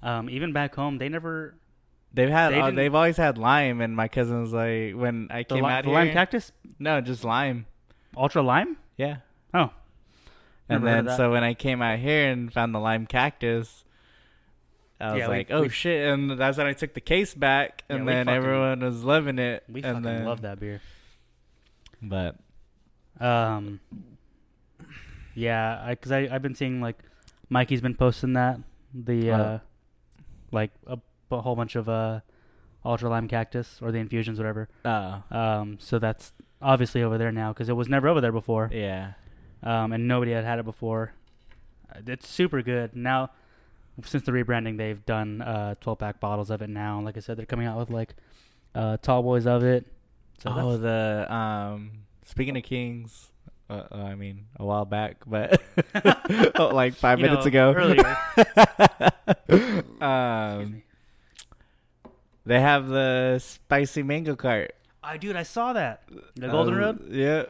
um, 0.01 0.29
even 0.29 0.53
back 0.53 0.75
home, 0.75 0.97
they 0.97 1.09
never 1.09 1.55
They've 2.13 2.29
had 2.29 2.53
They 2.53 2.59
uh, 2.59 2.71
they've 2.71 2.93
always 2.93 3.17
had 3.17 3.37
lime, 3.39 3.81
and 3.81 3.95
my 3.95 4.07
cousin 4.07 4.41
was 4.41 4.53
like, 4.53 4.93
when 4.93 5.27
I 5.31 5.43
came 5.43 5.63
li- 5.63 5.71
out 5.71 5.83
the 5.83 5.89
here, 5.89 5.99
lime 5.99 6.11
cactus, 6.11 6.51
no, 6.77 7.01
just 7.01 7.23
lime. 7.23 7.65
ultra 8.15 8.43
lime. 8.43 8.77
Yeah. 8.97 9.17
Oh, 9.55 9.71
And 10.69 10.83
Never 10.83 10.95
heard 10.95 11.07
then 11.07 11.17
so 11.17 11.31
when 11.31 11.43
I 11.43 11.55
came 11.55 11.81
out 11.81 11.97
here 11.99 12.29
and 12.31 12.53
found 12.53 12.75
the 12.75 12.79
lime 12.79 13.07
cactus, 13.07 13.82
I 15.03 15.11
was 15.11 15.19
Yeah, 15.19 15.27
we- 15.27 15.35
like, 15.35 15.51
"Oh 15.51 15.61
we- 15.63 15.69
shit!" 15.69 16.07
And 16.07 16.31
that's 16.31 16.57
when 16.57 16.67
I 16.67 16.73
took 16.73 16.93
the 16.93 17.01
case 17.01 17.33
back, 17.33 17.83
and 17.89 18.05
we 18.05 18.13
then 18.13 18.25
fucking- 18.25 18.37
everyone 18.37 18.79
was 18.79 19.03
loving 19.03 19.37
it. 19.39 19.63
we 19.67 19.81
fucking 19.81 20.01
then, 20.01 20.25
love 20.25 20.41
that 20.41 20.59
beer. 20.59 20.81
But 22.01 22.37
Um, 23.19 23.79
yeah, 25.35 25.85
because 25.89 26.11
I, 26.11 26.19
I 26.25 26.35
I've 26.35 26.41
been 26.41 26.55
seeing 26.55 26.81
like 26.81 26.97
Mikey's 27.49 27.81
been 27.81 27.95
posting 27.95 28.33
that 28.33 28.59
the 28.93 29.31
Oh. 29.31 29.35
uh, 29.35 29.59
like 30.51 30.71
a, 30.87 30.97
a 31.31 31.41
whole 31.41 31.55
bunch 31.55 31.75
of 31.75 31.89
uh, 31.89 32.19
ultra 32.85 33.09
lime 33.09 33.27
cactus 33.27 33.79
or 33.81 33.91
the 33.91 33.97
infusions, 33.99 34.37
whatever. 34.39 34.69
uh, 34.85 35.21
Um, 35.31 35.77
so 35.79 35.99
that's 35.99 36.33
obviously 36.61 37.01
over 37.03 37.17
there 37.17 37.31
now 37.31 37.51
because 37.53 37.69
it 37.69 37.73
was 37.75 37.89
never 37.89 38.07
over 38.07 38.21
there 38.21 38.31
before. 38.31 38.69
yeah, 38.71 39.13
um, 39.63 39.91
and 39.91 40.07
nobody 40.07 40.31
had 40.31 40.43
had 40.45 40.59
it 40.59 40.65
before. 40.65 41.13
Uh, 41.93 41.99
It's 42.07 42.27
super 42.27 42.61
good 42.61 42.95
now. 42.95 43.31
Since 44.03 44.23
the 44.25 44.31
rebranding, 44.31 44.77
they've 44.77 45.05
done 45.05 45.41
uh, 45.41 45.75
12 45.81 45.99
pack 45.99 46.19
bottles 46.19 46.49
of 46.49 46.61
it 46.61 46.69
now. 46.69 46.99
Like 47.01 47.17
I 47.17 47.19
said, 47.19 47.37
they're 47.37 47.45
coming 47.45 47.67
out 47.67 47.77
with 47.77 47.89
like 47.91 48.15
uh, 48.73 48.97
tall 48.97 49.21
boys 49.21 49.45
of 49.45 49.63
it. 49.63 49.85
So 50.39 50.49
oh, 50.49 50.77
that's- 50.77 50.81
the 51.27 51.33
um. 51.33 51.91
Speaking 52.25 52.55
of 52.57 52.63
Kings, 52.63 53.29
uh, 53.69 53.83
uh, 53.91 53.95
I 53.97 54.15
mean 54.15 54.45
a 54.57 54.65
while 54.65 54.85
back, 54.85 55.17
but 55.27 55.61
oh, 56.57 56.67
like 56.73 56.95
five 56.95 57.19
You 57.19 57.25
minutes 57.25 57.45
know, 57.45 57.49
ago. 57.49 57.73
earlier. 57.75 58.17
Um, 60.01 60.71
me. 60.73 60.83
They 62.45 62.59
have 62.59 62.87
the 62.87 63.39
spicy 63.39 64.03
mango 64.03 64.35
cart. 64.35 64.73
I 65.03 65.17
dude, 65.17 65.35
I 65.35 65.43
saw 65.43 65.73
that. 65.73 66.03
The 66.35 66.47
Golden 66.47 66.75
Uh, 66.75 66.77
Road. 66.77 67.07
Yeah. 67.11 67.43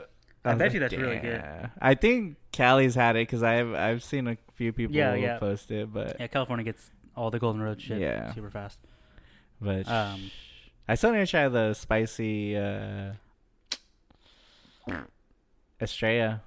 I 0.45 0.55
bet 0.55 0.73
you 0.73 0.79
that's 0.79 0.93
really 0.93 1.19
good. 1.19 1.43
I 1.81 1.93
think 1.95 2.35
Cali's 2.51 2.95
had 2.95 3.15
it 3.15 3.21
because 3.27 3.43
I've 3.43 3.73
I've 3.73 4.03
seen 4.03 4.27
a 4.27 4.37
few 4.55 4.73
people 4.73 4.95
Yeah, 4.95 5.13
yeah. 5.15 5.37
post 5.39 5.71
it, 5.71 5.91
but 5.93 6.17
Yeah, 6.19 6.27
California 6.27 6.63
gets 6.65 6.91
all 7.15 7.31
the 7.31 7.39
Golden 7.39 7.61
Road 7.61 7.81
shit 7.81 7.99
Yeah. 8.01 8.33
super 8.33 8.49
fast. 8.49 8.79
but 9.61 9.87
Um, 9.87 10.31
I 10.87 10.95
still 10.95 11.11
need 11.11 11.19
to 11.19 11.27
try 11.27 11.47
the 11.47 11.73
spicy 11.73 12.57
uh, 12.57 13.13
Estrella 15.81 16.41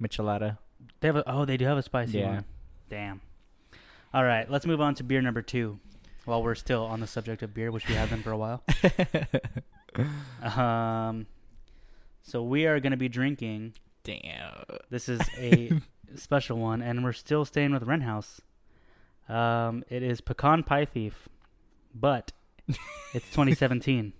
Michelada. 0.00 0.58
They 1.00 1.08
have 1.08 1.16
a, 1.16 1.24
oh, 1.30 1.44
they 1.44 1.56
do 1.56 1.64
have 1.64 1.78
a 1.78 1.82
spicy 1.82 2.18
Yeah. 2.18 2.26
one. 2.34 2.44
Damn. 2.88 3.20
All 4.14 4.24
right, 4.24 4.50
let's 4.50 4.66
move 4.66 4.80
on 4.80 4.94
to 4.96 5.02
beer 5.04 5.20
number 5.22 5.42
two. 5.42 5.78
While 6.24 6.42
we're 6.42 6.54
still 6.56 6.84
on 6.84 7.00
the 7.00 7.06
subject 7.06 7.42
of 7.42 7.54
beer, 7.54 7.70
which 7.70 7.86
we 7.88 7.94
have 7.94 8.10
been 8.10 8.22
for 8.22 8.32
a 8.32 8.38
while. 8.38 8.62
Um, 10.42 11.26
so 12.26 12.42
we 12.42 12.66
are 12.66 12.80
going 12.80 12.90
to 12.90 12.96
be 12.96 13.08
drinking. 13.08 13.74
Damn. 14.02 14.64
This 14.90 15.08
is 15.08 15.20
a 15.38 15.70
special 16.16 16.58
one, 16.58 16.82
and 16.82 17.04
we're 17.04 17.12
still 17.12 17.44
staying 17.44 17.72
with 17.72 17.84
Wren 17.84 18.00
House. 18.00 18.40
Um, 19.28 19.84
it 19.88 20.02
is 20.02 20.20
Pecan 20.20 20.64
Pie 20.64 20.84
Thief, 20.86 21.28
but 21.94 22.32
it's 23.14 23.26
2017. 23.30 24.12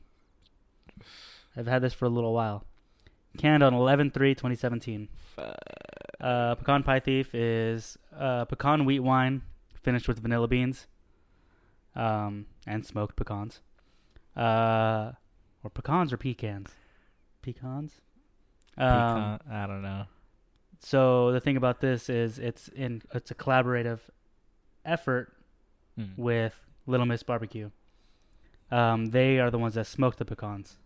I've 1.57 1.67
had 1.67 1.83
this 1.83 1.95
for 1.95 2.05
a 2.05 2.09
little 2.09 2.33
while. 2.33 2.65
Canned 3.39 3.63
on 3.63 3.75
11 3.75 4.13
3 4.13 4.35
2017. 4.35 5.09
Uh, 6.19 6.55
pecan 6.55 6.83
Pie 6.83 7.01
Thief 7.01 7.35
is 7.35 7.99
uh, 8.17 8.45
pecan 8.47 8.85
wheat 8.85 9.01
wine 9.01 9.43
finished 9.83 10.09
with 10.09 10.21
vanilla 10.21 10.49
beans 10.49 10.87
um, 11.95 12.47
and 12.67 12.85
smoked 12.87 13.17
pecans. 13.17 13.61
Uh, 14.35 15.13
or 15.63 15.71
pecans 15.71 16.13
or 16.13 16.17
pecans? 16.17 16.71
Pecans? 17.47 17.93
Um, 18.77 18.89
Pecan, 18.89 19.41
I 19.51 19.67
don't 19.67 19.83
know. 19.83 20.05
so 20.81 21.33
the 21.33 21.41
thing 21.41 21.57
about 21.57 21.81
this 21.81 22.09
is 22.11 22.39
it's 22.39 22.69
in 22.69 23.03
it's 23.15 23.31
a 23.31 23.35
collaborative 23.35 24.01
effort 24.85 25.33
Hmm. 25.97 26.05
with 26.19 26.61
Little 26.87 27.07
Miss 27.07 27.23
Barbecue. 27.23 27.71
Um, 28.71 29.07
they 29.07 29.39
are 29.39 29.51
the 29.51 29.59
ones 29.59 29.75
that 29.75 29.87
smoke 29.87 30.17
the 30.17 30.25
pecans. 30.27 30.77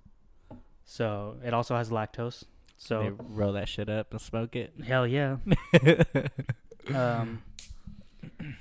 So 0.84 1.36
it 1.44 1.52
also 1.52 1.74
has 1.74 1.90
lactose. 1.90 2.44
So 2.76 3.02
they 3.02 3.10
roll 3.34 3.52
that 3.54 3.68
shit 3.68 3.88
up 3.88 4.12
and 4.12 4.20
smoke 4.20 4.54
it. 4.54 4.72
hell 4.86 5.06
yeah. 5.06 5.36
Um, 6.94 7.42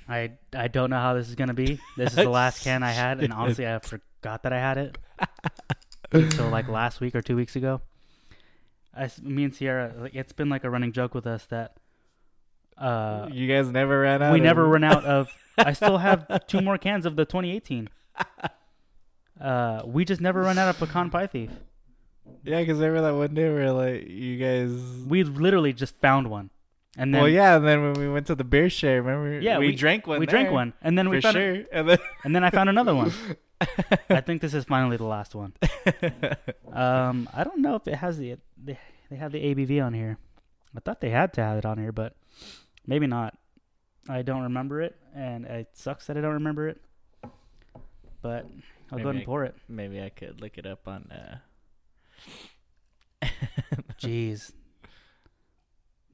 I 0.08 0.32
I 0.54 0.68
don't 0.68 0.90
know 0.90 0.98
how 0.98 1.14
this 1.14 1.28
is 1.28 1.34
gonna 1.34 1.54
be. 1.54 1.78
This 1.96 2.10
is 2.10 2.16
the 2.16 2.28
last 2.28 2.62
can 2.64 2.82
I 2.82 2.90
had, 2.90 3.20
and 3.22 3.32
honestly, 3.32 3.66
I 3.66 3.78
forgot 3.78 4.42
that 4.42 4.52
I 4.52 4.58
had 4.58 4.76
it. 4.78 4.98
so 6.36 6.48
like 6.48 6.68
last 6.68 7.00
week 7.00 7.14
or 7.14 7.22
two 7.22 7.34
weeks 7.36 7.56
ago, 7.56 7.80
I 8.94 9.08
me 9.22 9.44
and 9.44 9.54
Sierra, 9.54 9.94
like, 9.98 10.14
it's 10.14 10.32
been 10.32 10.48
like 10.48 10.64
a 10.64 10.70
running 10.70 10.92
joke 10.92 11.14
with 11.14 11.26
us 11.26 11.46
that 11.46 11.76
uh, 12.76 13.28
you 13.30 13.46
guys 13.46 13.68
never 13.70 14.00
ran 14.00 14.22
out. 14.22 14.32
we 14.32 14.38
of- 14.38 14.44
never 14.44 14.66
run 14.66 14.84
out 14.84 15.04
of. 15.04 15.28
I 15.58 15.72
still 15.74 15.98
have 15.98 16.46
two 16.46 16.60
more 16.60 16.78
cans 16.78 17.04
of 17.06 17.16
the 17.16 17.24
2018. 17.24 17.88
Uh, 19.40 19.80
we 19.86 20.04
just 20.04 20.20
never 20.20 20.42
run 20.42 20.58
out 20.58 20.68
of 20.68 20.76
pecan 20.76 21.08
pie 21.08 21.26
thief. 21.26 21.50
Yeah, 22.44 22.60
because 22.60 22.78
remember 22.78 23.00
that 23.00 23.16
one 23.16 23.32
day 23.34 23.50
where 23.50 23.72
like 23.72 24.06
you 24.06 24.36
guys. 24.36 24.70
We 25.06 25.24
literally 25.24 25.72
just 25.72 25.96
found 25.96 26.28
one, 26.28 26.50
and 26.98 27.14
then 27.14 27.22
well, 27.22 27.30
yeah, 27.30 27.56
and 27.56 27.66
then 27.66 27.82
when 27.82 27.92
we 27.94 28.08
went 28.10 28.26
to 28.26 28.34
the 28.34 28.44
beer 28.44 28.68
share, 28.68 29.00
remember? 29.02 29.40
Yeah, 29.40 29.58
we, 29.58 29.68
we- 29.68 29.76
drank 29.76 30.06
one. 30.06 30.20
we 30.20 30.26
drank 30.26 30.50
one, 30.50 30.74
and 30.82 30.98
then 30.98 31.08
we 31.08 31.16
for 31.16 31.22
found, 31.22 31.34
sure, 31.36 31.64
and 31.72 31.88
then 31.88 31.98
and 32.24 32.34
then 32.36 32.44
I 32.44 32.50
found 32.50 32.68
another 32.68 32.94
one. 32.94 33.12
I 34.10 34.20
think 34.22 34.40
this 34.40 34.54
is 34.54 34.64
finally 34.64 34.96
the 34.96 35.04
last 35.04 35.34
one. 35.34 35.52
Um, 36.72 37.28
I 37.34 37.44
don't 37.44 37.60
know 37.60 37.74
if 37.74 37.86
it 37.86 37.96
has 37.96 38.16
the 38.18 38.36
they, 38.56 38.78
they 39.10 39.16
have 39.16 39.32
the 39.32 39.38
ABV 39.54 39.84
on 39.84 39.92
here. 39.94 40.18
I 40.76 40.80
thought 40.80 41.00
they 41.00 41.10
had 41.10 41.32
to 41.34 41.42
have 41.42 41.58
it 41.58 41.64
on 41.66 41.78
here, 41.78 41.92
but 41.92 42.14
maybe 42.86 43.06
not. 43.06 43.36
I 44.08 44.22
don't 44.22 44.42
remember 44.44 44.80
it, 44.80 44.96
and 45.14 45.44
it 45.44 45.68
sucks 45.74 46.06
that 46.06 46.16
I 46.16 46.20
don't 46.20 46.34
remember 46.34 46.68
it. 46.68 46.80
But 48.22 48.46
I'll 48.90 48.98
go 48.98 49.04
ahead 49.04 49.14
and 49.16 49.18
I- 49.20 49.24
pour 49.24 49.44
it. 49.44 49.54
maybe 49.68 50.00
I 50.00 50.08
could 50.08 50.40
look 50.40 50.56
it 50.58 50.66
up 50.66 50.86
on. 50.88 51.10
uh 51.12 51.38
Jeez, 54.00 54.52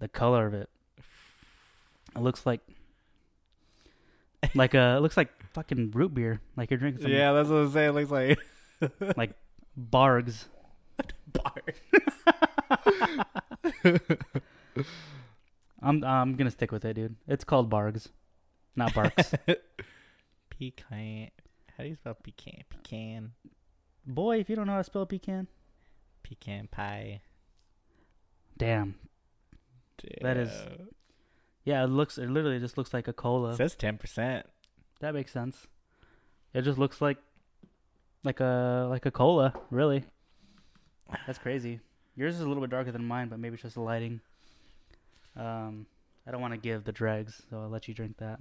the 0.00 0.08
color 0.08 0.46
of 0.46 0.54
it. 0.54 0.68
It 2.16 2.20
looks 2.22 2.44
like 2.46 2.60
like 4.54 4.74
a 4.74 4.96
it 4.96 5.00
looks 5.00 5.16
like 5.16 5.30
fucking 5.56 5.90
root 5.92 6.14
beer. 6.14 6.40
Like 6.56 6.70
you're 6.70 6.78
drinking 6.78 7.02
some 7.02 7.10
Yeah, 7.10 7.32
that's 7.32 7.48
what 7.48 7.56
I'm 7.56 7.72
saying. 7.72 7.88
It 7.88 7.92
looks 7.92 8.10
like 8.10 8.38
like 9.16 9.32
Bargs. 9.78 10.44
Bargs. 11.32 11.74
I'm 15.82 16.02
I'm 16.04 16.36
gonna 16.36 16.50
stick 16.50 16.72
with 16.72 16.84
it, 16.84 16.94
dude. 16.94 17.16
It's 17.28 17.44
called 17.44 17.70
Bargs, 17.70 18.08
not 18.74 18.94
Barks. 18.94 19.34
pecan. 20.50 21.30
How 21.76 21.84
do 21.84 21.90
you 21.90 21.96
spell 21.96 22.14
pecan? 22.14 22.62
Pecan. 22.70 23.32
Boy, 24.06 24.38
if 24.38 24.48
you 24.48 24.56
don't 24.56 24.66
know 24.66 24.72
how 24.72 24.78
to 24.78 24.84
spell 24.84 25.04
pecan, 25.06 25.46
Pecan 26.22 26.68
pie. 26.70 27.20
damn. 28.56 28.94
That 30.22 30.36
is- 30.36 30.52
Yeah, 31.64 31.82
it 31.84 31.88
looks. 31.88 32.16
It 32.18 32.30
literally 32.30 32.58
just 32.60 32.78
looks 32.78 32.92
like 32.94 33.08
a 33.08 33.12
cola. 33.12 33.50
It 33.52 33.56
says 33.56 33.74
ten 33.74 33.98
percent. 33.98 34.46
That 35.00 35.14
makes 35.14 35.32
sense. 35.32 35.66
It 36.54 36.62
just 36.62 36.78
looks 36.78 37.00
like 37.00 37.18
like 38.24 38.40
a 38.40 38.86
like 38.90 39.06
a 39.06 39.10
cola, 39.10 39.52
really. 39.70 40.04
That's 41.26 41.38
crazy. 41.38 41.80
Yours 42.16 42.34
is 42.34 42.40
a 42.40 42.46
little 42.48 42.62
bit 42.62 42.70
darker 42.70 42.90
than 42.92 43.04
mine, 43.06 43.28
but 43.28 43.38
maybe 43.38 43.54
it's 43.54 43.62
just 43.62 43.74
the 43.74 43.82
lighting. 43.82 44.20
Um, 45.36 45.86
I 46.26 46.30
don't 46.30 46.40
want 46.40 46.54
to 46.54 46.58
give 46.58 46.84
the 46.84 46.92
dregs, 46.92 47.42
so 47.50 47.60
I'll 47.60 47.68
let 47.68 47.88
you 47.88 47.94
drink 47.94 48.16
that. 48.18 48.38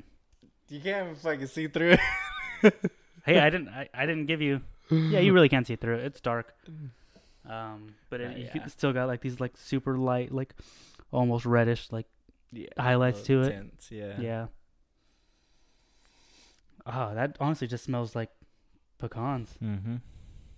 You 0.70 0.80
can't 0.80 1.04
even 1.06 1.16
fucking 1.16 1.48
see 1.48 1.68
through 1.68 1.98
it. 2.64 2.74
Hey, 3.26 3.40
I 3.40 3.50
didn't. 3.50 3.70
I, 3.70 3.90
I 3.92 4.06
didn't 4.06 4.28
give 4.28 4.40
you. 4.40 4.62
Yeah, 4.92 5.20
you 5.20 5.34
really 5.34 5.50
can't 5.50 5.66
see 5.66 5.76
through 5.76 5.96
it. 5.96 6.06
It's 6.06 6.22
dark. 6.22 6.54
Um, 7.50 7.96
but 8.12 8.22
it, 8.22 8.28
Uh, 8.28 8.38
you 8.38 8.50
yeah. 8.54 8.68
still 8.68 8.94
got 8.94 9.08
like 9.08 9.22
these 9.22 9.40
like 9.40 9.58
super 9.58 9.98
light, 9.98 10.32
like 10.32 10.54
almost 11.12 11.44
reddish, 11.46 11.92
like 11.92 12.06
yeah, 12.52 12.68
Highlights 12.78 13.24
to 13.24 13.42
it. 13.42 13.50
tints, 13.50 13.92
Yeah. 13.92 14.20
yeah. 14.22 14.46
Oh, 16.86 17.14
that 17.16 17.38
honestly 17.40 17.68
just 17.68 17.84
smells 17.84 18.16
like 18.16 18.30
pecans, 19.00 19.50
Mm-hmm. 19.64 19.96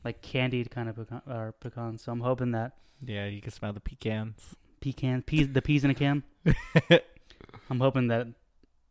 like 0.03 0.21
candied 0.21 0.69
kind 0.71 0.89
of 0.89 0.95
pecan 0.95 1.21
or 1.27 1.53
pecans. 1.59 2.01
So 2.03 2.11
I'm 2.11 2.19
hoping 2.21 2.51
that 2.51 2.73
Yeah, 3.01 3.25
you 3.27 3.41
can 3.41 3.51
smell 3.51 3.73
the 3.73 3.79
pecans. 3.79 4.55
pecan 4.81 5.21
peas, 5.21 5.47
the 5.51 5.61
peas 5.61 5.83
in 5.83 5.91
a 5.91 5.93
can. 5.95 6.23
I'm 7.69 7.79
hoping 7.79 8.07
that 8.09 8.27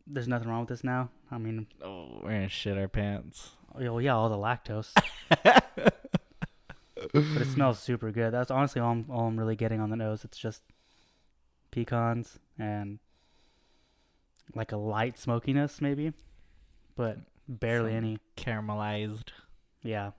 there's 0.07 0.29
nothing 0.29 0.49
wrong 0.49 0.61
with 0.61 0.69
this 0.71 0.85
now. 0.85 1.11
I 1.31 1.39
mean, 1.39 1.67
Oh, 1.83 2.21
we're 2.23 2.31
gonna 2.31 2.49
shit 2.49 2.79
our 2.79 2.89
pants. 2.89 3.51
oh 3.75 3.99
yeah, 3.99 4.15
all 4.15 4.29
the 4.29 4.37
lactose, 4.37 4.93
but 5.31 5.95
it 7.15 7.47
smells 7.53 7.79
super 7.79 8.11
good. 8.13 8.33
That's 8.33 8.51
honestly 8.51 8.81
all 8.81 8.93
I'm, 8.93 9.07
all 9.11 9.27
I'm 9.29 9.39
really 9.39 9.57
getting 9.57 9.81
on 9.81 9.91
the 9.91 9.97
nose. 9.97 10.25
It's 10.25 10.39
just 10.39 10.63
pecans 11.71 12.39
and 12.59 12.99
like 14.55 14.73
a 14.73 14.77
light 14.77 15.19
smokiness, 15.19 15.81
maybe, 15.81 16.13
but 16.97 17.19
barely 17.49 17.91
Some 17.91 17.97
any. 17.97 18.19
Caramelized. 18.37 19.29
Yeah. 19.83 20.11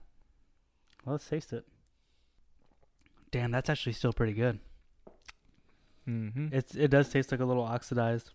Well, 1.04 1.14
let's 1.14 1.28
taste 1.28 1.52
it. 1.52 1.64
Damn, 3.30 3.50
that's 3.50 3.68
actually 3.68 3.92
still 3.92 4.12
pretty 4.12 4.32
good. 4.32 4.58
Mm-hmm. 6.08 6.48
It's 6.52 6.74
it 6.74 6.88
does 6.88 7.10
taste 7.10 7.30
like 7.30 7.40
a 7.40 7.44
little 7.44 7.64
oxidized. 7.64 8.30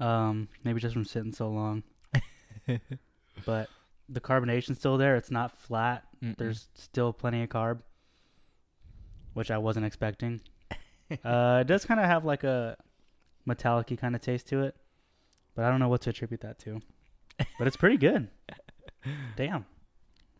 Um, 0.00 0.48
maybe 0.64 0.80
just 0.80 0.94
from 0.94 1.04
sitting 1.04 1.32
so 1.32 1.48
long. 1.48 1.82
but 3.44 3.68
the 4.08 4.20
carbonation's 4.20 4.78
still 4.78 4.96
there. 4.96 5.16
It's 5.16 5.30
not 5.30 5.56
flat. 5.56 6.04
There's 6.20 6.68
still 6.74 7.12
plenty 7.12 7.42
of 7.42 7.48
carb, 7.48 7.80
which 9.34 9.50
I 9.50 9.58
wasn't 9.58 9.86
expecting. 9.86 10.40
uh, 11.24 11.58
it 11.60 11.66
does 11.66 11.84
kind 11.84 12.00
of 12.00 12.06
have 12.06 12.24
like 12.24 12.44
a 12.44 12.76
metallic 13.44 13.96
kind 14.00 14.14
of 14.14 14.20
taste 14.20 14.48
to 14.48 14.62
it, 14.62 14.76
but 15.58 15.64
I 15.64 15.70
don't 15.70 15.80
know 15.80 15.88
what 15.88 16.02
to 16.02 16.10
attribute 16.10 16.42
that 16.42 16.60
to. 16.60 16.80
But 17.58 17.66
it's 17.66 17.76
pretty 17.76 17.96
good. 17.96 18.28
Damn. 19.36 19.66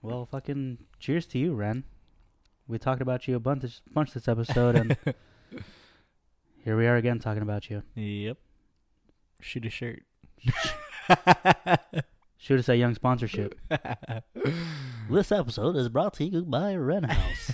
Well, 0.01 0.27
fucking 0.27 0.79
cheers 1.01 1.27
to 1.27 1.39
you, 1.41 1.55
Wren. 1.55 1.83
We 2.69 2.79
talked 2.79 3.03
about 3.03 3.27
you 3.27 3.35
a 3.35 3.41
bunch, 3.41 3.81
bunch 3.93 4.13
this 4.13 4.29
episode, 4.29 4.77
and 4.77 4.97
here 6.65 6.77
we 6.77 6.87
are 6.87 6.95
again 6.95 7.19
talking 7.19 7.43
about 7.43 7.69
you. 7.69 7.83
Yep. 7.97 8.39
Shoot 9.41 9.67
a 9.67 9.71
shirt. 9.71 10.05
Shoot 12.37 12.61
us 12.61 12.69
a 12.69 12.77
young 12.77 12.95
sponsorship. 12.95 13.59
this 15.11 15.33
episode 15.33 15.75
is 15.75 15.89
brought 15.89 16.15
to 16.15 16.27
you 16.27 16.45
by 16.45 16.77
Wren 16.77 17.03
House. 17.03 17.51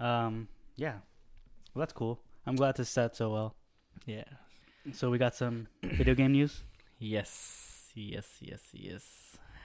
um, 0.00 0.48
yeah. 0.74 0.94
Well, 1.72 1.82
that's 1.82 1.92
cool. 1.92 2.18
I'm 2.44 2.56
glad 2.56 2.74
this 2.74 2.88
set 2.88 3.14
so 3.14 3.32
well. 3.32 3.54
Yeah. 4.06 4.24
So 4.92 5.10
we 5.10 5.18
got 5.18 5.34
some 5.34 5.68
video 5.82 6.14
game 6.14 6.32
news. 6.32 6.62
Yes. 6.98 7.90
Yes, 7.94 8.26
yes, 8.40 8.60
yes. 8.72 9.02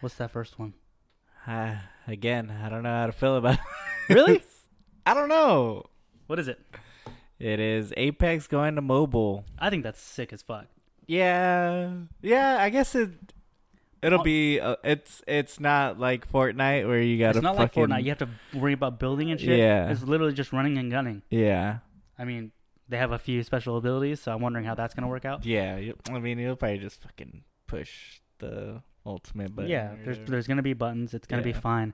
What's 0.02 0.16
that 0.16 0.32
first 0.32 0.58
one? 0.60 0.74
Uh, 1.48 1.76
again, 2.08 2.52
I 2.64 2.70
don't 2.70 2.84
know 2.84 2.90
how 2.90 3.06
to 3.06 3.12
feel 3.12 3.36
about. 3.38 3.60
Really? 4.08 4.44
I 5.08 5.16
don't 5.16 5.30
know. 5.30 5.86
What 6.28 6.38
is 6.38 6.48
it? 6.48 6.60
It 7.40 7.60
is 7.60 7.92
Apex 7.98 8.46
going 8.46 8.76
to 8.76 8.82
mobile. 8.82 9.46
I 9.58 9.72
think 9.72 9.82
that's 9.84 10.00
sick 10.00 10.32
as 10.32 10.44
fuck. 10.44 10.68
Yeah, 11.08 11.90
yeah. 12.22 12.58
I 12.60 12.70
guess 12.70 12.94
it. 12.94 13.10
It'll 14.04 14.20
Oh. 14.20 14.24
be. 14.24 14.60
Uh, 14.60 14.76
it's 14.84 15.24
it's 15.28 15.60
not 15.60 16.00
like 16.00 16.32
Fortnite 16.32 16.88
where 16.88 17.02
you 17.02 17.18
gotta. 17.18 17.40
It's 17.40 17.44
not 17.44 17.58
fucking, 17.58 17.88
like 17.90 17.90
Fortnite. 18.02 18.04
You 18.04 18.10
have 18.10 18.18
to 18.20 18.30
worry 18.60 18.74
about 18.74 19.00
building 19.00 19.32
and 19.32 19.40
shit. 19.40 19.58
Yeah. 19.58 19.90
It's 19.90 20.04
literally 20.04 20.34
just 20.34 20.54
running 20.54 20.78
and 20.78 20.92
gunning. 20.92 21.24
Yeah, 21.32 21.80
I 22.20 22.26
mean, 22.26 22.52
they 22.90 22.98
have 22.98 23.12
a 23.12 23.20
few 23.20 23.42
special 23.44 23.78
abilities, 23.78 24.20
so 24.22 24.32
I'm 24.34 24.42
wondering 24.42 24.66
how 24.66 24.76
that's 24.76 24.94
gonna 24.94 25.08
work 25.08 25.26
out. 25.26 25.46
yeah. 25.46 25.78
You, 25.78 25.96
I 26.12 26.20
mean, 26.20 26.38
you'll 26.40 26.56
probably 26.56 26.78
just 26.80 27.02
fucking 27.02 27.44
push 27.68 28.20
the 28.40 28.82
ultimate 29.06 29.56
button. 29.56 29.72
yeah, 29.72 29.94
or 29.94 29.96
there's 30.04 30.18
whatever. 30.18 30.32
there's 30.32 30.48
gonna 30.48 30.62
be 30.64 30.74
buttons. 30.74 31.14
It's 31.14 31.28
gonna 31.28 31.42
be 31.42 31.54
fine. 31.54 31.94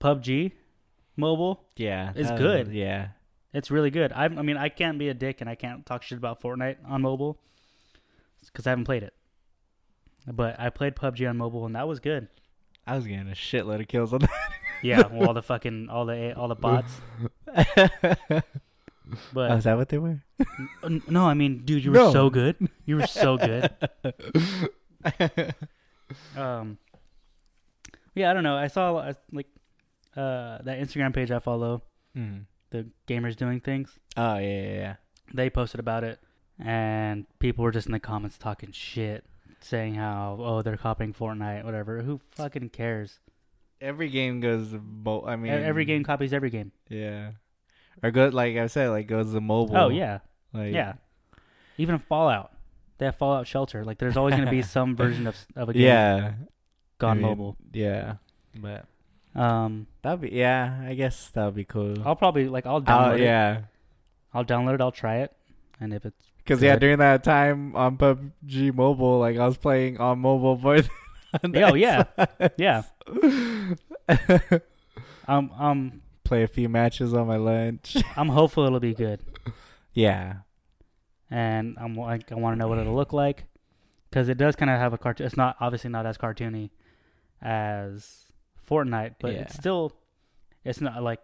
PUBG, 0.00 0.52
mobile, 1.16 1.64
yeah, 1.76 2.12
it's 2.16 2.28
that- 2.30 2.38
good. 2.38 2.72
Yeah, 2.72 3.08
it's 3.52 3.70
really 3.70 3.90
good. 3.90 4.12
I, 4.12 4.24
I 4.24 4.28
mean, 4.28 4.56
I 4.56 4.68
can't 4.68 4.98
be 4.98 5.08
a 5.08 5.14
dick 5.14 5.40
and 5.40 5.48
I 5.48 5.54
can't 5.54 5.86
talk 5.86 6.02
shit 6.02 6.18
about 6.18 6.42
Fortnite 6.42 6.76
on 6.86 7.02
mobile 7.02 7.38
because 8.46 8.66
I 8.66 8.70
haven't 8.70 8.84
played 8.84 9.02
it. 9.02 9.14
But 10.26 10.58
I 10.58 10.70
played 10.70 10.96
PUBG 10.96 11.28
on 11.28 11.36
mobile 11.36 11.64
and 11.66 11.74
that 11.76 11.86
was 11.86 12.00
good. 12.00 12.28
I 12.86 12.96
was 12.96 13.06
getting 13.06 13.28
a 13.28 13.34
shitload 13.34 13.80
of 13.80 13.88
kills 13.88 14.12
on 14.12 14.20
that. 14.20 14.30
Yeah, 14.82 15.06
well, 15.06 15.28
all 15.28 15.34
the 15.34 15.42
fucking 15.42 15.88
all 15.88 16.04
the 16.06 16.34
all 16.36 16.48
the 16.48 16.54
bots. 16.54 16.92
But 19.32 19.50
oh, 19.50 19.56
is 19.56 19.64
that 19.64 19.76
what 19.76 19.88
they 19.90 19.98
were? 19.98 20.22
N- 20.82 21.02
No, 21.08 21.26
I 21.26 21.34
mean, 21.34 21.62
dude, 21.64 21.84
you 21.84 21.90
were 21.90 21.96
No. 21.98 22.12
so 22.12 22.30
good. 22.30 22.56
You 22.86 22.96
were 22.96 23.06
so 23.06 23.36
good. 23.36 23.70
um, 26.36 26.78
yeah, 28.14 28.30
I 28.30 28.34
don't 28.34 28.42
know. 28.42 28.56
I 28.56 28.68
saw 28.68 29.12
like 29.32 29.46
uh 30.16 30.58
that 30.62 30.78
Instagram 30.80 31.14
page 31.14 31.30
I 31.30 31.38
follow, 31.38 31.82
Mm. 32.16 32.46
the 32.70 32.86
gamers 33.08 33.36
doing 33.36 33.60
things. 33.60 33.98
Oh 34.16 34.38
yeah, 34.38 34.62
yeah, 34.62 34.74
yeah. 34.74 34.94
They 35.32 35.50
posted 35.50 35.80
about 35.80 36.04
it, 36.04 36.20
and 36.58 37.26
people 37.40 37.64
were 37.64 37.72
just 37.72 37.86
in 37.86 37.92
the 37.92 38.00
comments 38.00 38.38
talking 38.38 38.70
shit, 38.72 39.24
saying 39.60 39.94
how 39.96 40.36
oh 40.40 40.62
they're 40.62 40.76
copying 40.76 41.12
Fortnite, 41.12 41.64
whatever. 41.64 42.02
Who 42.02 42.20
fucking 42.32 42.70
cares? 42.70 43.18
Every 43.80 44.08
game 44.08 44.40
goes. 44.40 44.72
I 44.72 44.78
E- 44.78 45.36
mean, 45.36 45.52
every 45.52 45.84
game 45.84 46.04
copies 46.04 46.32
every 46.32 46.50
game. 46.50 46.72
Yeah, 46.88 47.32
or 48.02 48.10
go 48.10 48.28
like 48.28 48.56
I 48.56 48.66
said, 48.66 48.90
like 48.90 49.06
goes 49.06 49.32
to 49.32 49.40
mobile. 49.40 49.76
Oh 49.76 49.88
yeah, 49.88 50.18
like, 50.52 50.72
yeah. 50.74 50.94
Even 51.78 51.98
Fallout, 51.98 52.52
they 52.98 53.06
have 53.06 53.16
Fallout 53.16 53.46
Shelter. 53.46 53.84
Like, 53.84 53.98
there's 53.98 54.16
always 54.16 54.34
gonna 54.36 54.50
be 54.50 54.62
some 54.76 54.94
version 54.96 55.26
of 55.26 55.36
of 55.56 55.68
a 55.68 55.72
game 55.72 55.82
yeah. 55.82 56.32
gone 56.98 57.10
I 57.12 57.14
mean, 57.14 57.22
mobile. 57.22 57.56
Yeah, 57.72 58.14
but 58.54 58.84
Um, 59.34 59.86
that'd 60.02 60.20
be 60.20 60.30
yeah. 60.30 60.84
I 60.86 60.94
guess 60.94 61.28
that'd 61.30 61.54
be 61.54 61.64
cool. 61.64 61.96
I'll 62.06 62.16
probably 62.16 62.48
like 62.48 62.66
I'll 62.66 62.80
download 62.82 63.14
it. 63.18 63.22
yeah, 63.24 63.62
I'll 64.32 64.44
download 64.44 64.74
it. 64.74 64.80
I'll 64.80 64.92
try 64.92 65.16
it, 65.18 65.32
and 65.80 65.92
if 65.92 66.04
it's 66.06 66.26
because 66.38 66.62
yeah, 66.62 66.76
during 66.76 66.98
that 66.98 67.24
time 67.24 67.74
on 67.74 67.96
PUBG 67.96 68.74
Mobile, 68.74 69.18
like 69.18 69.36
I 69.38 69.46
was 69.46 69.56
playing 69.56 69.98
on 69.98 70.18
mobile 70.20 70.56
more 70.58 70.80
than 71.42 71.56
Oh, 71.56 71.74
yeah. 71.74 72.04
yeah, 72.56 72.82
um 75.26 75.50
um 75.58 76.02
Play 76.24 76.42
a 76.42 76.48
few 76.48 76.68
matches 76.68 77.12
on 77.14 77.26
my 77.26 77.36
lunch. 77.36 77.96
I'm 78.16 78.28
hopeful 78.28 78.64
it'll 78.64 78.80
be 78.80 78.94
good, 78.94 79.20
yeah, 79.92 80.36
and 81.30 81.76
I'm 81.78 81.94
like 81.94 82.32
I 82.32 82.36
want 82.36 82.54
to 82.54 82.58
know 82.58 82.66
what 82.68 82.78
it'll 82.78 82.94
look 82.94 83.12
like, 83.12 83.44
because 84.08 84.28
it 84.30 84.38
does 84.38 84.56
kind 84.56 84.70
of 84.70 84.78
have 84.78 84.92
a 84.94 84.98
cartoon. 84.98 85.26
It's 85.26 85.36
not 85.36 85.56
obviously 85.60 85.90
not 85.90 86.06
as 86.06 86.16
cartoony 86.16 86.70
as 87.42 88.24
Fortnite, 88.68 89.16
but 89.20 89.32
it's 89.34 89.54
still 89.54 89.92
it's 90.64 90.80
not 90.80 91.02
like 91.02 91.20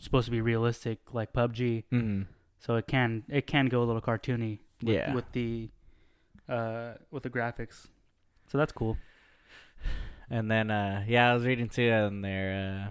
supposed 0.00 0.24
to 0.24 0.30
be 0.30 0.40
realistic 0.40 1.12
like 1.12 1.32
PUBG. 1.32 1.84
mm 1.92 2.26
So 2.60 2.76
it 2.76 2.86
can 2.86 3.24
it 3.28 3.46
can 3.46 3.66
go 3.66 3.82
a 3.82 3.84
little 3.84 4.00
cartoony. 4.02 4.60
With, 4.82 4.94
Yeah. 4.94 5.12
with 5.14 5.24
the 5.32 5.68
uh 6.48 6.92
with 7.10 7.22
the 7.22 7.30
graphics. 7.30 7.88
So 8.50 8.56
that's 8.56 8.72
cool. 8.72 8.96
And 10.30 10.50
then 10.50 10.70
uh 10.70 11.04
yeah, 11.06 11.30
I 11.30 11.34
was 11.34 11.44
reading 11.44 11.68
too 11.68 11.90
on 11.90 12.22
their 12.22 12.86
uh 12.88 12.90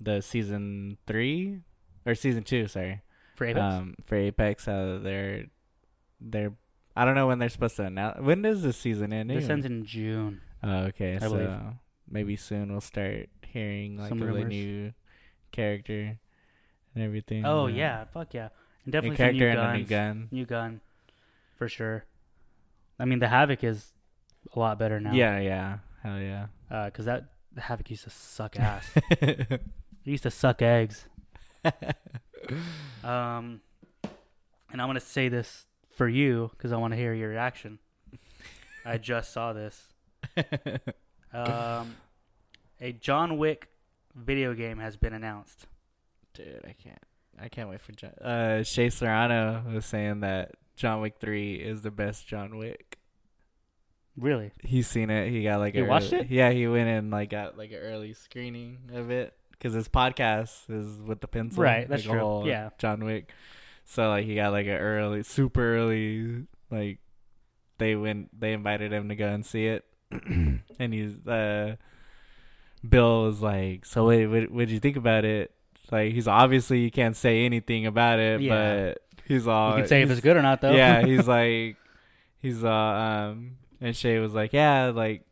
the 0.00 0.20
season 0.20 0.98
three 1.06 1.60
or 2.04 2.14
season 2.14 2.42
two, 2.42 2.68
sorry. 2.68 3.02
For 3.36 3.46
Apex. 3.46 3.62
Um 3.62 3.94
for 4.04 4.16
Apex, 4.16 4.68
uh 4.68 4.98
they're 5.02 5.46
they're 6.20 6.52
I 6.96 7.04
don't 7.04 7.14
know 7.14 7.26
when 7.26 7.38
they're 7.38 7.48
supposed 7.50 7.76
to 7.76 7.84
announce 7.84 8.20
when 8.20 8.42
does 8.42 8.62
this 8.62 8.76
season 8.76 9.12
end? 9.12 9.30
this 9.30 9.48
ends 9.48 9.66
in 9.66 9.84
June. 9.84 10.40
Oh, 10.62 10.84
okay. 10.90 11.16
I 11.16 11.18
so 11.18 11.30
believe. 11.30 11.50
maybe 12.10 12.36
soon 12.36 12.72
we'll 12.72 12.80
start 12.80 13.28
hearing 13.46 13.98
like 13.98 14.08
Some 14.08 14.18
the 14.18 14.26
rumors. 14.26 14.48
new 14.48 14.92
character 15.52 16.18
and 16.94 17.04
everything. 17.04 17.44
Oh 17.44 17.64
uh, 17.64 17.66
yeah, 17.66 18.04
fuck 18.04 18.32
yeah. 18.34 18.48
And 18.84 18.92
definitely 18.92 19.16
some 19.16 19.24
character 19.24 19.52
new 19.52 19.60
and 19.60 19.74
a 19.74 19.78
new 19.78 19.84
gun. 19.84 20.28
New 20.30 20.46
gun. 20.46 20.80
For 21.56 21.68
sure. 21.68 22.04
I 22.98 23.04
mean 23.04 23.18
the 23.18 23.28
Havoc 23.28 23.62
is 23.64 23.92
a 24.54 24.58
lot 24.58 24.78
better 24.78 25.00
now. 25.00 25.12
Yeah, 25.12 25.38
yeah. 25.40 25.78
Hell 26.02 26.18
yeah. 26.18 26.46
Uh, 26.70 26.88
cause 26.90 27.04
that 27.04 27.24
the 27.52 27.60
Havoc 27.62 27.90
used 27.90 28.04
to 28.04 28.10
suck 28.10 28.56
ass. 28.60 28.88
It 30.06 30.10
used 30.10 30.22
to 30.22 30.30
suck 30.30 30.62
eggs. 30.62 31.06
Um 33.02 33.60
and 34.72 34.80
I'm 34.80 34.88
gonna 34.88 35.00
say 35.00 35.28
this 35.28 35.66
for 35.96 36.08
you 36.08 36.50
because 36.56 36.70
I 36.72 36.76
want 36.76 36.92
to 36.92 36.96
hear 36.96 37.12
your 37.12 37.28
reaction. 37.30 37.78
I 38.84 38.98
just 38.98 39.32
saw 39.32 39.52
this. 39.52 39.92
Um, 41.34 41.96
a 42.80 42.92
John 42.92 43.36
Wick 43.36 43.68
video 44.14 44.54
game 44.54 44.78
has 44.78 44.96
been 44.96 45.12
announced. 45.12 45.66
Dude, 46.32 46.62
I 46.64 46.72
can't. 46.82 47.02
I 47.38 47.48
can't 47.48 47.68
wait 47.68 47.82
for 47.82 47.92
John. 47.92 48.12
Uh, 48.12 48.62
Shea 48.62 48.88
Serrano 48.88 49.62
was 49.70 49.84
saying 49.84 50.20
that 50.20 50.52
John 50.76 51.02
Wick 51.02 51.16
Three 51.20 51.56
is 51.56 51.82
the 51.82 51.90
best 51.90 52.26
John 52.26 52.56
Wick. 52.56 52.96
Really? 54.16 54.52
He's 54.62 54.86
seen 54.86 55.10
it. 55.10 55.28
He 55.28 55.42
got 55.42 55.58
like 55.58 55.74
You 55.74 55.84
a 55.84 55.88
watched 55.88 56.14
early- 56.14 56.22
it? 56.22 56.30
Yeah, 56.30 56.50
he 56.52 56.66
went 56.68 56.88
and 56.88 57.10
like 57.10 57.28
got 57.30 57.58
like 57.58 57.70
an 57.72 57.78
early 57.82 58.14
screening 58.14 58.78
of 58.94 59.10
it 59.10 59.34
because 59.58 59.74
his 59.74 59.88
podcast 59.88 60.68
is 60.68 61.00
with 61.02 61.20
the 61.20 61.28
pencil. 61.28 61.62
Right, 61.62 61.88
that's 61.88 62.04
like, 62.06 62.10
true. 62.12 62.20
whole 62.20 62.46
Yeah. 62.46 62.70
John 62.78 63.04
Wick. 63.04 63.30
So 63.84 64.08
like 64.08 64.24
he 64.26 64.34
got 64.34 64.52
like 64.52 64.66
an 64.66 64.72
early, 64.72 65.22
super 65.22 65.76
early 65.76 66.46
like 66.70 66.98
they 67.78 67.94
went. 67.94 68.38
They 68.38 68.52
invited 68.52 68.92
him 68.92 69.08
to 69.10 69.14
go 69.16 69.28
and 69.28 69.44
see 69.46 69.66
it, 69.66 69.84
and 70.10 70.62
he's 70.94 71.24
uh. 71.26 71.76
Bill 72.86 73.24
was 73.24 73.40
like, 73.40 73.84
"So 73.84 74.04
what? 74.04 74.28
What 74.28 74.50
what 74.50 74.58
did 74.66 74.70
you 74.70 74.80
think 74.80 74.96
about 74.96 75.24
it?" 75.24 75.50
Like 75.90 76.12
he's 76.12 76.28
obviously 76.28 76.80
you 76.80 76.90
can't 76.90 77.16
say 77.16 77.44
anything 77.44 77.86
about 77.86 78.18
it, 78.18 78.40
Yeah. 78.40 78.86
but 78.92 78.98
he's 79.24 79.46
all 79.46 79.70
you 79.72 79.76
can 79.78 79.88
say 79.88 80.02
if 80.02 80.10
it's 80.10 80.20
good 80.20 80.36
or 80.36 80.42
not, 80.42 80.60
though. 80.60 80.72
yeah, 80.72 81.04
he's 81.04 81.26
like, 81.38 81.76
he's 82.40 82.62
uh, 82.64 82.68
um, 82.70 83.56
and 83.80 83.96
Shea 83.96 84.18
was 84.18 84.34
like, 84.34 84.52
yeah, 84.52 84.86
like 84.94 85.22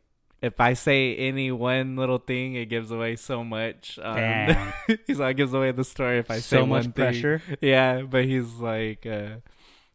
if 0.41 0.59
I 0.59 0.73
say 0.73 1.15
any 1.15 1.51
one 1.51 1.95
little 1.95 2.17
thing, 2.17 2.55
it 2.55 2.65
gives 2.65 2.91
away 2.91 3.15
so 3.15 3.43
much. 3.43 3.97
Um, 4.01 4.15
Damn. 4.15 4.73
he's 5.07 5.19
like, 5.19 5.31
it 5.31 5.37
gives 5.37 5.53
away 5.53 5.71
the 5.71 5.83
story 5.83 6.19
if 6.19 6.29
I 6.29 6.35
say 6.35 6.57
so 6.57 6.61
one 6.61 6.69
much 6.69 6.83
thing. 6.83 6.93
pressure. 6.93 7.41
Yeah, 7.61 8.01
but 8.01 8.25
he's 8.25 8.53
like, 8.55 9.05
uh, 9.05 9.37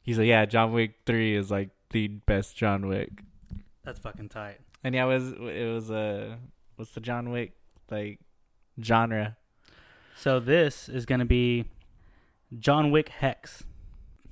he's 0.02 0.18
like, 0.18 0.26
yeah, 0.26 0.44
John 0.46 0.72
Wick 0.72 0.94
three 1.06 1.36
is 1.36 1.50
like 1.50 1.70
the 1.90 2.08
best 2.08 2.56
John 2.56 2.88
Wick. 2.88 3.10
That's 3.84 3.98
fucking 3.98 4.28
tight. 4.28 4.58
And 4.82 4.94
yeah, 4.94 5.04
it 5.04 5.08
was 5.08 5.32
it 5.32 5.72
was 5.72 5.90
uh, 5.90 6.36
what's 6.76 6.92
the 6.92 7.00
John 7.00 7.30
Wick 7.30 7.52
like 7.90 8.18
genre? 8.82 9.36
So 10.16 10.40
this 10.40 10.88
is 10.88 11.06
gonna 11.06 11.24
be 11.24 11.66
John 12.58 12.90
Wick 12.90 13.08
Hex. 13.08 13.64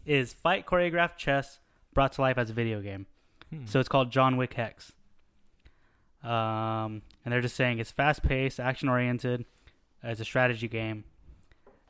Is 0.06 0.32
fight 0.32 0.64
choreographed 0.64 1.18
chess 1.18 1.61
brought 1.92 2.12
to 2.12 2.22
life 2.22 2.38
as 2.38 2.48
a 2.48 2.54
video 2.54 2.80
game. 2.80 3.06
Hmm. 3.50 3.66
So 3.66 3.78
it's 3.78 3.90
called 3.90 4.11
John 4.11 4.38
Wick 4.38 4.54
Hex. 4.54 4.92
Um, 6.22 7.02
and 7.24 7.32
they're 7.32 7.40
just 7.40 7.56
saying 7.56 7.78
it's 7.78 7.90
fast 7.90 8.22
paced, 8.22 8.58
action 8.58 8.88
oriented, 8.88 9.44
as 10.02 10.20
a 10.20 10.24
strategy 10.24 10.68
game 10.68 11.04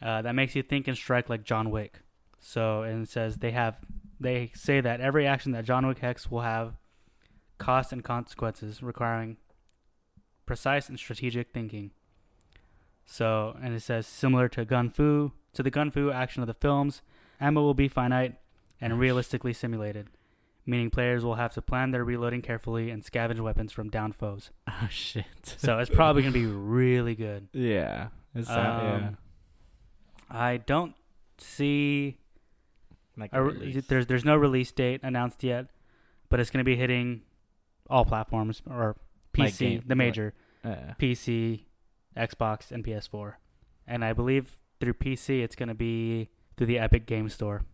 uh, 0.01 0.23
that 0.23 0.35
makes 0.35 0.55
you 0.55 0.63
think 0.63 0.89
and 0.89 0.97
strike 0.97 1.29
like 1.29 1.45
John 1.45 1.71
Wick. 1.71 2.01
So 2.39 2.83
and 2.83 3.05
it 3.05 3.11
says 3.11 3.39
they 3.39 3.51
have 3.51 3.77
they 4.21 4.51
say 4.55 4.81
that 4.81 5.01
every 5.01 5.27
action 5.27 5.53
that 5.53 5.65
John 5.65 5.87
Wick 5.87 5.99
Hex 5.99 6.31
will 6.31 6.41
have 6.41 6.75
cost 7.59 7.93
and 7.93 8.05
consequences 8.05 8.83
requiring 8.83 9.37
precise 10.47 10.89
and 10.89 10.99
strategic 10.99 11.53
thinking. 11.53 11.91
So 13.05 13.57
and 13.63 13.75
it 13.75 13.81
says 13.81 14.07
similar 14.07 14.49
to 14.51 14.65
Gun 14.65 14.91
Fu 14.91 15.33
to 15.55 15.63
the 15.63 15.71
Gun 15.71 15.91
Fu 15.91 16.11
action 16.11 16.43
of 16.43 16.47
the 16.47 16.55
films, 16.55 17.03
ammo 17.41 17.63
will 17.63 17.75
be 17.75 17.89
finite 17.89 18.37
and 18.81 18.99
realistically 18.99 19.53
simulated 19.53 20.09
meaning 20.69 20.91
players 20.91 21.25
will 21.25 21.37
have 21.37 21.55
to 21.55 21.63
plan 21.63 21.93
their 21.93 22.05
reloading 22.05 22.43
carefully 22.43 22.91
and 22.91 23.03
scavenge 23.03 23.41
weapons 23.41 23.73
from 23.73 23.89
down 23.89 24.13
foes. 24.13 24.51
oh 24.69 24.89
shit. 24.91 25.25
So 25.43 25.79
it's 25.79 25.89
probably 25.91 26.21
going 26.23 26.35
to 26.35 26.39
be 26.39 26.47
really 26.47 27.15
good. 27.15 27.49
yeah, 27.55 28.09
it's 28.35 28.49
not, 28.49 28.85
yeah. 28.85 28.95
Um, 29.09 29.19
I 30.31 30.59
don't 30.59 30.95
see 31.39 32.19
Like 33.17 33.31
a, 33.33 33.41
a 33.41 33.45
re- 33.47 33.53
release. 33.55 33.87
there's 33.87 34.07
there's 34.07 34.25
no 34.27 34.37
release 34.37 34.71
date 34.71 35.01
announced 35.03 35.43
yet, 35.43 35.71
but 36.29 36.39
it's 36.39 36.51
going 36.51 36.61
to 36.61 36.69
be 36.69 36.77
hitting 36.77 37.23
all 37.89 38.05
platforms 38.05 38.61
or 38.69 38.97
Like 39.37 39.55
PC, 39.55 39.59
game- 39.59 39.83
the 39.87 39.95
major 39.97 40.35
Uh, 40.63 40.93
PC, 41.01 41.65
Xbox, 42.15 42.71
and 42.71 42.85
PS4. 42.85 43.35
And 43.87 44.05
I 44.05 44.13
believe 44.13 44.51
through 44.81 44.95
PC, 44.95 45.43
it's 45.43 45.57
going 45.57 45.71
to 45.71 45.75
be 45.75 46.29
through 46.59 46.67
the 46.67 46.79
Epic 46.79 47.07
Game 47.07 47.31
Store, 47.31 47.65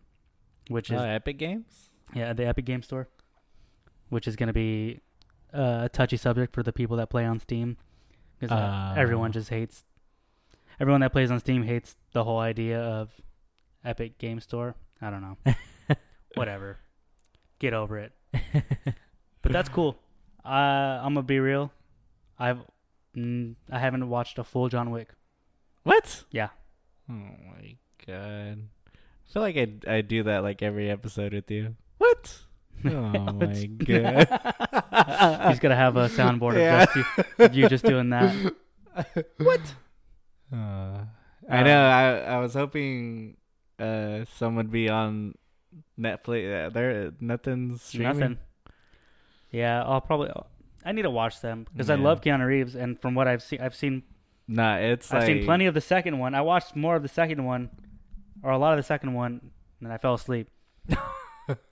which 0.69 0.89
is 0.89 1.01
oh, 1.01 1.03
Epic 1.03 1.37
Games. 1.37 1.89
Yeah, 2.13 2.33
the 2.33 2.45
Epic 2.45 2.65
Game 2.65 2.81
Store, 2.83 3.07
which 4.09 4.27
is 4.27 4.35
going 4.35 4.47
to 4.47 4.53
be 4.53 5.01
uh, 5.53 5.81
a 5.85 5.89
touchy 5.89 6.17
subject 6.17 6.53
for 6.53 6.63
the 6.63 6.73
people 6.73 6.97
that 6.97 7.09
play 7.09 7.25
on 7.25 7.39
Steam, 7.39 7.77
because 8.39 8.51
uh, 8.55 8.93
Oh. 8.95 8.99
everyone 8.99 9.31
just 9.31 9.49
hates. 9.49 9.83
Everyone 10.79 11.01
that 11.01 11.11
plays 11.13 11.31
on 11.31 11.39
Steam 11.39 11.63
hates 11.63 11.95
the 12.11 12.23
whole 12.25 12.39
idea 12.39 12.79
of 12.81 13.09
Epic 13.83 14.17
Game 14.17 14.39
Store. 14.41 14.75
I 15.01 15.09
don't 15.09 15.21
know. 15.21 15.37
Whatever. 16.35 16.77
Get 17.59 17.73
over 17.73 17.97
it. 17.99 18.11
But 19.41 19.51
that's 19.51 19.69
cool. 19.69 19.95
Uh, 20.43 20.47
I'm 21.03 21.13
gonna 21.13 21.21
be 21.21 21.39
real. 21.39 21.71
I've 22.39 22.57
mm, 23.15 23.53
I 23.71 23.77
haven't 23.77 24.09
watched 24.09 24.39
a 24.39 24.43
full 24.43 24.69
John 24.69 24.89
Wick. 24.89 25.09
What? 25.83 26.23
Yeah. 26.31 26.49
Oh 27.07 27.13
my 27.13 27.75
god. 28.07 28.63
I 28.63 29.31
feel 29.31 29.43
like 29.43 29.55
I 29.55 29.97
I 29.97 30.01
do 30.01 30.23
that 30.23 30.41
like 30.41 30.63
every 30.63 30.89
episode 30.89 31.33
with 31.33 31.51
you. 31.51 31.75
What? 32.85 33.15
Oh 33.15 33.33
my 33.33 33.65
god. 33.85 35.49
He's 35.49 35.59
gonna 35.59 35.75
have 35.75 35.95
a 35.97 36.07
soundboard 36.09 36.55
Yeah. 36.55 36.83
of 36.83 36.93
just 36.93 36.95
you, 37.39 37.45
of 37.45 37.55
you 37.55 37.69
just 37.69 37.85
doing 37.85 38.09
that. 38.11 38.33
what? 39.37 39.61
Uh, 40.53 41.05
I 41.49 41.63
know. 41.63 41.81
I 41.85 42.17
I 42.35 42.37
was 42.39 42.53
hoping 42.53 43.37
uh 43.79 44.25
someone 44.37 44.65
would 44.65 44.71
be 44.71 44.89
on 44.89 45.35
Netflix. 45.99 46.67
Uh, 46.67 46.69
there, 46.69 47.11
nothing's 47.19 47.81
streaming. 47.81 48.19
Nothing. 48.19 48.37
Yeah, 49.51 49.83
I'll 49.83 50.01
probably. 50.01 50.31
I 50.83 50.91
need 50.91 51.01
to 51.03 51.09
watch 51.09 51.41
them 51.41 51.65
because 51.71 51.89
I 51.89 51.95
love 51.95 52.21
Keanu 52.21 52.45
Reeves, 52.45 52.75
and 52.75 52.99
from 53.01 53.15
what 53.15 53.27
I've 53.27 53.41
seen, 53.41 53.59
I've 53.61 53.75
seen 53.75 54.03
Nah, 54.47 54.77
it's 54.77 55.11
I've 55.11 55.21
like, 55.23 55.27
seen 55.27 55.43
plenty 55.45 55.65
of 55.65 55.73
the 55.73 55.81
second 55.81 56.19
one. 56.19 56.35
I 56.35 56.41
watched 56.41 56.75
more 56.75 56.95
of 56.95 57.01
the 57.01 57.09
second 57.09 57.43
one, 57.43 57.69
or 58.43 58.51
a 58.51 58.57
lot 58.59 58.73
of 58.73 58.77
the 58.77 58.83
second 58.83 59.13
one, 59.13 59.49
and 59.81 59.91
I 59.91 59.97
fell 59.97 60.13
asleep. 60.13 60.47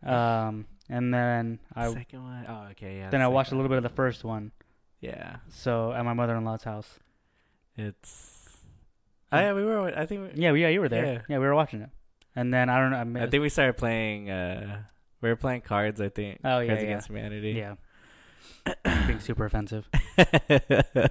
um, 0.03 0.66
and 0.94 1.14
then 1.14 1.60
I 1.76 1.91
second 1.91 2.24
one. 2.24 2.46
Oh, 2.48 2.68
okay, 2.72 2.98
yeah. 2.98 3.10
then 3.10 3.20
the 3.20 3.26
I 3.26 3.30
watched 3.30 3.52
a 3.52 3.56
little 3.56 3.70
bit 3.70 3.78
of 3.78 3.84
the 3.84 3.89
first 3.89 4.24
one. 4.24 4.52
Yeah, 5.02 5.38
So 5.50 5.91
at 5.91 6.06
my 6.06 6.14
mother-in-law's 6.14 6.64
house. 6.64 7.00
it's. 7.76 8.39
Oh 9.32 9.39
yeah, 9.39 9.54
we 9.54 9.66
were. 9.66 9.91
I 9.98 10.06
think. 10.06 10.34
We, 10.36 10.41
Yeah, 10.41 10.54
yeah, 10.54 10.70
you 10.70 10.80
were 10.80 10.89
there. 10.89 11.06
Yeah. 11.06 11.22
Yeah, 11.28 11.39
we 11.39 11.46
were 11.46 11.56
watching 11.56 11.82
it. 11.82 11.89
And 12.36 12.54
then 12.54 12.70
I 12.70 12.80
don't 12.80 12.91
know. 12.91 12.98
I, 12.98 13.04
mean, 13.04 13.24
I 13.24 13.28
think 13.28 13.41
we 13.41 13.50
started 13.50 13.76
playing. 13.78 14.30
uh 14.30 14.84
We 15.22 15.30
were 15.30 15.36
playing 15.36 15.62
cards. 15.62 16.00
I 16.00 16.10
think. 16.10 16.39
Oh, 16.46 16.60
yeah, 16.60 16.68
Cards 16.68 16.82
yeah. 16.82 16.88
Against 16.88 17.08
Humanity. 17.08 17.52
yeah, 17.52 17.76
being 19.08 19.20
super 19.20 19.46
offensive. 19.46 19.89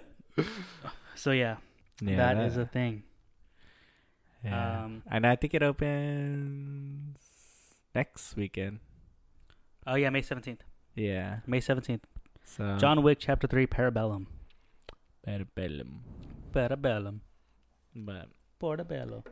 So 1.14 1.30
yeah, 1.30 1.57
yeah, 2.01 2.16
that 2.16 2.39
is 2.39 2.57
a 2.57 2.66
thing. 2.66 3.05
Yeah. 4.43 4.85
Um, 4.85 5.03
and 5.09 5.24
I 5.24 5.37
think 5.37 5.55
it 5.55 5.62
opens 5.62 7.16
next 7.95 8.35
weekend. 8.35 8.80
Oh 9.87 9.95
yeah, 9.95 10.11
May 10.11 10.22
seventeenth. 10.22 10.62
Yeah. 10.95 11.39
May 11.47 11.61
seventeenth. 11.61 12.05
So 12.45 12.76
John 12.78 13.03
Wick 13.03 13.18
Chapter 13.20 13.47
Three, 13.47 13.66
Parabellum. 13.66 14.26
Parabellum. 15.26 16.01
Parabellum. 16.53 17.20
But 17.95 18.28
Portobello. 18.59 19.24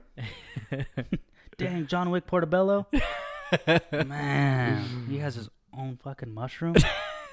Dang, 1.58 1.86
John 1.86 2.10
Wick 2.10 2.26
Portobello. 2.26 2.86
Man, 3.92 5.06
he 5.08 5.18
has 5.18 5.34
his 5.34 5.48
own 5.76 5.98
fucking 6.02 6.32
mushroom. 6.32 6.74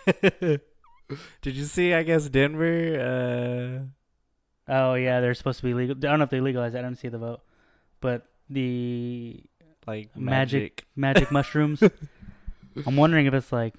Did 0.22 1.56
you 1.56 1.64
see? 1.66 1.94
I 1.94 2.04
guess 2.04 2.28
Denver. 2.30 3.88
Oh 4.68 4.94
yeah, 4.96 5.22
they're 5.22 5.34
supposed 5.34 5.60
to 5.60 5.66
be 5.66 5.74
legal. 5.74 5.96
I 5.98 6.00
don't 6.00 6.20
know 6.20 6.24
if 6.26 6.30
they 6.30 6.42
legalized. 6.42 6.76
it. 6.76 6.80
I 6.80 6.82
didn't 6.82 6.98
see 7.00 7.08
the 7.10 7.18
vote, 7.18 7.42
but 8.02 8.26
the 8.50 9.42
Uh, 9.62 9.66
like 9.88 10.16
Magic- 10.16 10.22
magic. 10.26 10.86
magic 10.96 11.32
mushrooms. 11.32 11.82
I'm 12.86 12.96
wondering 12.96 13.26
if 13.26 13.34
it's 13.34 13.52
like, 13.52 13.74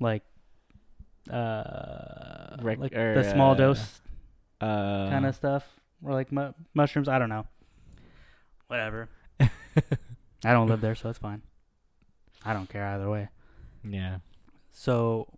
like, 0.00 0.22
uh, 1.30 2.56
Rec- 2.62 2.78
like 2.78 2.94
or, 2.94 3.14
the 3.14 3.30
small 3.30 3.52
uh, 3.52 3.54
dose 3.54 4.00
Uh, 4.60 5.08
kind 5.10 5.26
of 5.26 5.34
stuff, 5.34 5.66
or 6.02 6.12
like 6.12 6.30
mu- 6.32 6.52
mushrooms. 6.74 7.08
I 7.08 7.18
don't 7.18 7.28
know. 7.28 7.46
Whatever. 8.68 9.08
I 9.40 10.52
don't 10.52 10.68
live 10.68 10.80
there, 10.80 10.94
so 10.94 11.08
it's 11.10 11.18
fine. 11.18 11.42
I 12.44 12.52
don't 12.52 12.68
care 12.68 12.84
either 12.86 13.08
way. 13.10 13.28
Yeah. 13.82 14.18
So, 14.70 15.28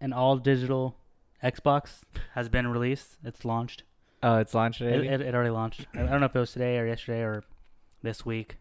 an 0.00 0.12
all 0.12 0.36
digital 0.36 0.96
Xbox 1.42 2.02
has 2.34 2.48
been 2.48 2.66
released. 2.68 3.18
It's 3.24 3.44
launched. 3.44 3.82
Oh, 4.22 4.36
it's 4.38 4.54
launched 4.54 4.80
It, 4.80 4.86
already. 4.92 5.08
it, 5.08 5.20
it 5.20 5.34
already 5.34 5.50
launched. 5.50 5.86
I 5.94 5.98
don't 6.06 6.20
know 6.20 6.26
if 6.26 6.34
it 6.34 6.38
was 6.38 6.52
today 6.52 6.78
or 6.78 6.86
yesterday 6.86 7.20
or 7.22 7.44
this 8.02 8.24
week, 8.24 8.56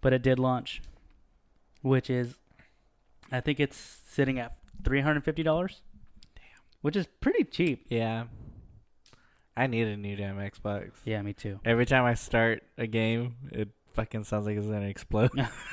but 0.00 0.12
it 0.12 0.22
did 0.22 0.38
launch, 0.38 0.80
which 1.82 2.08
is, 2.10 2.34
I 3.30 3.40
think 3.40 3.60
it's 3.60 3.76
sitting 3.76 4.38
at 4.38 4.56
three 4.84 5.00
hundred 5.00 5.24
fifty 5.24 5.42
dollars. 5.42 5.82
Damn, 6.34 6.62
which 6.80 6.96
is 6.96 7.06
pretty 7.20 7.44
cheap. 7.44 7.86
yeah. 7.88 8.24
I 9.54 9.66
need 9.66 9.86
a 9.86 9.98
new 9.98 10.16
damn 10.16 10.36
Xbox. 10.38 10.92
Yeah, 11.04 11.20
me 11.20 11.34
too. 11.34 11.60
Every 11.62 11.84
time 11.84 12.04
I 12.04 12.14
start 12.14 12.62
a 12.78 12.86
game, 12.86 13.34
it 13.50 13.68
fucking 13.92 14.24
sounds 14.24 14.46
like 14.46 14.56
it's 14.56 14.66
gonna 14.66 14.86
explode. 14.88 15.30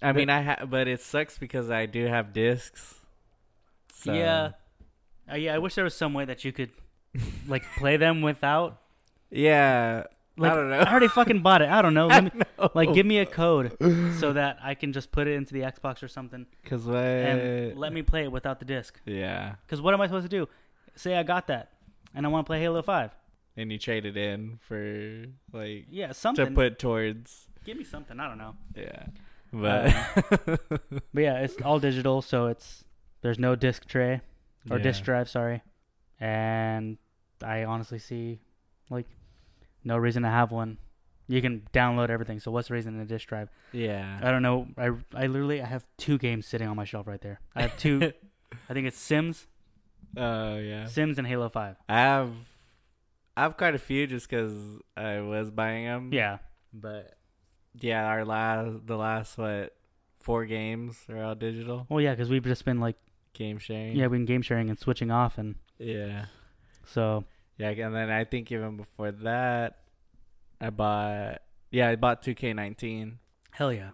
I 0.00 0.12
mean, 0.14 0.30
I 0.30 0.42
ha- 0.42 0.64
but 0.66 0.86
it 0.86 1.00
sucks 1.00 1.38
because 1.38 1.70
I 1.70 1.86
do 1.86 2.06
have 2.06 2.32
discs. 2.32 3.00
So, 3.94 4.12
Yeah, 4.12 4.50
uh, 5.30 5.34
yeah. 5.34 5.54
I 5.54 5.58
wish 5.58 5.74
there 5.74 5.82
was 5.82 5.94
some 5.94 6.14
way 6.14 6.24
that 6.24 6.44
you 6.44 6.52
could, 6.52 6.70
like, 7.48 7.64
play 7.76 7.96
them 7.96 8.22
without. 8.22 8.80
Yeah. 9.30 10.04
Like, 10.38 10.52
I 10.52 10.54
don't 10.54 10.70
know. 10.70 10.78
I 10.78 10.90
already 10.90 11.08
fucking 11.08 11.40
bought 11.42 11.62
it. 11.62 11.68
I 11.68 11.82
don't 11.82 11.94
know. 11.94 12.06
Let 12.08 12.24
me, 12.24 12.30
know. 12.58 12.70
like, 12.74 12.94
give 12.94 13.04
me 13.06 13.18
a 13.18 13.26
code 13.26 13.76
so 14.18 14.32
that 14.34 14.58
I 14.62 14.74
can 14.74 14.92
just 14.92 15.10
put 15.12 15.26
it 15.26 15.34
into 15.34 15.52
the 15.52 15.60
Xbox 15.62 16.02
or 16.02 16.08
something 16.08 16.46
Cause 16.64 16.84
what? 16.84 16.96
and 16.96 17.76
let 17.78 17.92
me 17.92 18.02
play 18.02 18.22
it 18.24 18.32
without 18.32 18.58
the 18.58 18.64
disc. 18.64 19.00
Yeah. 19.04 19.54
Because 19.66 19.80
what 19.82 19.94
am 19.94 20.00
I 20.00 20.06
supposed 20.06 20.24
to 20.24 20.28
do? 20.28 20.48
Say 20.94 21.16
I 21.16 21.22
got 21.22 21.46
that, 21.48 21.70
and 22.14 22.24
I 22.26 22.28
want 22.28 22.44
to 22.46 22.48
play 22.48 22.60
Halo 22.60 22.82
Five. 22.82 23.10
And 23.56 23.70
you 23.72 23.78
trade 23.78 24.06
it 24.06 24.16
in 24.16 24.58
for 24.62 25.26
like 25.52 25.86
Yeah, 25.90 26.12
something 26.12 26.46
to 26.46 26.50
put 26.52 26.78
towards. 26.78 27.48
Give 27.64 27.76
me 27.76 27.84
something. 27.84 28.18
I 28.20 28.28
don't 28.28 28.38
know. 28.38 28.54
Yeah. 28.76 29.06
But 29.52 29.92
But 31.14 31.20
yeah, 31.20 31.40
it's 31.40 31.60
all 31.62 31.78
digital, 31.80 32.22
so 32.22 32.46
it's 32.46 32.84
there's 33.22 33.38
no 33.38 33.56
disc 33.56 33.86
tray 33.86 34.20
or 34.70 34.76
Yeah. 34.76 34.82
disc 34.82 35.02
drive. 35.02 35.28
Sorry, 35.28 35.62
and 36.20 36.98
I 37.42 37.64
honestly 37.64 37.98
see 37.98 38.40
like 38.90 39.06
no 39.84 39.96
reason 39.96 40.22
to 40.22 40.28
have 40.28 40.50
one. 40.50 40.78
You 41.30 41.42
can 41.42 41.62
download 41.74 42.08
everything. 42.08 42.40
So 42.40 42.50
what's 42.50 42.68
the 42.68 42.74
reason 42.74 42.94
in 42.94 43.00
a 43.00 43.04
disc 43.04 43.28
drive? 43.28 43.50
Yeah. 43.72 44.18
I 44.22 44.30
don't 44.30 44.42
know. 44.42 44.66
I 44.78 44.90
I 45.14 45.26
literally 45.26 45.60
I 45.60 45.66
have 45.66 45.84
two 45.98 46.16
games 46.18 46.46
sitting 46.46 46.66
on 46.68 46.76
my 46.76 46.84
shelf 46.84 47.06
right 47.06 47.20
there. 47.20 47.40
I 47.54 47.62
have 47.62 47.76
two. 47.76 48.12
I 48.70 48.72
think 48.72 48.86
it's 48.86 48.98
Sims, 48.98 49.46
Oh 50.16 50.56
yeah. 50.56 50.86
Sims, 50.86 51.18
and 51.18 51.26
Halo 51.26 51.50
Five. 51.50 51.76
I 51.88 51.96
have, 51.98 52.30
I 53.36 53.42
have 53.42 53.56
quite 53.58 53.74
a 53.74 53.78
few 53.78 54.06
just 54.06 54.28
because 54.28 54.54
I 54.96 55.20
was 55.20 55.50
buying 55.50 55.84
them. 55.84 56.10
Yeah, 56.14 56.38
But 56.72 57.12
yeah, 57.78 58.06
our 58.06 58.24
last, 58.24 58.86
the 58.86 58.96
last 58.96 59.36
what, 59.36 59.76
four 60.20 60.46
games 60.46 60.96
are 61.10 61.22
all 61.22 61.34
digital 61.34 61.86
well, 61.90 62.00
yeah, 62.00 62.12
because 62.12 62.30
we've 62.30 62.42
just 62.42 62.64
been 62.64 62.80
like 62.80 62.96
game 63.34 63.58
sharing. 63.58 63.94
yeah, 63.96 64.04
we've 64.06 64.12
been 64.20 64.24
game 64.24 64.40
sharing 64.42 64.70
and 64.70 64.78
switching 64.78 65.10
off, 65.10 65.36
and 65.36 65.56
Yeah. 65.78 66.24
so 66.86 67.24
Yeah, 67.58 67.70
and 67.70 67.94
then 67.94 68.10
I 68.10 68.24
think 68.24 68.52
even 68.52 68.76
before 68.76 69.10
that, 69.10 69.78
I 70.60 70.70
bought. 70.70 71.38
Yeah, 71.70 71.88
I 71.88 71.96
bought 71.96 72.22
2K19, 72.22 73.14
hell 73.50 73.72
yeah. 73.72 73.90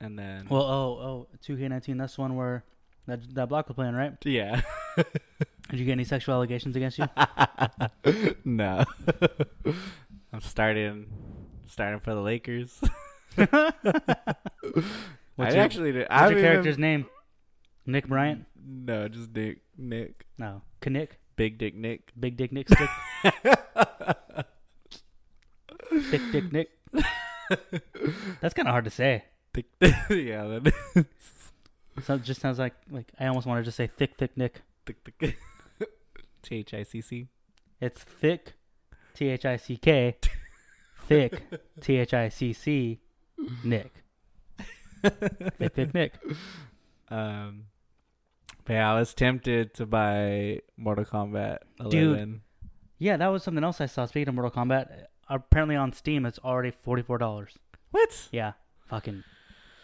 and 0.00 0.18
then 0.18 0.46
Well, 0.50 0.62
oh 0.62 0.98
oh, 1.00 1.28
two 1.42 1.56
K 1.56 1.68
nineteen. 1.68 1.96
That's 1.98 2.16
the 2.16 2.22
one 2.22 2.34
where 2.34 2.64
that 3.06 3.20
that 3.34 3.48
block 3.48 3.68
was 3.68 3.74
playing, 3.76 3.94
right? 3.94 4.14
yeah. 4.24 4.62
Did 4.96 5.78
you 5.80 5.84
get 5.86 5.92
any 5.92 6.04
sexual 6.04 6.34
allegations 6.34 6.76
against 6.76 6.98
you? 6.98 7.06
no. 8.44 8.84
I'm 10.32 10.40
starting 10.40 11.06
starting 11.66 12.00
for 12.00 12.14
the 12.14 12.20
Lakers. 12.20 12.80
What's 13.36 13.52
I 15.52 15.56
your, 15.56 15.64
actually 15.64 15.92
did- 15.92 16.08
what's 16.08 16.30
your 16.32 16.40
character's 16.40 16.74
even- 16.78 16.80
name? 16.80 17.06
Nick 17.86 18.06
Bryant? 18.08 18.46
No, 18.66 19.08
just 19.08 19.30
Nick 19.34 19.58
Nick. 19.76 20.24
No, 20.38 20.62
Knick. 20.84 21.18
Big 21.36 21.58
Dick 21.58 21.74
Nick. 21.74 22.12
Big 22.18 22.36
Dick 22.36 22.52
Nick. 22.52 22.68
Stick. 22.68 22.90
Thick 26.10 26.22
Dick 26.32 26.52
Nick. 26.52 26.70
That's 28.40 28.54
kind 28.54 28.68
of 28.68 28.72
hard 28.72 28.84
to 28.84 28.90
say. 28.90 29.24
Thick, 29.52 29.66
yeah, 29.80 30.58
that 30.60 31.06
So 32.02 32.14
it 32.14 32.22
just 32.24 32.40
sounds 32.40 32.58
like 32.58 32.74
like 32.90 33.12
I 33.18 33.26
almost 33.26 33.46
want 33.46 33.60
to 33.60 33.64
just 33.64 33.76
say 33.76 33.86
thick, 33.86 34.16
thick 34.16 34.36
Nick. 34.36 34.62
thick, 34.84 34.96
thick. 35.04 35.38
T 36.42 36.56
H 36.56 36.74
I 36.74 36.82
C 36.82 37.00
C. 37.00 37.28
It's 37.80 38.02
thick, 38.02 38.54
T 39.14 39.28
H 39.28 39.44
I 39.44 39.56
C 39.56 39.76
K, 39.76 40.16
thick, 41.06 41.40
T 41.80 41.96
H 41.98 42.14
I 42.14 42.28
C 42.28 42.52
C, 42.52 43.00
Nick. 43.62 43.92
Thick, 45.02 45.74
thick 45.74 45.94
Nick. 45.94 46.14
Um, 47.08 47.66
yeah, 48.68 48.90
I 48.92 48.98
was 48.98 49.14
tempted 49.14 49.74
to 49.74 49.86
buy 49.86 50.60
Mortal 50.76 51.04
Kombat 51.04 51.58
11. 51.80 51.90
Dude. 51.90 52.40
Yeah, 52.98 53.16
that 53.16 53.28
was 53.28 53.42
something 53.42 53.64
else 53.64 53.80
I 53.80 53.86
saw. 53.86 54.06
Speaking 54.06 54.28
of 54.28 54.34
Mortal 54.34 54.50
Kombat, 54.50 55.06
apparently 55.28 55.76
on 55.76 55.92
Steam 55.92 56.24
it's 56.24 56.38
already 56.38 56.70
forty 56.70 57.02
four 57.02 57.18
dollars. 57.18 57.58
What? 57.90 58.28
Yeah, 58.32 58.52
fucking, 58.88 59.24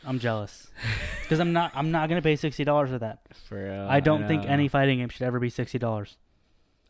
I'm 0.07 0.19
jealous 0.19 0.69
because 1.23 1.41
I'm 1.41 1.53
not 1.53 1.73
I'm 1.75 1.91
not 1.91 2.09
gonna 2.09 2.23
pay 2.23 2.37
sixty 2.37 2.65
dollars 2.65 2.91
for 2.91 2.99
that. 2.99 3.21
For 3.49 3.63
real, 3.63 3.87
I 3.89 4.01
don't 4.01 4.27
think 4.27 4.47
any 4.47 4.69
fighting 4.69 4.99
game 4.99 5.09
should 5.09 5.23
ever 5.23 5.39
be 5.39 5.51
sixty 5.51 5.79
dollars. 5.79 6.17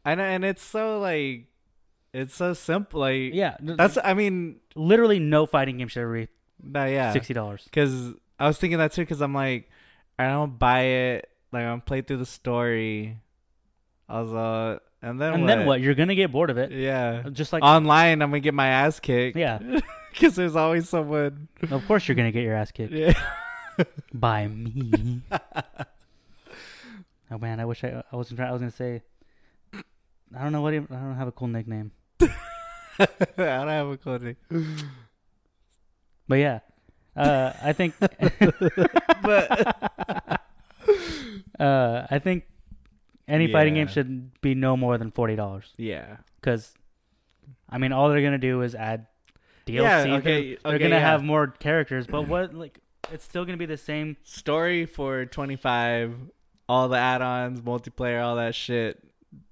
I 0.05 0.14
know, 0.14 0.22
and 0.24 0.45
it's 0.45 0.62
so 0.62 0.99
like, 1.01 1.47
it's 2.14 2.34
so 2.34 2.55
simple. 2.55 3.01
Like, 3.01 3.34
Yeah, 3.34 3.57
that's. 3.61 3.99
I 4.03 4.14
mean, 4.14 4.61
literally 4.74 5.18
no 5.18 5.47
fighting 5.47 5.78
game 5.78 5.88
should 5.88 6.03
ever 6.03 6.14
be 6.14 6.28
no, 6.62 6.84
yeah, 6.84 7.12
sixty 7.12 7.34
dollars. 7.34 7.64
Because 7.64 8.12
I 8.38 8.47
was 8.47 8.59
thinking 8.59 8.78
that 8.78 8.93
too. 8.93 9.03
Because 9.03 9.20
I'm 9.20 9.34
like, 9.34 9.68
I 10.18 10.28
don't 10.28 10.59
buy 10.59 10.82
it. 10.82 11.30
Like 11.53 11.64
I'm 11.64 11.80
play 11.80 12.03
through 12.03 12.18
the 12.18 12.26
story. 12.26 13.18
I 14.09 14.20
was 14.22 14.32
uh, 14.32 14.78
and 15.03 15.20
then 15.20 15.34
And 15.34 15.42
what? 15.42 15.46
then 15.48 15.66
what? 15.66 15.80
You're 15.80 15.94
gonna 15.94 16.14
get 16.14 16.30
bored 16.32 16.51
of 16.51 16.59
it. 16.59 16.72
Yeah. 16.72 17.24
Just 17.32 17.53
like 17.53 17.62
Online, 17.62 18.22
I'm 18.22 18.30
gonna 18.30 18.40
get 18.40 18.55
my 18.55 18.66
ass 18.68 19.01
kicked. 19.01 19.36
yeah, 19.36 19.59
Because 20.12 20.34
there's 20.36 20.57
always 20.57 20.88
someone. 20.88 21.48
of 21.70 21.86
course 21.86 22.07
you're 22.09 22.14
gonna 22.16 22.32
get 22.32 22.42
your 22.42 22.55
ass 22.55 22.70
kicked 22.72 22.92
Yeah. 22.92 23.12
by 24.14 24.46
me. 24.48 25.22
oh 27.30 27.38
man, 27.38 27.61
I 27.61 27.64
wish 27.64 27.82
I 27.84 28.03
I 28.12 28.16
wasn't 28.16 28.38
trying. 28.38 28.51
I 28.51 28.53
was 28.53 28.61
gonna 28.61 28.70
say. 28.72 29.03
I 29.74 30.42
don't 30.44 30.53
know 30.53 30.61
what. 30.62 30.74
I 30.74 30.78
don't 30.78 31.16
have 31.16 31.28
a 31.28 31.32
cool 31.32 31.48
nickname. 31.48 31.90
I 32.20 33.09
don't 33.36 33.68
have 33.68 33.88
a 33.88 33.96
clue. 33.96 34.36
But 36.28 36.34
yeah, 36.36 36.61
uh, 37.16 37.53
I 37.62 37.72
think. 37.72 37.94
But 39.22 40.30
uh, 41.59 42.07
I 42.11 42.18
think 42.18 42.45
any 43.28 43.51
fighting 43.51 43.74
game 43.74 43.87
should 43.89 44.41
be 44.41 44.55
no 44.55 44.76
more 44.76 44.99
than 44.99 45.11
forty 45.11 45.37
dollars. 45.37 45.72
yeah. 45.76 46.16
Because, 46.41 46.72
I 47.68 47.76
mean, 47.76 47.93
all 47.93 48.09
they're 48.09 48.22
gonna 48.22 48.39
do 48.39 48.62
is 48.62 48.74
add 48.74 49.07
DLC. 49.66 49.74
Yeah, 49.83 50.03
They're- 50.05 50.14
okay, 50.14 50.59
they're, 50.62 50.72
okay, 50.74 50.78
gonna 50.85 50.95
yeah. 50.97 51.01
have 51.01 51.22
more 51.22 51.49
characters, 51.49 52.07
but 52.07 52.26
what 52.26 52.55
like 52.55 52.78
it's 53.12 53.24
still 53.24 53.45
gonna 53.45 53.59
be 53.59 53.66
the 53.66 53.76
same. 53.76 54.16
Story 54.24 54.87
for 54.87 55.26
25. 55.26 56.14
All 56.68 56.89
the 56.89 56.97
add-ons, 56.97 57.61
multiplayer, 57.61 58.22
all 58.24 58.37
that 58.37 58.55
shit. 58.55 59.03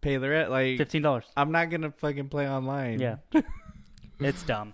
Pay 0.00 0.16
the 0.16 0.28
rent. 0.28 0.50
Like 0.50 0.78
Fifteen 0.78 1.02
dollars. 1.02 1.24
I'm 1.36 1.52
not 1.52 1.68
gonna 1.68 1.90
fucking 1.90 2.28
play 2.30 2.48
online. 2.48 3.00
Yeah, 3.00 3.16
it's 4.20 4.42
dumb. 4.44 4.72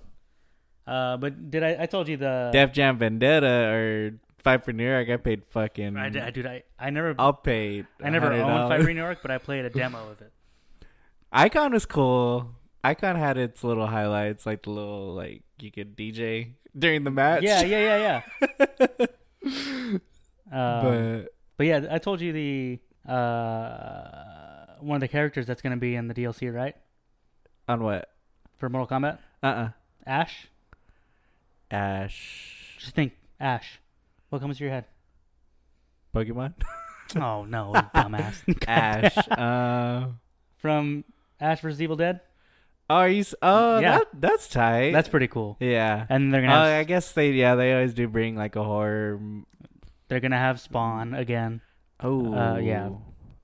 Uh, 0.86 1.16
but 1.16 1.50
did 1.50 1.62
I? 1.62 1.82
I 1.82 1.86
told 1.86 2.08
you 2.08 2.16
the. 2.16 2.50
Def 2.52 2.72
Jam 2.72 2.98
Vendetta 2.98 3.46
or 3.72 4.12
For 4.44 4.72
New 4.72 4.86
York. 4.88 5.08
I 5.08 5.16
paid 5.16 5.42
fucking. 5.50 5.96
I, 5.96 6.08
did- 6.10 6.22
I 6.22 6.30
dude, 6.30 6.46
I, 6.46 6.62
I 6.78 6.90
never. 6.90 7.14
I'll 7.18 7.32
pay. 7.32 7.84
I 8.02 8.10
never 8.10 8.28
$100. 8.28 8.42
owned 8.42 8.68
Fight 8.68 8.82
for 8.82 8.92
New 8.92 9.00
York, 9.00 9.18
but 9.22 9.30
I 9.30 9.38
played 9.38 9.64
a 9.64 9.70
demo 9.70 10.10
of 10.10 10.20
it. 10.20 10.32
Icon 11.32 11.72
was 11.72 11.86
cool. 11.86 12.50
Icon 12.84 13.16
had 13.16 13.38
its 13.38 13.64
little 13.64 13.86
highlights, 13.86 14.44
like 14.46 14.62
the 14.64 14.70
little 14.70 15.14
like 15.14 15.42
you 15.58 15.70
could 15.72 15.96
DJ 15.96 16.52
during 16.78 17.04
the 17.04 17.10
match. 17.10 17.42
Yeah, 17.42 17.62
yeah, 17.62 17.96
yeah, 17.96 18.22
yeah. 19.00 19.06
um, 20.52 20.82
but 20.84 21.28
But 21.56 21.66
yeah, 21.66 21.86
I 21.90 21.98
told 21.98 22.20
you 22.20 22.32
the 22.32 22.78
uh 23.10 24.76
one 24.80 24.96
of 24.96 25.00
the 25.00 25.08
characters 25.08 25.46
that's 25.46 25.62
gonna 25.62 25.76
be 25.78 25.94
in 25.96 26.08
the 26.08 26.14
DLC, 26.14 26.52
right? 26.54 26.76
on 27.66 27.82
what? 27.82 28.10
For 28.58 28.68
Mortal 28.68 28.98
Kombat, 28.98 29.18
Uh 29.42 29.46
uh 29.46 29.68
Ash. 30.06 30.48
Ash. 31.70 32.76
Just 32.78 32.94
think, 32.94 33.14
Ash. 33.40 33.80
What 34.34 34.40
comes 34.42 34.58
to 34.58 34.64
your 34.64 34.72
head? 34.72 34.86
Pokemon. 36.12 36.54
Oh 37.16 37.44
no, 37.44 37.72
dumbass. 37.94 38.42
Ash. 38.66 39.14
Uh. 39.30 40.08
From 40.56 41.04
Ash 41.38 41.60
vs 41.60 41.80
Evil 41.80 41.94
Dead. 41.94 42.18
Oh, 42.90 42.96
are 42.96 43.08
you? 43.08 43.20
s- 43.20 43.34
Oh, 43.42 43.78
Yeah. 43.78 43.98
that 43.98 44.08
that's 44.18 44.48
tight. 44.48 44.90
That's 44.92 45.08
pretty 45.08 45.28
cool. 45.28 45.56
yeah. 45.60 46.06
And 46.08 46.32
they're 46.34 46.40
Oh, 46.42 46.46
gonna 46.48 46.54
have, 46.70 46.80
I 46.80 46.84
guess 46.84 47.12
they 47.12 47.30
yeah 47.32 47.54
they 47.54 47.72
always 47.74 47.94
do 47.94 48.08
bring 48.08 48.34
like 48.34 48.56
a 48.56 48.64
horror. 48.64 49.20
they're 50.08 50.18
gonna 50.18 50.38
have 50.38 50.58
Spawn 50.58 51.14
again. 51.14 51.60
Oh 52.00 52.34
Uh, 52.34 52.56
yeah. 52.56 52.88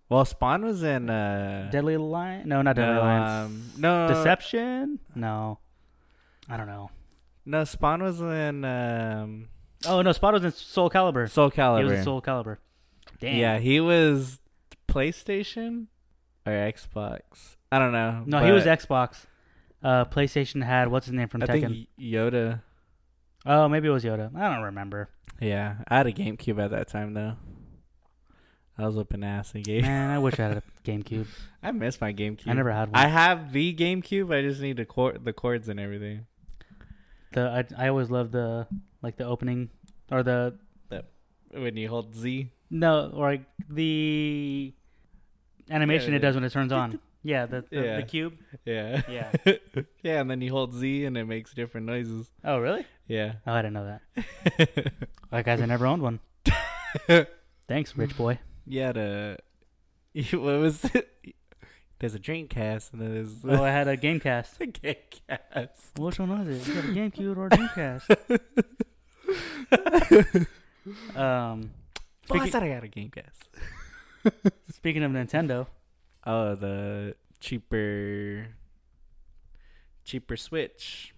Well, 0.09 0.25
Spawn 0.25 0.65
was 0.65 0.83
in 0.83 1.09
uh 1.09 1.69
Deadly 1.71 1.95
Alliance? 1.95 2.47
No, 2.47 2.63
not 2.63 2.75
Deadly 2.75 2.95
no, 2.95 3.01
Alliance. 3.03 3.31
um, 3.53 3.71
no 3.79 4.09
Deception? 4.09 4.99
No. 5.15 5.59
I 6.49 6.57
don't 6.57 6.67
know. 6.67 6.91
No, 7.47 7.63
Spawn 7.65 8.03
was 8.03 8.21
in 8.21 8.65
um 8.65 9.49
Oh 9.87 10.03
no, 10.03 10.13
Spot 10.13 10.33
was 10.35 10.45
in 10.45 10.53
Soul 10.53 10.91
Calibur. 10.91 11.29
Soul 11.31 11.51
Calibur. 11.51 11.79
He 11.79 11.85
was 11.85 11.93
in 11.95 12.05
Soul 12.05 12.21
Calibur. 12.23 12.59
Damn. 13.21 13.37
Yeah, 13.37 13.59
he 13.59 13.81
was 13.81 14.39
PlayStation 14.89 15.87
or 16.47 16.53
Xbox. 16.53 17.57
I 17.73 17.79
don't 17.79 17.93
know. 17.93 18.25
No, 18.27 18.45
he 18.45 18.51
was 18.53 18.65
Xbox. 18.65 19.27
Uh, 19.83 20.05
PlayStation 20.05 20.63
had 20.63 20.89
what's 20.89 21.07
his 21.07 21.15
name 21.15 21.29
from 21.29 21.43
I 21.43 21.47
Tekken? 21.47 21.61
think 21.61 21.89
Yoda. 21.99 22.63
Oh, 23.47 23.69
maybe 23.69 23.89
it 23.89 23.93
was 23.93 24.05
Yoda. 24.05 24.35
I 24.37 24.55
don't 24.55 24.65
remember. 24.65 25.09
Yeah, 25.41 25.77
I 25.89 25.97
had 25.99 26.07
a 26.07 26.13
GameCube 26.13 26.63
at 26.63 26.71
that 26.73 26.89
time 26.89 27.15
though. 27.15 27.37
I 28.77 28.87
was 28.87 28.95
up 28.97 29.11
whipping 29.11 29.25
ass 29.25 29.55
in 29.55 29.63
game. 29.63 29.83
Man, 29.83 30.11
I 30.11 30.19
wish 30.19 30.39
I 30.39 30.49
had 30.49 30.57
a 30.59 30.63
GameCube. 30.85 31.27
I 31.63 31.71
miss 31.73 32.01
my 32.01 32.13
GameCube. 32.13 32.49
I 32.49 32.53
never 32.55 32.73
had 32.73 32.91
one. 32.91 32.97
I 33.03 33.09
have 33.09 33.53
the 33.53 33.75
GameCube. 33.75 34.35
I 34.35 34.43
just 34.43 34.61
need 34.61 34.77
the 34.79 34.85
cord, 34.87 35.25
the 35.25 35.33
cords 35.33 35.69
and 35.69 35.79
everything. 35.81 36.27
the 37.33 37.65
I, 37.79 37.85
I 37.85 37.89
always 37.89 38.11
loved 38.11 38.33
the 38.33 38.67
like 39.03 39.17
the 39.17 39.25
opening 39.25 39.71
or 40.11 40.23
the 40.23 40.55
When 41.53 41.77
you 41.77 41.89
hold 41.89 42.15
Z. 42.15 42.51
no 42.71 43.11
or 43.15 43.31
like 43.31 43.43
the 43.69 44.73
animation 45.71 46.11
Yeah, 46.13 46.17
it 46.17 46.21
does 46.21 46.35
when 46.35 46.45
it 46.45 46.53
turns 46.53 46.73
on. 46.73 47.01
Yeah, 47.23 47.47
the 47.47 47.65
the, 47.71 47.77
Yeah. 47.85 47.97
the 47.97 48.03
cube. 48.05 48.35
Yeah. 48.65 49.03
Yeah. 49.09 49.33
yeah, 50.03 50.21
and 50.21 50.31
then 50.31 50.41
you 50.41 50.51
hold 50.51 50.75
Z 50.75 51.05
and 51.05 51.17
it 51.19 51.25
makes 51.27 51.53
different 51.53 51.87
noises. 51.87 52.31
Oh, 52.45 52.59
really? 52.59 52.87
Yeah. 53.07 53.35
Oh, 53.47 53.53
I 53.53 53.63
didn't 53.63 53.75
know 53.75 53.99
that. 54.17 54.93
Like, 55.33 55.47
guys, 55.47 55.61
I 55.61 55.67
never 55.67 55.87
owned 55.87 56.03
one. 56.03 56.19
Thanks, 57.69 57.97
rich 57.97 58.17
boy. 58.17 58.41
yeah, 58.67 58.91
the 58.93 59.39
what 60.33 60.59
was 60.59 60.85
it? 60.87 61.09
There's 62.01 62.15
a 62.17 62.19
Dreamcast 62.19 62.93
and 62.93 63.01
then 63.03 63.15
there's 63.15 63.35
Oh, 63.45 63.63
I 63.63 63.71
had 63.71 63.87
a 63.87 63.97
GameCast. 63.97 64.61
a 64.61 64.67
Gamecast. 64.67 65.99
Which 65.99 66.19
one 66.19 66.31
was 66.47 66.49
it? 66.49 66.67
You 66.67 66.75
got 66.75 66.85
a 66.85 66.89
GameCube 66.89 67.37
or 67.37 67.47
a 67.47 67.51
Dreamcast? 67.51 68.41
um, 71.17 71.71
Oh, 72.33 72.37
I 72.37 72.39
Speaking- 72.47 72.53
thought 72.53 72.63
I 72.63 72.69
got 72.69 72.85
a 72.85 72.89
Gamecast. 72.89 74.53
speaking 74.73 75.03
of 75.03 75.11
Nintendo, 75.13 75.67
Oh, 76.25 76.55
the 76.55 77.17
cheaper, 77.41 78.47
cheaper 80.05 80.37
Switch, 80.37 81.15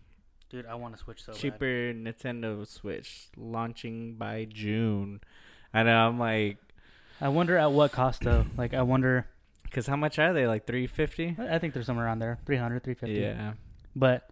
dude, 0.48 0.64
I 0.66 0.74
want 0.76 0.94
to 0.96 1.00
switch 1.03 1.22
so 1.24 1.32
bad. 1.32 1.40
cheaper 1.40 1.92
Nintendo 1.92 2.66
Switch 2.66 3.28
launching 3.36 4.14
by 4.14 4.46
June. 4.50 5.20
I 5.74 5.82
know. 5.82 5.96
I'm 6.09 6.18
like, 6.18 6.59
I 7.20 7.28
wonder 7.28 7.57
at 7.59 7.72
what 7.72 7.92
cost 7.92 8.22
though. 8.22 8.46
Like, 8.57 8.72
I 8.74 8.82
wonder. 8.82 9.26
cause 9.70 9.86
how 9.86 9.96
much 9.96 10.18
are 10.18 10.32
they? 10.32 10.46
Like 10.46 10.66
three 10.66 10.86
fifty? 10.86 11.36
I 11.38 11.59
think 11.59 11.74
they're 11.74 11.82
somewhere 11.82 12.07
around 12.07 12.20
there, 12.20 12.38
300, 12.46 12.84
350. 12.84 13.20
Yeah. 13.20 13.53
But 13.96 14.28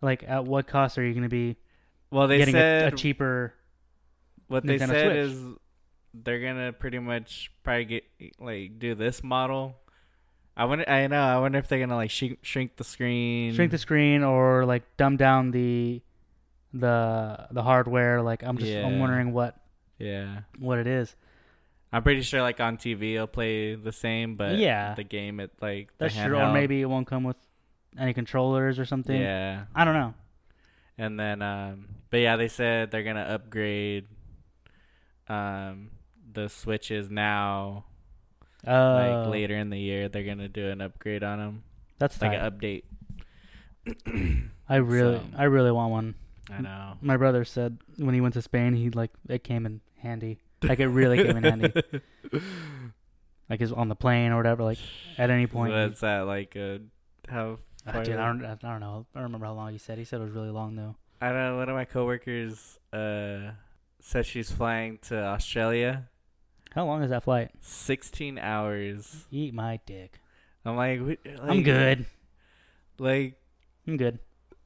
like, 0.00 0.24
at 0.26 0.44
what 0.44 0.66
cost 0.66 0.96
are 0.98 1.04
you 1.04 1.12
going 1.12 1.22
to 1.24 1.28
be 1.28 1.56
Well, 2.10 2.28
they 2.28 2.38
getting 2.38 2.54
said 2.54 2.92
a, 2.92 2.94
a 2.94 2.96
cheaper? 2.96 3.54
what 4.46 4.64
they 4.66 4.76
Nintendo 4.78 4.86
said 4.88 5.06
Switch. 5.26 5.36
is 5.36 5.42
they're 6.12 6.40
gonna 6.40 6.72
pretty 6.72 6.98
much 6.98 7.50
probably 7.62 7.84
get 7.86 8.04
like 8.38 8.78
do 8.78 8.94
this 8.94 9.22
model. 9.24 9.76
I 10.56 10.66
wonder. 10.66 10.88
I 10.88 11.06
know. 11.08 11.20
I 11.20 11.38
wonder 11.40 11.58
if 11.58 11.66
they're 11.68 11.80
gonna 11.80 11.96
like 11.96 12.10
shrink, 12.10 12.38
shrink 12.42 12.76
the 12.76 12.84
screen. 12.84 13.54
Shrink 13.54 13.70
the 13.72 13.78
screen 13.78 14.22
or 14.22 14.64
like 14.64 14.96
dumb 14.96 15.16
down 15.16 15.50
the 15.50 16.00
the 16.72 17.48
the 17.50 17.62
hardware. 17.62 18.22
Like, 18.22 18.42
I'm 18.44 18.58
just 18.58 18.72
I'm 18.72 18.98
wondering 19.00 19.32
what 19.32 19.56
Yeah. 19.98 20.40
what 20.58 20.78
it 20.78 20.86
is. 20.86 21.16
I'm 21.92 22.02
pretty 22.02 22.22
sure 22.22 22.42
like 22.42 22.58
on 22.60 22.76
TV 22.76 23.14
it'll 23.14 23.26
play 23.28 23.74
the 23.76 23.92
same, 23.92 24.34
but 24.36 24.58
Yeah. 24.58 24.94
the 24.94 25.04
game 25.04 25.40
it 25.40 25.52
like 25.60 25.88
the 25.98 26.04
That's 26.06 26.14
true. 26.16 26.36
Or 26.38 26.52
maybe 26.52 26.80
it 26.80 26.86
won't 26.86 27.06
come 27.06 27.24
with 27.24 27.36
any 27.98 28.12
controllers 28.12 28.78
or 28.78 28.84
something. 28.84 29.20
Yeah. 29.20 29.64
I 29.74 29.84
don't 29.84 29.94
know. 29.94 30.14
And 30.98 31.18
then 31.18 31.42
um 31.42 31.88
but 32.10 32.18
yeah, 32.18 32.36
they 32.36 32.48
said 32.48 32.90
they're 32.90 33.02
going 33.02 33.16
to 33.16 33.22
upgrade 33.22 34.06
um 35.28 35.90
the 36.32 36.48
switches 36.48 37.10
now 37.10 37.84
Uh, 38.66 38.94
like 39.22 39.28
later 39.32 39.54
in 39.56 39.70
the 39.70 39.78
year 39.78 40.08
they're 40.08 40.24
going 40.24 40.38
to 40.38 40.48
do 40.48 40.68
an 40.70 40.80
upgrade 40.80 41.22
on 41.24 41.38
them. 41.38 41.62
That's 41.98 42.20
Like 42.20 42.32
tight. 42.32 42.40
an 42.40 42.50
update. 42.52 42.82
I 44.68 44.76
really, 44.76 45.16
so- 45.18 45.24
I 45.36 45.44
really 45.44 45.70
want 45.72 45.90
one. 45.92 46.14
I 46.50 46.60
know. 46.60 46.94
My 47.00 47.16
brother 47.16 47.44
said 47.44 47.78
when 47.96 48.14
he 48.14 48.20
went 48.20 48.34
to 48.34 48.42
Spain, 48.42 48.74
he 48.74 48.90
like 48.90 49.10
it 49.28 49.44
came 49.44 49.66
in 49.66 49.80
handy. 49.98 50.38
Like 50.64 50.80
it 50.80 50.88
really 50.88 51.18
came 51.22 51.36
in 51.36 51.44
handy. 51.44 51.72
Like 53.50 53.60
is 53.60 53.70
on 53.72 53.88
the 53.88 53.94
plane 53.94 54.32
or 54.32 54.36
whatever. 54.38 54.62
Like 54.62 54.78
at 55.18 55.28
any 55.30 55.46
point. 55.46 55.72
What's 55.74 56.00
that 56.00 56.20
like 56.20 56.56
uh 56.56 56.78
how 57.28 57.58
Uh, 57.86 58.02
dude, 58.02 58.16
I 58.16 58.26
don't, 58.26 58.44
I 58.44 58.54
don't 58.54 58.80
know. 58.80 59.06
I 59.14 59.18
don't 59.18 59.24
remember 59.24 59.46
how 59.46 59.54
long 59.54 59.72
he 59.72 59.78
said. 59.78 59.98
He 59.98 60.04
said 60.04 60.20
it 60.20 60.24
was 60.24 60.32
really 60.32 60.50
long 60.50 60.76
though. 60.76 60.96
I 61.20 61.32
know 61.32 61.56
one 61.56 61.68
of 61.68 61.74
my 61.74 61.84
coworkers 61.84 62.78
uh 62.92 63.52
said 64.00 64.26
she's 64.26 64.50
flying 64.50 64.98
to 65.08 65.16
Australia 65.16 66.08
How 66.74 66.84
long 66.86 67.02
is 67.02 67.10
that 67.10 67.24
flight? 67.24 67.50
16 67.60 68.38
hours. 68.38 69.26
Eat 69.30 69.54
my 69.54 69.80
dick. 69.86 70.20
I'm 70.64 70.76
like, 70.76 71.00
we- 71.00 71.18
I'm 71.40 71.62
good. 71.62 72.06
Like, 72.98 73.34
I'm 73.86 73.96
good. 73.96 74.18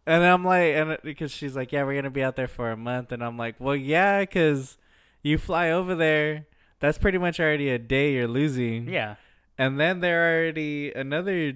and 0.06 0.22
I'm 0.24 0.44
like, 0.44 0.74
and 0.74 0.98
because 1.02 1.30
she's 1.32 1.54
like, 1.56 1.72
yeah, 1.72 1.84
we're 1.84 1.94
gonna 1.94 2.10
be 2.10 2.22
out 2.22 2.36
there 2.36 2.48
for 2.48 2.70
a 2.70 2.76
month, 2.76 3.10
and 3.12 3.22
I'm 3.22 3.36
like, 3.36 3.56
well, 3.58 3.76
yeah, 3.76 4.20
because 4.20 4.76
you 5.22 5.38
fly 5.38 5.70
over 5.70 5.94
there. 5.94 6.46
That's 6.80 6.98
pretty 6.98 7.18
much 7.18 7.40
already 7.40 7.68
a 7.70 7.78
day 7.78 8.12
you're 8.14 8.28
losing. 8.28 8.88
Yeah. 8.88 9.16
And 9.56 9.80
then 9.80 9.98
they're 10.00 10.38
already 10.40 10.92
another 10.92 11.54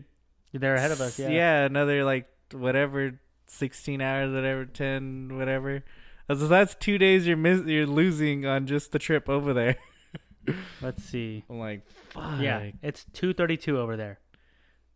They're 0.52 0.74
ahead 0.74 0.90
of 0.90 1.00
us. 1.00 1.18
Yeah. 1.18 1.28
Yeah, 1.30 1.64
another 1.64 2.04
like 2.04 2.28
whatever, 2.52 3.20
sixteen 3.46 4.00
hours, 4.00 4.32
whatever, 4.32 4.66
ten, 4.66 5.36
whatever. 5.36 5.82
Uh, 6.28 6.34
so 6.34 6.46
that's 6.48 6.74
two 6.74 6.98
days 6.98 7.26
you're 7.26 7.36
miss- 7.36 7.66
you're 7.66 7.86
losing 7.86 8.46
on 8.46 8.66
just 8.66 8.92
the 8.92 8.98
trip 8.98 9.28
over 9.28 9.52
there. 9.52 9.76
Let's 10.82 11.02
see. 11.04 11.44
I'm 11.48 11.58
like, 11.58 11.88
fuck. 11.90 12.40
Yeah, 12.40 12.70
it's 12.82 13.06
2:32 13.14 13.74
over 13.76 13.96
there. 13.96 14.18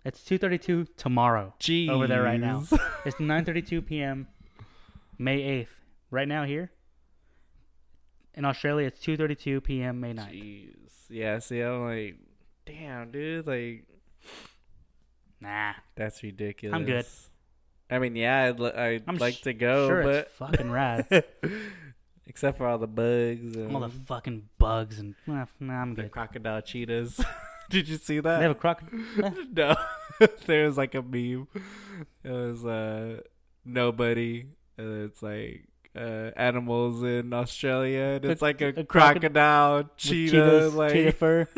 It's 0.04 0.20
2:32 0.20 0.88
tomorrow. 0.96 1.54
Jeez. 1.60 1.88
Over 1.88 2.06
there 2.06 2.22
right 2.22 2.40
now. 2.40 2.64
It's 3.04 3.16
9:32 3.16 3.86
p.m. 3.86 4.28
May 5.18 5.40
8th. 5.62 5.68
Right 6.10 6.28
now 6.28 6.44
here 6.44 6.70
in 8.34 8.44
Australia, 8.44 8.86
it's 8.88 8.98
2:32 9.04 9.62
p.m. 9.64 10.00
May 10.00 10.12
9th. 10.12 10.32
Jeez. 10.32 10.74
Yeah. 11.08 11.38
See, 11.38 11.60
I'm 11.60 11.84
like, 11.84 12.16
damn, 12.66 13.10
dude. 13.10 13.46
Like, 13.46 13.84
Nah, 15.40 15.72
that's 15.94 16.22
ridiculous. 16.22 16.74
I'm 16.74 16.84
good. 16.84 17.06
I 17.90 17.98
mean, 17.98 18.16
yeah, 18.16 18.44
I'd, 18.44 18.58
li- 18.58 18.72
I'd 18.72 19.02
I'm 19.06 19.16
like 19.18 19.34
sh- 19.34 19.40
to 19.42 19.52
go, 19.54 19.88
sure 19.88 20.02
but 20.02 20.14
it's 20.14 20.32
fucking 20.34 20.70
rad. 20.70 21.06
except 22.26 22.58
for 22.58 22.66
all 22.66 22.78
the 22.78 22.86
bugs 22.88 23.54
and 23.56 23.72
All 23.74 23.80
the 23.80 23.88
fucking 23.88 24.48
bugs 24.58 24.98
and 24.98 25.14
nah, 25.26 25.46
nah 25.60 25.82
I'm 25.82 25.94
the 25.94 26.02
good. 26.02 26.10
crocodile 26.10 26.62
cheetahs. 26.62 27.20
Did 27.70 27.88
you 27.88 27.96
see 27.96 28.20
that? 28.20 28.38
They 28.38 28.42
have 28.42 28.52
a 28.52 28.54
croc. 28.54 28.82
no, 29.52 29.76
there 30.46 30.66
was 30.66 30.76
like 30.76 30.94
a 30.94 31.02
meme. 31.02 31.48
It 32.24 32.30
was 32.30 32.64
uh 32.64 33.20
nobody. 33.64 34.46
And 34.78 35.04
it's 35.04 35.22
like 35.22 35.66
uh 35.96 36.30
animals 36.36 37.02
in 37.02 37.32
Australia, 37.32 38.20
and 38.20 38.24
it's 38.26 38.42
like 38.42 38.60
a, 38.60 38.68
A 38.68 38.84
crocodile, 38.84 39.90
cheetah, 39.96 40.30
cheetahs, 40.30 40.74
like 40.74 40.92
cheetah 40.92 41.12
fur. 41.12 41.48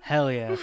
Hell 0.00 0.32
yeah! 0.32 0.56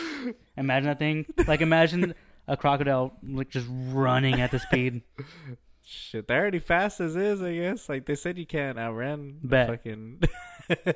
Imagine 0.57 0.87
that 0.87 0.99
thing. 0.99 1.25
Like 1.47 1.61
imagine 1.61 2.13
a 2.49 2.57
crocodile 2.57 3.13
like 3.23 3.49
just 3.49 3.67
running 3.69 4.41
at 4.41 4.51
the 4.51 4.59
speed. 4.59 5.01
shit. 5.89 6.27
They're 6.27 6.41
already 6.41 6.59
fast 6.59 6.99
as 6.99 7.15
is, 7.15 7.41
I 7.41 7.55
guess. 7.55 7.89
Like 7.89 8.05
they 8.05 8.15
said, 8.15 8.37
you 8.37 8.45
can't 8.45 8.77
outrun. 8.77 9.39
the 9.41 9.47
Bet. 9.47 9.69
Fucking. 9.69 10.21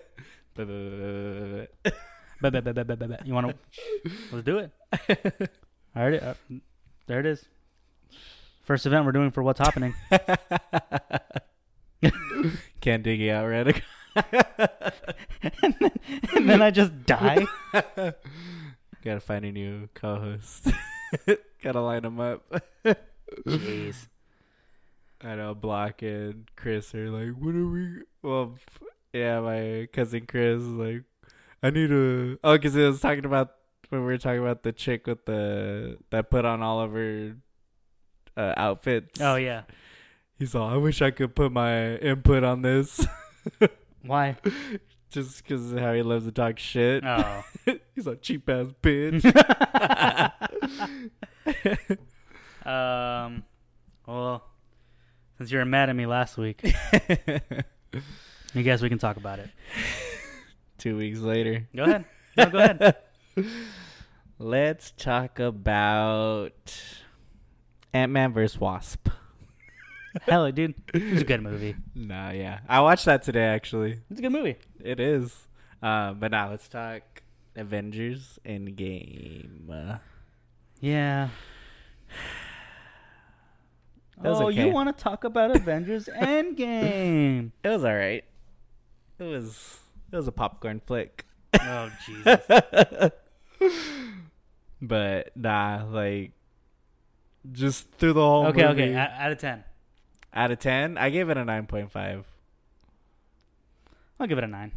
Bet, 2.41 2.51
bet, 2.51 2.75
bet, 2.75 2.87
bet. 2.99 3.25
You 3.25 3.33
want 3.33 3.47
to? 3.47 3.55
Let's 4.33 4.43
do 4.43 4.57
it. 4.57 4.71
I 5.95 6.01
already. 6.01 6.19
Uh, 6.19 6.33
there 7.07 7.21
it 7.21 7.25
is. 7.25 7.45
First 8.63 8.85
event 8.85 9.05
we're 9.05 9.13
doing 9.13 9.31
for 9.31 9.41
what's 9.41 9.59
happening. 9.59 9.93
can't 12.81 13.01
dig 13.01 13.21
you 13.21 13.31
out, 13.31 13.47
right? 13.47 13.81
and 16.35 16.49
then 16.49 16.61
I 16.61 16.69
just 16.69 17.05
die. 17.05 17.45
Gotta 19.03 19.21
find 19.21 19.45
a 19.45 19.51
new 19.53 19.87
co-host. 19.93 20.67
Gotta 21.63 21.81
line 21.81 22.03
them 22.03 22.19
up. 22.19 22.43
Jeez. 23.47 24.07
I 25.23 25.35
know 25.35 25.55
Block 25.55 26.01
and 26.01 26.49
Chris 26.55 26.93
are 26.93 27.09
like, 27.09 27.35
what 27.37 27.55
are 27.55 27.67
we? 27.67 28.01
Well, 28.21 28.55
yeah, 29.13 29.39
my 29.39 29.87
cousin 29.93 30.25
Chris 30.25 30.61
is 30.61 30.67
like, 30.67 31.03
I 31.61 31.69
need 31.69 31.91
a. 31.91 32.37
Oh, 32.43 32.53
because 32.53 32.75
it 32.75 32.85
was 32.85 32.99
talking 32.99 33.25
about 33.25 33.51
when 33.89 34.01
we 34.01 34.07
were 34.07 34.17
talking 34.17 34.41
about 34.41 34.63
the 34.63 34.73
chick 34.73 35.07
with 35.07 35.25
the 35.25 35.97
that 36.09 36.29
put 36.29 36.43
on 36.43 36.61
all 36.61 36.81
of 36.81 36.91
her 36.91 37.37
uh, 38.35 38.53
outfits. 38.57 39.21
Oh 39.21 39.35
yeah. 39.35 39.63
He's 40.37 40.55
all, 40.55 40.67
I 40.67 40.77
wish 40.77 41.01
I 41.01 41.11
could 41.11 41.35
put 41.35 41.51
my 41.51 41.95
input 41.97 42.43
on 42.43 42.63
this, 42.63 43.05
Why? 44.01 44.35
Just 45.13 45.43
because 45.43 45.71
of 45.71 45.79
how 45.79 45.93
he 45.93 46.01
loves 46.01 46.25
to 46.25 46.31
talk 46.31 46.59
shit. 46.59 47.03
Oh. 47.05 47.43
He's 47.95 48.07
a 48.07 48.15
cheap 48.15 48.49
ass 48.49 48.67
bitch. 48.81 49.23
um. 52.65 53.43
Well, 54.05 54.43
since 55.37 55.51
you 55.51 55.59
were 55.59 55.65
mad 55.65 55.89
at 55.89 55.95
me 55.95 56.05
last 56.05 56.37
week, 56.37 56.59
I 56.65 57.63
guess 58.53 58.81
we 58.81 58.89
can 58.89 58.97
talk 58.97 59.15
about 59.15 59.39
it. 59.39 59.49
Two 60.77 60.97
weeks 60.97 61.19
later. 61.19 61.67
Go 61.73 61.83
ahead. 61.83 62.05
No, 62.35 62.49
go 62.49 62.57
ahead. 62.57 62.97
Let's 64.39 64.91
talk 64.91 65.39
about 65.39 66.83
Ant 67.93 68.11
Man 68.11 68.33
vs. 68.33 68.59
Wasp. 68.59 69.07
Hell, 70.21 70.51
dude, 70.51 70.75
it's 70.93 71.21
a 71.21 71.25
good 71.25 71.41
movie. 71.41 71.75
Nah, 71.95 72.31
yeah. 72.31 72.59
I 72.69 72.81
watched 72.81 73.05
that 73.05 73.23
today, 73.23 73.45
actually. 73.45 73.99
It's 74.09 74.19
a 74.19 74.21
good 74.21 74.31
movie. 74.31 74.57
It 74.83 74.99
is. 74.99 75.47
Uh, 75.81 76.13
but 76.13 76.31
now 76.31 76.49
let's 76.51 76.67
talk 76.67 77.23
Avengers 77.55 78.39
Endgame. 78.45 79.99
Yeah. 80.79 81.29
Oh, 84.23 84.47
okay. 84.47 84.65
you 84.65 84.71
want 84.71 84.95
to 84.95 85.03
talk 85.03 85.23
about 85.23 85.55
Avengers 85.55 86.07
Endgame? 86.15 87.51
it 87.63 87.67
was 87.67 87.83
all 87.83 87.95
right. 87.95 88.23
It 89.19 89.23
was 89.23 89.79
it 90.11 90.15
was 90.15 90.27
a 90.27 90.31
popcorn 90.31 90.81
flick. 90.85 91.25
Oh 91.59 91.91
Jesus! 92.05 93.11
But 94.83 95.31
nah, 95.37 95.85
like 95.89 96.33
just 97.49 97.89
through 97.93 98.13
the 98.13 98.21
whole 98.21 98.47
okay, 98.47 98.67
movie. 98.67 98.83
okay. 98.83 98.95
Out 98.95 99.31
of 99.31 99.37
ten, 99.37 99.63
Out 100.33 100.51
of 100.51 100.59
ten, 100.59 100.97
I 100.97 101.09
gave 101.09 101.29
it 101.29 101.37
a 101.37 101.45
nine 101.45 101.67
point 101.67 101.91
five. 101.91 102.25
I'll 104.19 104.27
give 104.27 104.37
it 104.37 104.43
a 104.43 104.47
nine. 104.47 104.71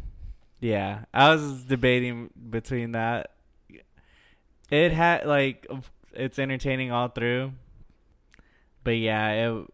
Yeah, 0.59 1.05
I 1.13 1.29
was 1.33 1.63
debating 1.63 2.29
between 2.49 2.91
that. 2.91 3.31
It 4.69 4.91
had 4.91 5.25
like 5.25 5.67
it's 6.13 6.37
entertaining 6.37 6.91
all 6.91 7.07
through, 7.07 7.53
but 8.83 8.97
yeah, 8.97 9.31
it 9.31 9.67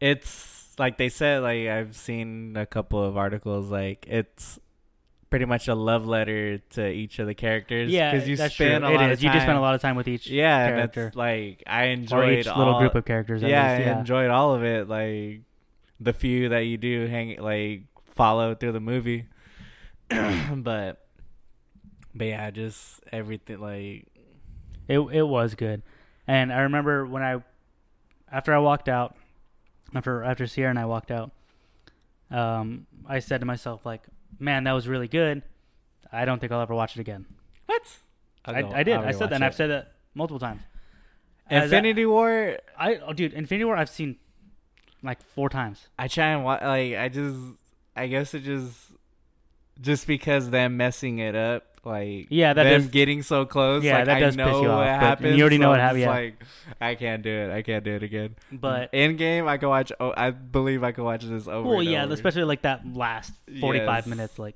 it's 0.00 0.74
like 0.78 0.98
they 0.98 1.08
said. 1.08 1.42
Like 1.42 1.68
I've 1.68 1.94
seen 1.94 2.56
a 2.56 2.66
couple 2.66 3.02
of 3.04 3.16
articles. 3.16 3.70
Like 3.70 4.06
it's 4.08 4.58
pretty 5.32 5.46
much 5.46 5.66
a 5.66 5.74
love 5.74 6.06
letter 6.06 6.58
to 6.58 6.86
each 6.88 7.18
of 7.18 7.26
the 7.26 7.34
characters. 7.34 7.90
Yeah, 7.90 8.12
because 8.12 8.28
you 8.28 8.36
that's 8.36 8.54
spend 8.54 8.84
true. 8.84 8.92
a 8.92 8.94
lot 8.94 9.02
It 9.02 9.06
of 9.06 9.12
is. 9.12 9.22
You 9.24 9.30
just 9.30 9.38
spend 9.40 9.50
a 9.50 9.54
time- 9.54 9.62
lot 9.62 9.74
of 9.74 9.80
time 9.80 9.96
with 9.96 10.06
each 10.06 10.28
Yeah, 10.28 10.68
character 10.68 11.04
that's 11.06 11.16
like 11.16 11.62
I 11.66 11.84
enjoyed 11.86 12.28
or 12.28 12.32
each 12.32 12.46
little 12.46 12.74
all- 12.74 12.80
group 12.80 12.94
of 12.94 13.04
characters. 13.04 13.42
Yeah, 13.42 13.76
least, 13.78 13.88
I 13.88 13.98
enjoyed 13.98 14.30
all 14.30 14.54
of 14.54 14.62
it. 14.62 14.88
Like 14.88 15.40
the 15.98 16.12
few 16.12 16.50
that 16.50 16.60
you 16.66 16.76
do 16.76 17.06
hang 17.06 17.40
like 17.40 17.82
follow 18.14 18.54
through 18.54 18.72
the 18.72 18.80
movie, 18.80 19.26
but 20.10 21.06
but 22.14 22.26
yeah, 22.26 22.50
just 22.50 23.00
everything 23.10 23.58
like 23.60 24.06
It 24.88 24.98
it 24.98 25.22
was 25.26 25.54
good, 25.54 25.82
and 26.26 26.52
I 26.52 26.60
remember 26.60 27.06
when 27.06 27.22
I 27.22 27.42
after 28.30 28.52
I 28.54 28.58
walked 28.58 28.88
out 28.88 29.16
after 29.94 30.22
after 30.24 30.46
Sierra 30.46 30.70
and 30.70 30.78
I 30.78 30.84
walked 30.86 31.10
out, 31.10 31.30
um, 32.30 32.86
I 33.06 33.18
said 33.20 33.40
to 33.40 33.46
myself 33.46 33.84
like, 33.86 34.02
"Man, 34.42 34.64
that 34.64 34.72
was 34.72 34.88
really 34.88 35.08
good. 35.08 35.42
I 36.10 36.24
don't 36.24 36.38
think 36.38 36.52
I'll 36.52 36.60
ever 36.60 36.74
watch 36.74 36.96
it 36.96 37.00
again." 37.00 37.26
what? 37.66 37.82
I, 38.44 38.80
I 38.80 38.82
did. 38.82 38.96
I 38.96 39.12
said 39.12 39.30
that, 39.30 39.36
and 39.36 39.44
I've 39.44 39.54
said 39.54 39.70
that 39.70 39.92
multiple 40.14 40.40
times. 40.40 40.62
As 41.48 41.62
I- 41.72 41.76
Infinity 41.76 42.06
War. 42.06 42.58
I 42.78 42.96
oh, 42.96 43.12
dude, 43.12 43.32
Infinity 43.32 43.64
War 43.64 43.76
I've 43.76 43.90
seen 43.90 44.16
like 45.02 45.22
four 45.22 45.48
times. 45.48 45.88
I 45.98 46.08
try 46.08 46.28
and 46.28 46.44
watch. 46.44 46.62
Like 46.62 46.94
I 46.94 47.08
just, 47.08 47.38
I 47.96 48.06
guess 48.08 48.34
it 48.34 48.40
just, 48.40 48.76
just 49.80 50.06
because 50.06 50.50
them 50.50 50.76
messing 50.76 51.18
it 51.18 51.34
up. 51.36 51.71
Like 51.84 52.28
Yeah, 52.30 52.52
that 52.52 52.62
them 52.62 52.82
does- 52.82 52.90
getting 52.90 53.22
so 53.22 53.44
close. 53.44 53.82
Yeah, 53.82 53.96
like, 53.98 54.04
that 54.06 54.16
I 54.18 54.20
does 54.20 54.36
know 54.36 54.44
piss 54.46 54.54
you 54.62 54.68
what 54.68 54.70
off, 54.88 55.00
happens. 55.00 55.36
you 55.36 55.42
already 55.42 55.58
know 55.58 55.66
so 55.66 55.70
what 55.70 55.80
I'm 55.80 55.86
hap- 55.86 55.94
just 55.94 56.00
yeah. 56.00 56.10
Like 56.10 56.34
I 56.80 56.94
can't 56.94 57.22
do 57.22 57.30
it. 57.30 57.50
I 57.52 57.62
can't 57.62 57.84
do 57.84 57.92
it 57.96 58.02
again. 58.04 58.36
But 58.52 58.92
Endgame, 58.92 59.48
I 59.48 59.56
can 59.58 59.68
watch. 59.68 59.90
Oh, 59.98 60.14
I 60.16 60.30
believe 60.30 60.84
I 60.84 60.92
can 60.92 61.02
watch 61.04 61.24
this 61.24 61.48
over. 61.48 61.68
well, 61.68 61.82
yeah, 61.82 62.04
over. 62.04 62.14
especially 62.14 62.44
like 62.44 62.62
that 62.62 62.82
last 62.94 63.32
forty-five 63.60 64.04
Yes. 64.04 64.06
minutes, 64.06 64.38
like. 64.38 64.54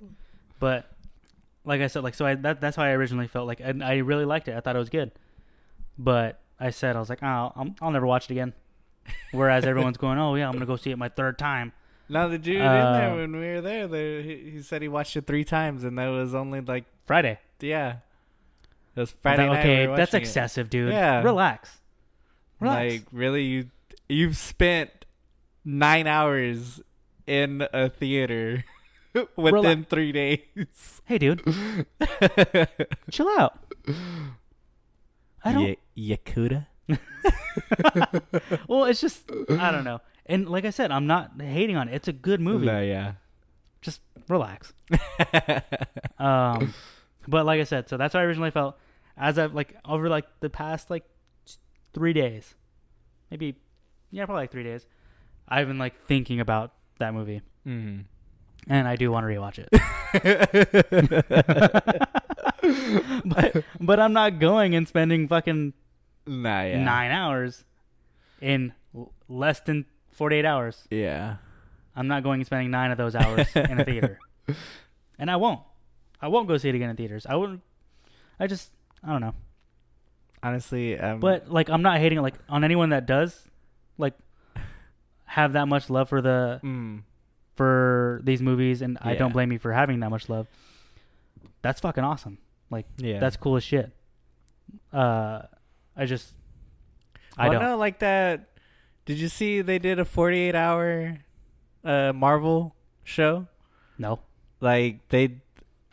But 0.60 0.88
like 1.64 1.80
I 1.80 1.88
said, 1.88 2.04
like 2.04 2.14
so, 2.14 2.24
I 2.26 2.36
that 2.36 2.60
that's 2.60 2.76
how 2.76 2.84
I 2.84 2.90
originally 2.90 3.26
felt. 3.26 3.48
Like, 3.48 3.58
and 3.60 3.82
I 3.82 3.96
really 3.96 4.24
liked 4.24 4.46
it. 4.46 4.56
I 4.56 4.60
thought 4.60 4.76
it 4.76 4.78
was 4.78 4.88
good. 4.90 5.10
But 5.98 6.40
I 6.60 6.70
said 6.70 6.94
I 6.94 7.00
was 7.00 7.08
like, 7.10 7.22
oh, 7.22 7.52
I'm, 7.56 7.74
I'll 7.82 7.90
never 7.90 8.06
watch 8.06 8.26
it 8.26 8.30
again. 8.32 8.52
Whereas 9.32 9.64
everyone's 9.64 9.96
going, 10.04 10.18
oh 10.18 10.34
yeah, 10.36 10.46
I'm 10.46 10.52
gonna 10.54 10.64
go 10.66 10.76
see 10.76 10.90
it 10.92 10.96
my 10.98 11.08
third 11.08 11.38
time. 11.38 11.72
Now 12.08 12.28
the 12.28 12.38
dude 12.38 12.56
in 12.56 12.62
Uh, 12.62 12.92
there 12.98 13.14
when 13.16 13.32
we 13.32 13.46
were 13.46 13.60
there, 13.60 13.88
there 13.88 14.22
he, 14.22 14.50
he 14.52 14.62
said 14.62 14.80
he 14.82 14.88
watched 14.88 15.16
it 15.16 15.26
three 15.26 15.44
times, 15.44 15.82
and 15.84 15.98
that 15.98 16.08
was 16.08 16.34
only 16.34 16.60
like 16.60 16.84
Friday. 17.06 17.38
yeah, 17.60 17.96
it 18.94 19.00
was 19.00 19.10
Friday 19.10 19.44
That- 19.46 19.52
night. 19.52 19.60
okay, 19.60 19.86
we 19.88 19.96
that's 19.96 20.12
watching 20.12 20.22
it. 20.22 20.28
excessive, 20.28 20.70
dude. 20.70 20.92
Yeah. 20.92 21.22
Relax. 21.22 21.78
Relax. 22.60 22.92
Like 22.94 23.02
really, 23.12 23.42
you 23.44 23.70
you've 24.08 24.36
spent 24.36 24.90
nine 25.64 26.06
hours 26.06 26.80
in 27.26 27.66
a 27.72 27.88
theater 27.88 28.64
within 29.36 29.54
Relax. 29.54 29.88
three 29.90 30.12
days. 30.12 31.00
Hey, 31.06 31.18
dude, 31.18 31.42
chill 33.10 33.28
out. 33.36 33.58
I 35.44 35.52
don't. 35.52 35.76
Ya- 35.96 36.16
Yakuda. 36.16 36.66
Well, 38.68 38.84
it's 38.84 39.00
just 39.00 39.30
I 39.50 39.70
don't 39.70 39.84
know. 39.84 40.00
And 40.26 40.48
like 40.48 40.64
I 40.64 40.70
said, 40.70 40.90
I'm 40.90 41.06
not 41.06 41.32
hating 41.40 41.76
on 41.76 41.88
it. 41.88 41.94
It's 41.94 42.08
a 42.08 42.12
good 42.12 42.40
movie. 42.40 42.66
No, 42.66 42.80
yeah. 42.80 43.12
Just 43.80 44.00
relax. 44.28 44.72
um, 46.18 46.74
but 47.28 47.46
like 47.46 47.60
I 47.60 47.64
said, 47.64 47.88
so 47.88 47.96
that's 47.96 48.12
how 48.12 48.20
I 48.20 48.24
originally 48.24 48.50
felt. 48.50 48.76
As 49.16 49.38
I've 49.38 49.54
like 49.54 49.76
over 49.84 50.08
like 50.08 50.26
the 50.40 50.50
past 50.50 50.90
like 50.90 51.04
three 51.94 52.12
days, 52.12 52.54
maybe 53.30 53.56
yeah, 54.10 54.26
probably 54.26 54.42
like 54.42 54.50
three 54.50 54.64
days, 54.64 54.84
I've 55.48 55.68
been 55.68 55.78
like 55.78 56.04
thinking 56.06 56.40
about 56.40 56.72
that 56.98 57.14
movie, 57.14 57.40
mm. 57.66 58.04
and 58.68 58.88
I 58.88 58.96
do 58.96 59.10
want 59.10 59.26
to 59.26 59.32
rewatch 59.32 59.58
it. 59.58 59.70
but 63.24 63.64
but 63.80 64.00
I'm 64.00 64.12
not 64.12 64.38
going 64.38 64.74
and 64.74 64.86
spending 64.86 65.28
fucking 65.28 65.72
Nah, 66.26 66.62
yeah. 66.62 66.82
nine 66.82 67.10
hours 67.12 67.64
in 68.40 68.72
less 69.28 69.60
than 69.60 69.86
48 70.16 70.44
hours. 70.44 70.86
Yeah. 70.90 71.36
I'm 71.94 72.08
not 72.08 72.22
going 72.22 72.40
and 72.40 72.46
spending 72.46 72.70
nine 72.70 72.90
of 72.90 72.98
those 72.98 73.14
hours 73.14 73.46
in 73.54 73.80
a 73.80 73.84
theater, 73.84 74.18
and 75.18 75.30
I 75.30 75.36
won't. 75.36 75.60
I 76.20 76.28
won't 76.28 76.46
go 76.46 76.56
see 76.58 76.68
it 76.68 76.74
again 76.74 76.90
in 76.90 76.96
theaters. 76.96 77.24
I 77.26 77.36
wouldn't. 77.36 77.62
I 78.38 78.46
just 78.46 78.70
I 79.02 79.12
don't 79.12 79.22
know. 79.22 79.34
Honestly, 80.42 80.98
um, 80.98 81.20
But 81.20 81.50
like 81.50 81.70
I'm 81.70 81.80
not 81.80 81.98
hating 81.98 82.20
like 82.20 82.34
on 82.50 82.64
anyone 82.64 82.90
that 82.90 83.06
does 83.06 83.48
like 83.96 84.12
have 85.24 85.54
that 85.54 85.68
much 85.68 85.88
love 85.88 86.10
for 86.10 86.20
the 86.20 86.60
mm, 86.62 87.02
for 87.54 88.20
these 88.24 88.42
movies, 88.42 88.82
and 88.82 88.98
I 89.00 89.14
don't 89.14 89.32
blame 89.32 89.50
you 89.52 89.58
for 89.58 89.72
having 89.72 90.00
that 90.00 90.10
much 90.10 90.28
love. 90.28 90.46
That's 91.62 91.80
fucking 91.80 92.04
awesome. 92.04 92.36
Like 92.70 92.86
yeah, 92.98 93.20
that's 93.20 93.36
cool 93.38 93.56
as 93.56 93.64
shit. 93.64 93.90
Uh, 94.92 95.42
I 95.96 96.04
just 96.04 96.34
I 97.38 97.48
well, 97.48 97.58
don't. 97.58 97.70
no, 97.70 97.76
like 97.78 98.00
that. 98.00 98.50
Did 99.06 99.18
you 99.18 99.28
see 99.28 99.62
they 99.62 99.78
did 99.78 99.98
a 99.98 100.04
48 100.04 100.54
hour 100.54 101.18
uh 101.84 102.12
Marvel 102.12 102.74
show? 103.04 103.46
No, 103.98 104.20
Like 104.60 105.08
they 105.08 105.36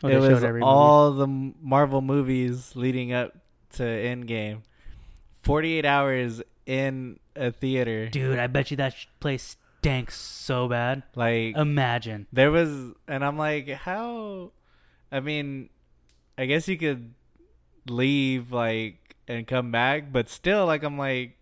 Oh, 0.02 0.08
it 0.08 0.10
they 0.10 0.16
was 0.18 0.44
every 0.44 0.60
movie. 0.60 0.64
all 0.64 1.12
the 1.12 1.26
Marvel 1.26 2.02
movies 2.02 2.76
leading 2.76 3.12
up 3.14 3.32
to 3.72 3.82
Endgame. 3.82 4.60
48 5.42 5.84
hours 5.86 6.42
in 6.66 7.18
a 7.34 7.50
theater. 7.50 8.08
Dude, 8.08 8.38
I 8.38 8.46
bet 8.48 8.70
you 8.70 8.76
that 8.78 8.94
place 9.20 9.56
stank 9.78 10.10
so 10.10 10.68
bad. 10.68 11.04
Like 11.14 11.56
Imagine. 11.56 12.26
there 12.32 12.50
was 12.50 12.92
and 13.08 13.24
I'm 13.24 13.38
like 13.38 13.68
how 13.68 14.52
I 15.12 15.20
mean 15.20 15.70
I 16.36 16.44
guess 16.46 16.68
you 16.68 16.76
could 16.76 17.14
leave 17.88 18.52
like 18.52 19.16
and 19.28 19.46
come 19.46 19.70
back, 19.70 20.12
but 20.12 20.28
still 20.28 20.66
like 20.66 20.82
I'm 20.82 20.98
like 20.98 21.38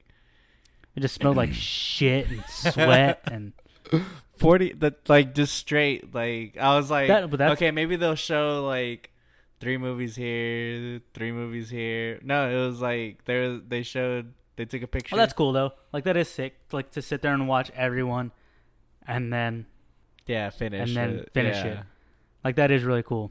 It 0.94 1.00
just 1.00 1.14
smelled 1.14 1.36
like 1.36 1.52
shit 1.54 2.28
and 2.28 2.44
sweat 2.46 3.22
and 3.30 3.52
40 4.36 4.74
that 4.74 5.08
like 5.08 5.34
just 5.34 5.54
straight 5.54 6.14
like 6.14 6.56
I 6.56 6.76
was 6.76 6.90
like 6.90 7.08
That- 7.08 7.30
but 7.30 7.38
that's- 7.38 7.56
okay, 7.56 7.70
maybe 7.70 7.96
they'll 7.96 8.14
show 8.14 8.64
like 8.66 9.10
three 9.60 9.78
movies 9.78 10.16
here, 10.16 11.00
three 11.14 11.30
movies 11.30 11.70
here. 11.70 12.18
No, 12.22 12.50
it 12.50 12.66
was 12.66 12.80
like 12.80 13.24
there 13.24 13.58
they 13.58 13.82
showed 13.82 14.34
they 14.56 14.64
took 14.64 14.82
a 14.82 14.86
picture. 14.86 15.14
Oh, 15.14 15.18
that's 15.18 15.32
cool 15.32 15.52
though. 15.52 15.72
Like 15.92 16.04
that 16.04 16.16
is 16.16 16.28
sick. 16.28 16.58
Like 16.72 16.90
to 16.92 17.02
sit 17.02 17.22
there 17.22 17.32
and 17.32 17.46
watch 17.48 17.70
everyone, 17.74 18.32
and 19.06 19.32
then 19.32 19.66
yeah, 20.26 20.50
finish 20.50 20.88
and 20.88 20.96
then 20.96 21.10
it. 21.20 21.32
finish 21.32 21.56
yeah. 21.56 21.66
it. 21.72 21.78
like 22.44 22.56
that 22.56 22.70
is 22.70 22.82
really 22.84 23.02
cool. 23.02 23.30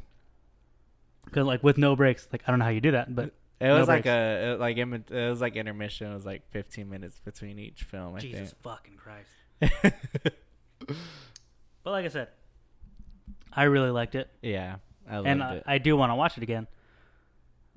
Cause 1.32 1.46
like 1.46 1.64
with 1.64 1.78
no 1.78 1.96
breaks, 1.96 2.28
like 2.32 2.44
I 2.48 2.52
don't 2.52 2.60
know 2.60 2.66
how 2.66 2.72
you 2.72 2.82
do 2.82 2.92
that, 2.92 3.14
but 3.16 3.34
It 3.62 3.68
No 3.68 3.78
was 3.80 3.88
like 3.88 4.04
breaks. 4.04 4.08
a 4.14 4.54
it, 4.54 4.60
like 4.60 4.78
it 4.78 5.30
was 5.30 5.40
like 5.40 5.56
intermission. 5.56 6.12
It 6.12 6.14
was 6.16 6.26
like 6.26 6.50
15 6.52 6.90
minutes 6.90 7.20
between 7.24 7.60
each 7.60 7.84
film. 7.84 8.16
I 8.16 8.20
Jesus 8.20 8.56
fucking 8.62 8.96
Christ. 8.98 9.30
think. 9.82 10.34
But 11.84 11.92
like 11.92 12.06
I 12.06 12.10
said, 12.10 12.28
I 13.54 13.64
really 13.64 13.90
liked 13.90 14.14
it, 14.16 14.30
yeah, 14.42 14.76
I 15.10 15.16
loved 15.18 15.28
and 15.28 15.44
I. 15.44 15.62
I 15.66 15.78
do 15.80 15.98
want 15.98 16.12
to 16.12 16.16
watch 16.16 16.38
it 16.38 16.44
again. 16.44 16.68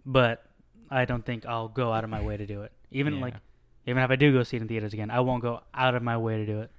But 0.04 0.44
I 0.90 1.04
don't 1.06 1.24
think 1.24 1.46
I'll 1.46 1.68
go 1.68 1.90
out 1.92 2.04
of 2.04 2.10
my 2.10 2.20
way 2.22 2.36
to 2.36 2.46
do 2.46 2.62
it. 2.62 2.72
Even 2.90 3.14
Yeah. 3.14 3.20
like, 3.22 3.34
even 3.86 4.02
if 4.02 4.10
I 4.10 4.16
do 4.16 4.30
go 4.32 4.42
see 4.42 4.56
it 4.58 4.62
in 4.62 4.68
theaters 4.68 4.92
again, 4.92 5.10
I 5.10 5.20
won't 5.20 5.42
go 5.42 5.62
out 5.72 5.94
of 5.94 6.02
my 6.02 6.18
way 6.18 6.36
to 6.36 6.44
do 6.46 6.60
it. 6.60 6.70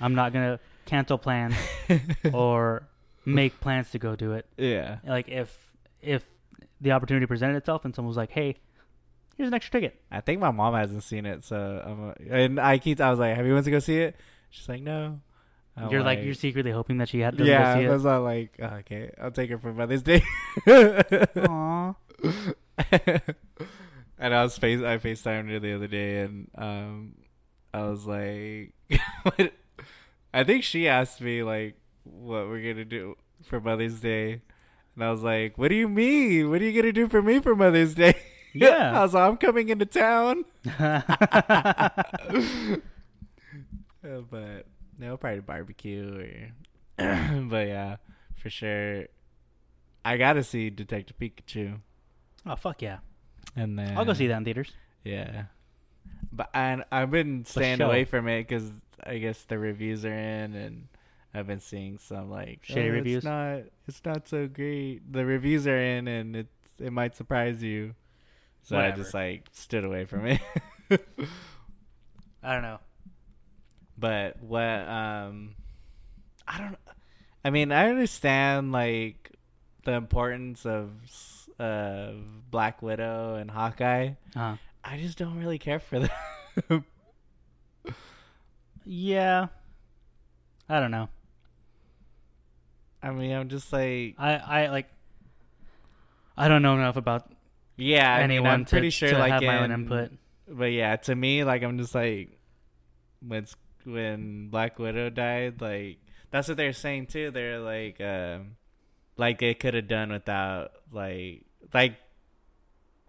I'm 0.00 0.14
not 0.14 0.32
gonna 0.32 0.58
cancel 0.86 1.18
plans 1.18 1.54
or 2.32 2.88
make 3.26 3.60
plans 3.60 3.90
to 3.90 3.98
go 3.98 4.16
do 4.16 4.32
it. 4.32 4.46
yeah, 4.56 4.98
Like 5.04 5.28
if 5.28 5.54
if 6.00 6.24
the 6.80 6.92
opportunity 6.92 7.26
presented 7.26 7.56
itself 7.56 7.84
and 7.84 7.94
someone 7.94 8.08
was 8.08 8.16
like, 8.16 8.30
"Hey, 8.30 8.56
here's 9.36 9.48
an 9.48 9.54
extra 9.54 9.80
ticket," 9.80 10.00
I 10.10 10.20
think 10.20 10.40
my 10.40 10.50
mom 10.50 10.74
hasn't 10.74 11.02
seen 11.02 11.26
it, 11.26 11.44
so 11.44 11.82
I'm, 11.84 12.28
and 12.30 12.60
I 12.60 12.78
keep 12.78 13.00
I 13.00 13.10
was 13.10 13.18
like, 13.18 13.36
"Have 13.36 13.46
you 13.46 13.54
went 13.54 13.64
to 13.64 13.70
go 13.70 13.78
see 13.78 13.98
it?" 13.98 14.16
She's 14.50 14.68
like, 14.68 14.82
"No." 14.82 15.20
I'm 15.80 15.90
you're 15.90 16.02
like, 16.02 16.22
you're 16.22 16.34
secretly 16.34 16.72
hoping 16.72 16.98
that 16.98 17.08
she 17.08 17.20
had 17.20 17.38
to 17.38 17.44
yeah, 17.44 17.74
go 17.74 17.80
see 17.80 17.86
that's 17.86 18.04
it. 18.04 18.08
all 18.08 18.22
like 18.22 18.56
oh, 18.60 18.76
okay. 18.78 19.10
I'll 19.20 19.30
take 19.30 19.50
her 19.50 19.58
for 19.58 19.72
Mother's 19.72 20.02
Day. 20.02 20.22
Aww. 20.66 21.94
and 24.18 24.34
I 24.34 24.42
was 24.42 24.58
face 24.58 24.80
I 24.80 24.98
FaceTimed 24.98 25.50
her 25.50 25.60
the 25.60 25.74
other 25.74 25.86
day 25.86 26.22
and 26.22 26.50
um 26.56 27.14
I 27.72 27.82
was 27.82 28.06
like 28.06 28.74
I 30.34 30.44
think 30.44 30.64
she 30.64 30.88
asked 30.88 31.20
me 31.20 31.42
like 31.42 31.76
what 32.02 32.48
we're 32.48 32.72
gonna 32.72 32.84
do 32.84 33.16
for 33.44 33.60
Mother's 33.60 34.00
Day. 34.00 34.42
And 34.98 35.04
I 35.04 35.12
was 35.12 35.22
like, 35.22 35.56
What 35.56 35.68
do 35.68 35.76
you 35.76 35.88
mean? 35.88 36.50
What 36.50 36.60
are 36.60 36.64
you 36.64 36.82
gonna 36.82 36.92
do 36.92 37.06
for 37.06 37.22
me 37.22 37.38
for 37.38 37.54
Mother's 37.54 37.94
Day? 37.94 38.14
Yeah. 38.54 38.98
I 38.98 39.02
was 39.02 39.14
like, 39.14 39.28
I'm 39.28 39.36
coming 39.36 39.68
into 39.68 39.86
town. 39.86 40.44
Uh, 44.04 44.20
but 44.30 44.66
no, 44.98 45.16
probably 45.16 45.40
barbecue 45.40 46.50
or 46.98 47.04
but 47.48 47.66
yeah, 47.66 47.96
for 48.36 48.48
sure. 48.48 49.06
I 50.04 50.16
gotta 50.16 50.42
see 50.42 50.70
Detective 50.70 51.18
Pikachu. 51.18 51.80
Oh 52.46 52.56
fuck 52.56 52.80
yeah! 52.80 52.98
And 53.56 53.78
then 53.78 53.98
I'll 53.98 54.04
go 54.04 54.14
see 54.14 54.28
that 54.28 54.38
in 54.38 54.44
theaters. 54.44 54.72
Yeah, 55.04 55.44
but 56.32 56.48
and 56.54 56.84
I've 56.90 57.10
been 57.10 57.44
staying 57.44 57.78
show. 57.78 57.86
away 57.86 58.04
from 58.04 58.28
it 58.28 58.48
because 58.48 58.70
I 59.04 59.18
guess 59.18 59.42
the 59.42 59.58
reviews 59.58 60.04
are 60.04 60.14
in, 60.14 60.54
and 60.54 60.88
I've 61.34 61.46
been 61.46 61.60
seeing 61.60 61.98
some 61.98 62.30
like 62.30 62.62
Shitty 62.66 62.88
"Oh, 62.88 62.92
reviews? 62.92 63.16
It's 63.18 63.24
not. 63.24 63.60
It's 63.86 64.04
not 64.04 64.28
so 64.28 64.46
great. 64.48 65.12
The 65.12 65.24
reviews 65.24 65.66
are 65.66 65.78
in, 65.78 66.08
and 66.08 66.36
it's 66.36 66.50
it 66.80 66.92
might 66.92 67.14
surprise 67.16 67.62
you. 67.62 67.94
So 68.62 68.76
I 68.76 68.90
just 68.90 69.14
like 69.14 69.46
stood 69.52 69.84
away 69.84 70.04
from 70.04 70.26
it. 70.26 70.40
I 72.42 72.52
don't 72.52 72.62
know. 72.62 72.80
But 73.96 74.42
what 74.42 74.88
um 74.88 75.54
I 76.46 76.58
don't 76.58 76.76
I 77.44 77.50
mean, 77.50 77.72
I 77.72 77.88
understand 77.88 78.72
like 78.72 79.32
the 79.84 79.92
importance 79.92 80.66
of 80.66 80.90
uh 81.58 82.12
Black 82.50 82.82
Widow 82.82 83.34
and 83.36 83.50
Hawkeye. 83.50 84.10
Uh, 84.36 84.56
I 84.84 84.98
just 84.98 85.18
don't 85.18 85.38
really 85.38 85.58
care 85.58 85.80
for 85.80 86.00
them. 86.00 86.84
yeah. 88.84 89.46
I 90.68 90.80
don't 90.80 90.90
know. 90.90 91.08
I 93.02 93.10
mean, 93.10 93.32
I'm 93.32 93.48
just 93.48 93.72
like 93.72 94.14
I 94.18 94.34
I 94.34 94.68
like. 94.68 94.88
I 96.36 96.48
don't 96.48 96.62
know 96.62 96.74
enough 96.74 96.96
about 96.96 97.30
yeah, 97.76 98.14
I 98.14 98.20
anyone 98.22 98.50
I'm 98.50 98.64
to, 98.64 98.70
pretty 98.70 98.90
sure 98.90 99.10
to 99.10 99.18
like 99.18 99.32
have 99.32 99.42
my 99.42 99.58
own 99.58 99.70
in- 99.70 99.82
input. 99.82 100.12
But 100.48 100.72
yeah, 100.72 100.96
to 100.96 101.14
me 101.14 101.44
like 101.44 101.62
I'm 101.62 101.78
just 101.78 101.94
like 101.94 102.38
when 103.26 103.46
when 103.84 104.48
Black 104.48 104.78
Widow 104.78 105.10
died, 105.10 105.60
like 105.60 105.98
that's 106.30 106.48
what 106.48 106.56
they're 106.56 106.72
saying 106.72 107.06
too. 107.06 107.30
They're 107.30 107.60
like 107.60 108.00
um 108.00 108.56
like 109.16 109.38
they 109.38 109.54
could 109.54 109.74
have 109.74 109.88
done 109.88 110.10
without 110.10 110.72
like 110.92 111.44
like 111.72 111.96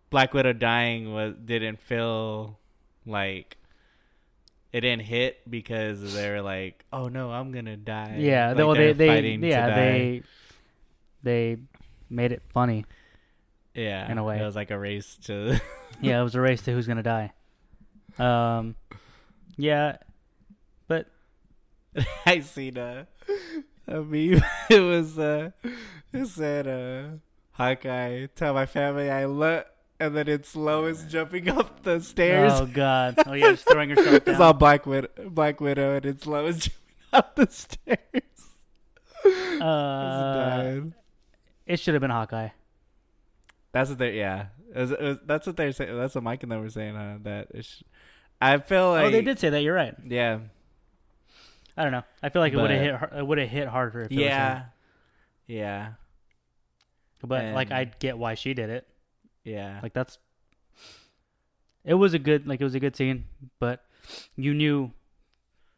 Black 0.09 0.33
Widow 0.33 0.53
dying 0.53 1.13
was 1.13 1.35
didn't 1.43 1.79
feel 1.79 2.59
like 3.05 3.57
it 4.71 4.81
didn't 4.81 5.03
hit 5.03 5.49
because 5.49 6.13
they 6.13 6.29
were 6.29 6.41
like, 6.41 6.85
"Oh 6.93 7.07
no, 7.07 7.31
I'm 7.31 7.51
gonna 7.51 7.77
die." 7.77 8.17
Yeah, 8.19 8.49
like 8.49 8.57
they, 8.57 8.63
well, 8.63 8.75
they 8.75 8.93
they're 8.93 9.21
they 9.21 9.35
yeah 9.35 9.67
die. 9.67 9.75
they 9.75 10.23
they 11.23 11.57
made 12.09 12.31
it 12.31 12.41
funny. 12.53 12.85
yeah 13.73 14.11
in 14.11 14.17
a 14.17 14.23
way. 14.23 14.39
it 14.39 14.43
was 14.43 14.55
like 14.55 14.71
a 14.71 14.79
race 14.79 15.17
to 15.25 15.59
Yeah, 16.01 16.19
it 16.21 16.23
was 16.23 16.35
a 16.35 16.41
race 16.41 16.61
to 16.63 16.71
who's 16.71 16.87
gonna 16.87 17.03
die. 17.03 17.33
Um, 18.17 18.75
yeah, 19.57 19.97
but 20.87 21.07
I 22.25 22.39
seen 22.41 22.77
a, 22.77 23.07
a 23.87 24.01
meme. 24.01 24.41
It 24.69 24.79
was 24.81 25.17
uh, 25.17 25.51
it 26.13 26.25
said 26.27 26.67
uh, 26.67 27.17
Hawkeye, 27.53 28.27
tell 28.35 28.53
my 28.53 28.65
family 28.65 29.09
I 29.09 29.25
love, 29.25 29.65
and 29.99 30.15
then 30.15 30.27
it's 30.27 30.55
Lois 30.55 31.03
jumping 31.03 31.49
up 31.57 31.83
the 31.83 31.99
stairs. 32.01 32.53
oh 32.55 32.65
god, 32.65 33.15
oh 33.25 33.33
yeah, 33.33 33.51
just 33.51 33.67
throwing 33.69 33.89
herself 33.89 34.21
it's 34.27 34.39
all. 34.39 34.53
Black 34.53 34.85
Widow, 34.85 35.07
Black 35.29 35.61
Widow, 35.61 35.95
and 35.95 36.05
it's 36.05 36.25
Lois 36.25 36.57
jumping 36.67 36.73
up 37.13 37.35
the 37.35 37.47
stairs. 37.47 39.61
Uh, 39.61 40.81
it 41.65 41.79
should 41.79 41.93
have 41.93 42.01
been 42.01 42.09
Hawkeye. 42.09 42.49
That's 43.71 43.89
what 43.89 43.99
they 43.99 44.17
yeah. 44.17 44.47
It 44.73 44.79
was- 44.79 44.91
it 44.91 45.01
was- 45.01 45.17
that's 45.25 45.47
what 45.47 45.57
they're 45.57 45.71
saying. 45.71 45.97
That's 45.97 46.15
what 46.15 46.23
Mike 46.23 46.43
and 46.43 46.51
them 46.51 46.61
were 46.61 46.69
saying. 46.69 47.21
That 47.23 47.47
it 47.53 47.65
sh- 47.65 47.83
I 48.41 48.57
feel 48.59 48.91
like 48.91 49.05
oh, 49.05 49.11
they 49.11 49.21
did 49.21 49.39
say 49.39 49.49
that. 49.49 49.61
You're 49.61 49.75
right. 49.75 49.95
Yeah, 50.07 50.39
I 51.75 51.83
don't 51.83 51.91
know. 51.91 52.03
I 52.23 52.29
feel 52.29 52.41
like 52.41 52.53
it 52.53 52.57
would 52.57 52.71
have 52.71 52.81
hit. 52.81 53.19
It 53.19 53.27
would 53.27 53.37
have 53.37 53.49
hit 53.49 53.67
harder. 53.67 54.03
If 54.03 54.11
it 54.11 54.15
was 54.15 54.23
him. 54.23 54.29
yeah, 54.29 54.63
yeah, 55.47 55.89
but 57.21 57.53
like 57.53 57.71
I 57.71 57.85
get 57.85 58.17
why 58.17 58.35
she 58.35 58.53
did 58.53 58.69
it. 58.69 58.87
Yeah. 59.43 59.79
Like 59.83 59.93
that's. 59.93 60.17
It 61.85 61.93
was 61.93 62.13
a 62.13 62.19
good 62.19 62.45
like 62.47 62.59
it 62.61 62.63
was 62.63 62.75
a 62.75 62.79
good 62.79 62.95
scene, 62.95 63.25
but 63.59 63.83
you 64.35 64.53
knew 64.53 64.91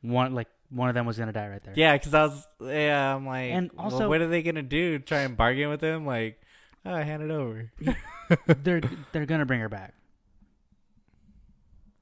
one 0.01 0.33
like 0.33 0.47
one 0.69 0.89
of 0.89 0.95
them 0.95 1.05
was 1.05 1.17
gonna 1.17 1.31
die 1.31 1.47
right 1.47 1.63
there. 1.63 1.73
Yeah, 1.77 1.95
because 1.97 2.13
I 2.13 2.23
was 2.23 2.47
yeah. 2.59 3.15
I'm 3.15 3.25
like, 3.25 3.51
And 3.51 3.71
well, 3.73 3.85
also- 3.85 4.09
what 4.09 4.21
are 4.21 4.27
they 4.27 4.41
gonna 4.41 4.63
do? 4.63 4.99
Try 4.99 5.19
and 5.19 5.37
bargain 5.37 5.69
with 5.69 5.81
him? 5.81 6.05
Like, 6.05 6.41
oh, 6.85 6.95
hand 6.95 7.21
it 7.23 7.31
over. 7.31 7.71
they're 8.63 8.81
they're 9.11 9.25
gonna 9.25 9.45
bring 9.45 9.59
her 9.59 9.69
back. 9.69 9.93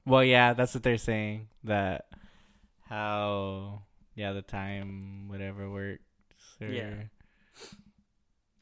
well, 0.06 0.24
yeah, 0.24 0.54
that's 0.54 0.74
what 0.74 0.82
they're 0.82 0.98
saying. 0.98 1.48
That 1.64 2.06
how 2.88 3.82
yeah 4.14 4.32
the 4.32 4.42
time 4.42 5.28
whatever 5.28 5.70
works. 5.70 6.02
Or, 6.60 6.66
Yeah. 6.68 6.94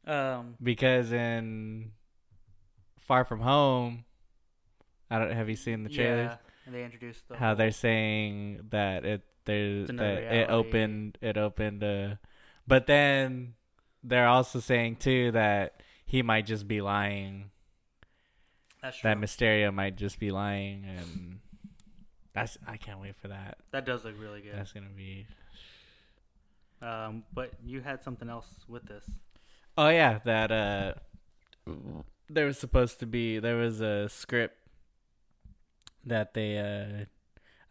Um. 0.07 0.57
Because 0.63 1.13
in 1.13 1.93
Far 3.09 3.25
From 3.25 3.41
Home, 3.41 4.05
I 5.11 5.19
don't 5.19 5.33
have 5.33 5.49
you 5.49 5.57
seen 5.57 5.83
the 5.83 5.89
trailer? 5.89 6.23
Yeah, 6.25 6.37
and 6.67 6.75
they 6.75 6.85
introduced 6.85 7.27
the 7.27 7.37
How 7.37 7.55
they're 7.55 7.73
saying 7.73 8.67
that 8.69 9.07
it 9.07 9.25
there 9.47 9.87
that 9.87 10.23
it 10.35 10.51
opened 10.51 11.17
it 11.23 11.39
opened 11.39 11.83
uh 11.83 12.17
but 12.67 12.87
then 12.87 13.55
they're 14.05 14.29
also 14.29 14.61
saying 14.61 14.97
too 14.97 15.31
that 15.31 15.83
he 16.05 16.23
might 16.23 16.45
just 16.45 16.69
be 16.69 16.83
lying. 16.83 17.51
That's 18.83 18.99
true. 18.99 19.09
That 19.09 19.17
Mysterio 19.17 19.73
might 19.73 19.97
just 19.97 20.19
be 20.19 20.31
lying 20.31 20.85
and 20.85 21.41
that's 22.35 22.59
I 22.67 22.77
can't 22.77 23.01
wait 23.01 23.17
for 23.17 23.29
that. 23.29 23.57
that 23.71 23.87
does 23.87 24.05
look 24.05 24.21
really 24.21 24.43
good. 24.43 24.55
That's 24.55 24.73
gonna 24.73 24.87
be 24.95 25.27
Um, 26.83 27.25
but 27.33 27.53
you 27.65 27.81
had 27.81 28.03
something 28.03 28.29
else 28.29 28.49
with 28.69 28.85
this. 28.85 29.05
Oh 29.79 29.89
yeah, 29.89 30.19
that 30.27 30.53
uh 30.53 30.93
there 32.29 32.47
was 32.47 32.59
supposed 32.59 33.01
to 33.01 33.07
be 33.07 33.39
there 33.39 33.57
was 33.57 33.81
a 33.81 34.09
script 34.09 34.57
that 36.05 36.35
they 36.35 36.59
uh 36.59 37.05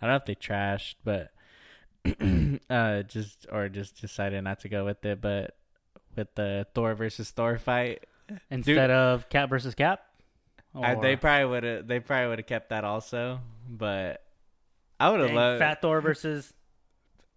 I 0.02 0.06
don't 0.06 0.12
know 0.12 0.16
if 0.16 0.26
they 0.26 0.36
trashed, 0.36 0.96
but 1.04 1.32
uh 2.70 3.04
just 3.04 3.48
or 3.52 3.70
just 3.70 4.00
decided 4.00 4.44
not 4.44 4.60
to 4.62 4.70
go 4.70 4.86
with 4.86 5.04
it, 5.06 5.22
but 5.22 5.56
with 6.16 6.34
the 6.36 6.68
Thor 6.74 6.96
versus 6.96 7.30
Thor 7.32 7.58
fight, 7.58 8.06
Instead 8.50 8.92
of 8.92 9.30
Cap 9.30 9.50
versus 9.50 9.76
Cap. 9.76 10.02
I, 10.76 10.96
they 10.96 11.16
probably 11.16 11.46
would 11.46 11.64
have 11.64 11.88
they 11.88 12.00
probably 12.00 12.28
would 12.30 12.40
have 12.40 12.46
kept 12.48 12.70
that 12.70 12.84
also, 12.84 13.40
but 13.68 14.24
I 15.00 15.10
would 15.10 15.22
have 15.22 15.32
loved 15.32 15.60
Fat 15.60 15.82
Thor 15.82 16.02
versus. 16.02 16.54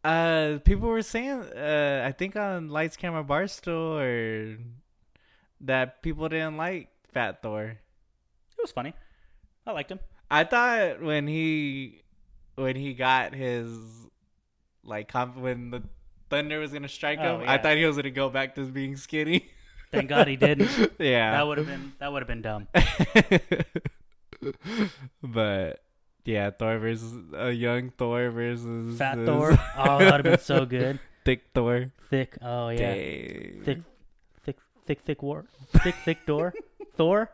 Uh, 0.03 0.57
people 0.65 0.89
were 0.89 1.03
saying, 1.03 1.43
uh, 1.43 2.03
I 2.07 2.13
think 2.13 2.35
on 2.35 2.71
Lights 2.71 2.97
Camera 2.97 3.23
Barstool 3.23 4.01
or 4.01 4.59
that 5.61 6.01
people 6.01 6.27
didn't 6.31 6.57
like 6.57 6.89
Fat 7.13 7.43
Thor. 7.43 7.63
It 7.65 8.63
was 8.63 8.73
funny. 8.73 8.95
I 9.67 9.73
liked 9.73 9.91
him. 9.91 10.01
I 10.31 10.45
thought 10.45 11.03
when 11.03 11.27
he 11.27 12.03
when 12.57 12.77
he 12.77 12.95
got 12.95 13.35
his 13.35 13.69
like 14.85 15.09
comp- 15.09 15.37
when 15.37 15.71
the 15.71 15.83
thunder 16.29 16.59
was 16.61 16.73
gonna 16.73 16.89
strike 16.89 17.19
Oh, 17.21 17.41
him, 17.41 17.49
I 17.49 17.59
thought 17.59 17.77
he 17.77 17.85
was 17.85 17.97
gonna 17.97 18.11
go 18.11 18.29
back 18.31 18.55
to 18.57 18.65
being 18.67 18.97
skinny. 18.97 19.49
Thank 19.93 20.09
God 20.09 20.29
he 20.29 20.37
didn't. 20.37 20.71
yeah, 21.01 21.33
That 21.33 21.47
would 21.47 21.59
have 21.59 21.67
been 21.67 21.93
that 21.99 22.13
would 22.13 22.23
have 22.23 22.29
been 22.29 22.43
dumb. 22.43 22.69
but 25.23 25.81
yeah, 26.25 26.51
Thor 26.51 26.79
versus 26.79 27.13
a 27.33 27.47
uh, 27.47 27.49
young 27.49 27.91
Thor 27.91 28.31
versus 28.31 28.99
Fat 28.99 29.17
this 29.17 29.27
Thor. 29.27 29.59
Oh, 29.77 29.99
that 29.99 30.05
would 30.05 30.13
have 30.13 30.23
been 30.23 30.39
so 30.39 30.65
good. 30.65 31.01
thick 31.25 31.43
Thor. 31.55 31.93
Thick. 32.09 32.39
Oh 32.41 32.69
yeah. 32.69 32.95
Dang. 32.95 33.63
Thick, 33.65 33.79
thick, 34.45 34.57
thick, 34.87 35.01
thick 35.01 35.23
war. 35.23 35.47
Thick, 35.83 35.97
thick 36.05 36.27
door. 36.27 36.55
Thor. 37.01 37.31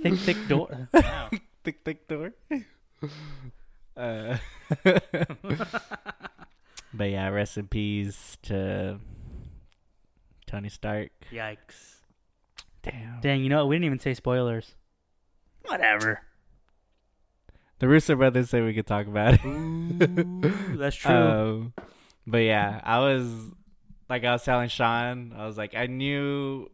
Thick, 0.00 0.14
thick 0.18 0.36
door. 0.46 0.88
Wow. 0.94 1.30
thick 1.64 1.80
thick 1.84 2.06
door. 2.06 2.32
uh, 3.96 4.36
but 6.94 7.10
yeah, 7.10 7.28
rest 7.30 7.58
in 7.58 7.66
peace 7.66 8.38
to 8.42 9.00
Tony 10.46 10.68
Stark. 10.68 11.10
Yikes. 11.32 11.96
Damn. 12.82 13.20
Dang. 13.20 13.42
You 13.42 13.48
know 13.48 13.56
what? 13.56 13.68
We 13.68 13.74
didn't 13.74 13.86
even 13.86 13.98
say 13.98 14.14
spoilers. 14.14 14.76
Whatever. 15.66 16.20
The 17.80 17.88
Russo 17.88 18.14
brothers 18.14 18.50
say 18.50 18.60
we 18.60 18.74
could 18.74 18.86
talk 18.86 19.08
about 19.08 19.34
it. 19.34 19.44
Ooh, 19.44 20.76
that's 20.76 20.94
true. 20.94 21.12
Um, 21.12 21.72
but 22.28 22.44
yeah, 22.44 22.80
I 22.84 23.00
was 23.00 23.26
like 24.08 24.22
I 24.22 24.30
was 24.30 24.44
telling 24.44 24.68
Sean, 24.68 25.34
I 25.36 25.46
was 25.46 25.58
like 25.58 25.74
I 25.74 25.86
knew 25.86 26.70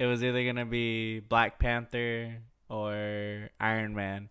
it 0.00 0.06
was 0.06 0.24
either 0.24 0.42
gonna 0.44 0.64
be 0.64 1.20
Black 1.20 1.58
Panther 1.58 2.38
or 2.70 3.50
Iron 3.60 3.94
Man, 3.94 4.30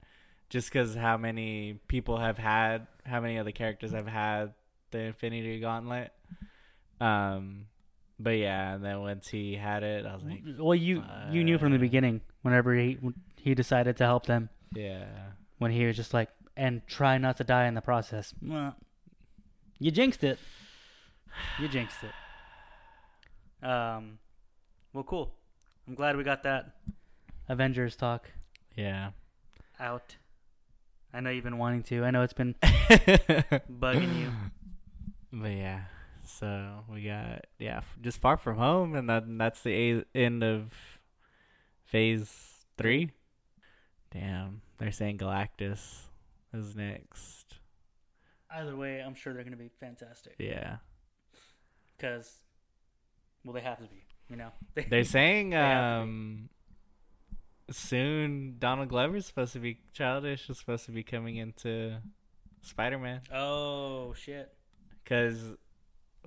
just 0.49 0.73
because 0.73 0.95
how 0.95 1.15
many 1.15 1.79
people 1.87 2.17
have 2.17 2.39
had, 2.39 2.87
how 3.05 3.21
many 3.21 3.37
other 3.37 3.51
characters 3.51 3.91
have 3.91 4.07
had 4.07 4.53
the 4.89 4.97
Infinity 4.97 5.59
Gauntlet. 5.59 6.11
Um, 6.99 7.67
but 8.19 8.31
yeah, 8.31 8.73
and 8.73 8.83
then 8.83 8.99
once 9.01 9.27
he 9.27 9.53
had 9.55 9.83
it, 9.83 10.07
I 10.07 10.15
was 10.15 10.23
like, 10.23 10.41
well, 10.57 10.73
you 10.73 11.03
you 11.29 11.43
knew 11.43 11.59
from 11.59 11.71
the 11.71 11.77
uh, 11.77 11.81
beginning 11.81 12.21
whenever 12.41 12.73
he 12.73 12.97
he 13.37 13.53
decided 13.53 13.95
to 13.97 14.05
help 14.05 14.25
them 14.25 14.49
yeah, 14.75 15.05
when 15.59 15.69
he 15.69 15.85
was 15.85 15.95
just 15.95 16.15
like 16.15 16.29
and 16.57 16.81
try 16.87 17.19
not 17.19 17.37
to 17.37 17.43
die 17.43 17.67
in 17.67 17.75
the 17.75 17.81
process. 17.81 18.33
Well, 18.41 18.75
You 19.77 19.91
jinxed 19.91 20.23
it. 20.23 20.39
You 21.59 21.67
jinxed 21.67 22.03
it. 22.03 22.11
Um, 23.61 24.19
well, 24.93 25.03
cool. 25.03 25.33
I'm 25.89 25.95
glad 25.95 26.15
we 26.17 26.23
got 26.23 26.43
that 26.43 26.75
Avengers 27.47 27.95
talk 27.95 28.29
yeah. 28.75 29.09
out. 29.79 30.17
I 31.11 31.19
know 31.19 31.31
you've 31.31 31.43
been 31.43 31.57
wanting 31.57 31.81
to. 31.83 32.05
I 32.05 32.11
know 32.11 32.21
it's 32.21 32.31
been 32.33 32.53
bugging 32.63 34.19
you. 34.19 34.31
But 35.33 35.51
yeah, 35.53 35.81
so 36.23 36.83
we 36.93 37.05
got 37.05 37.45
yeah, 37.57 37.77
f- 37.77 37.97
just 38.01 38.21
far 38.21 38.37
from 38.37 38.57
home, 38.57 38.95
and 38.95 39.09
then 39.09 39.39
that's 39.39 39.63
the 39.63 39.71
a- 39.73 40.05
end 40.15 40.43
of 40.43 40.71
phase 41.85 42.65
three. 42.77 43.09
Damn, 44.11 44.61
they're 44.77 44.91
saying 44.91 45.17
Galactus 45.17 46.01
is 46.53 46.75
next. 46.75 47.55
Either 48.51 48.75
way, 48.75 48.99
I'm 48.99 49.15
sure 49.15 49.33
they're 49.33 49.43
going 49.43 49.57
to 49.57 49.63
be 49.63 49.71
fantastic. 49.79 50.35
Yeah, 50.37 50.77
Because, 51.97 52.31
well, 53.43 53.53
they 53.53 53.61
have 53.61 53.77
to 53.77 53.83
be. 53.83 54.03
You 54.29 54.35
know, 54.37 54.51
they're 54.89 55.03
saying 55.05 55.49
They 55.51 55.55
have 55.57 56.01
to 56.01 56.05
be. 56.05 56.11
um 56.11 56.49
soon 57.71 58.55
Donald 58.59 58.89
Glover's 58.89 59.25
supposed 59.27 59.53
to 59.53 59.59
be 59.59 59.79
childish 59.93 60.49
is 60.49 60.57
supposed 60.57 60.85
to 60.85 60.91
be 60.91 61.03
coming 61.03 61.35
into 61.37 61.97
Spider 62.61 62.97
Man 62.97 63.21
oh 63.33 64.13
shit. 64.15 64.51
because 65.03 65.37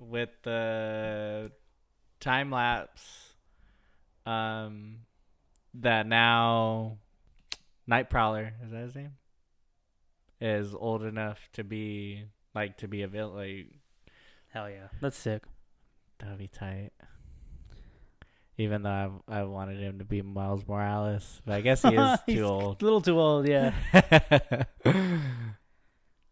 with 0.01 0.29
the 0.43 1.51
time 2.19 2.49
lapse, 2.51 3.35
um, 4.25 4.99
that 5.75 6.07
now 6.07 6.97
Nightprowler 7.89 8.51
is 8.63 8.71
that 8.71 8.77
his 8.83 8.95
name 8.95 9.13
is 10.41 10.73
old 10.73 11.03
enough 11.03 11.39
to 11.53 11.63
be 11.63 12.25
like 12.55 12.77
to 12.77 12.87
be 12.87 13.01
a 13.01 13.07
villain. 13.07 13.35
Like 13.35 13.67
Hell 14.49 14.69
yeah, 14.69 14.87
that's 15.01 15.17
sick. 15.17 15.43
that'd 16.19 16.37
be 16.37 16.47
tight. 16.47 16.91
Even 18.57 18.83
though 18.83 19.21
I 19.27 19.39
I 19.39 19.43
wanted 19.43 19.79
him 19.79 19.97
to 19.99 20.05
be 20.05 20.21
Miles 20.21 20.63
Morales, 20.67 21.41
but 21.45 21.55
I 21.55 21.61
guess 21.61 21.81
he 21.81 21.95
is 21.95 22.19
too 22.29 22.43
old. 22.43 22.81
A 22.81 22.85
little 22.85 23.01
too 23.01 23.19
old, 23.19 23.47
yeah. 23.47 23.73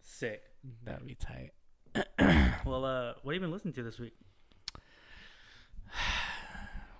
Sick. 0.02 0.43
That'd 0.84 1.07
be 1.07 1.15
tight. 1.15 1.52
Well, 2.64 2.85
uh, 2.85 3.14
what 3.23 3.34
have 3.34 3.41
you 3.41 3.48
been 3.48 3.52
listening 3.52 3.73
to 3.76 3.84
this 3.84 3.99
week? 3.99 4.14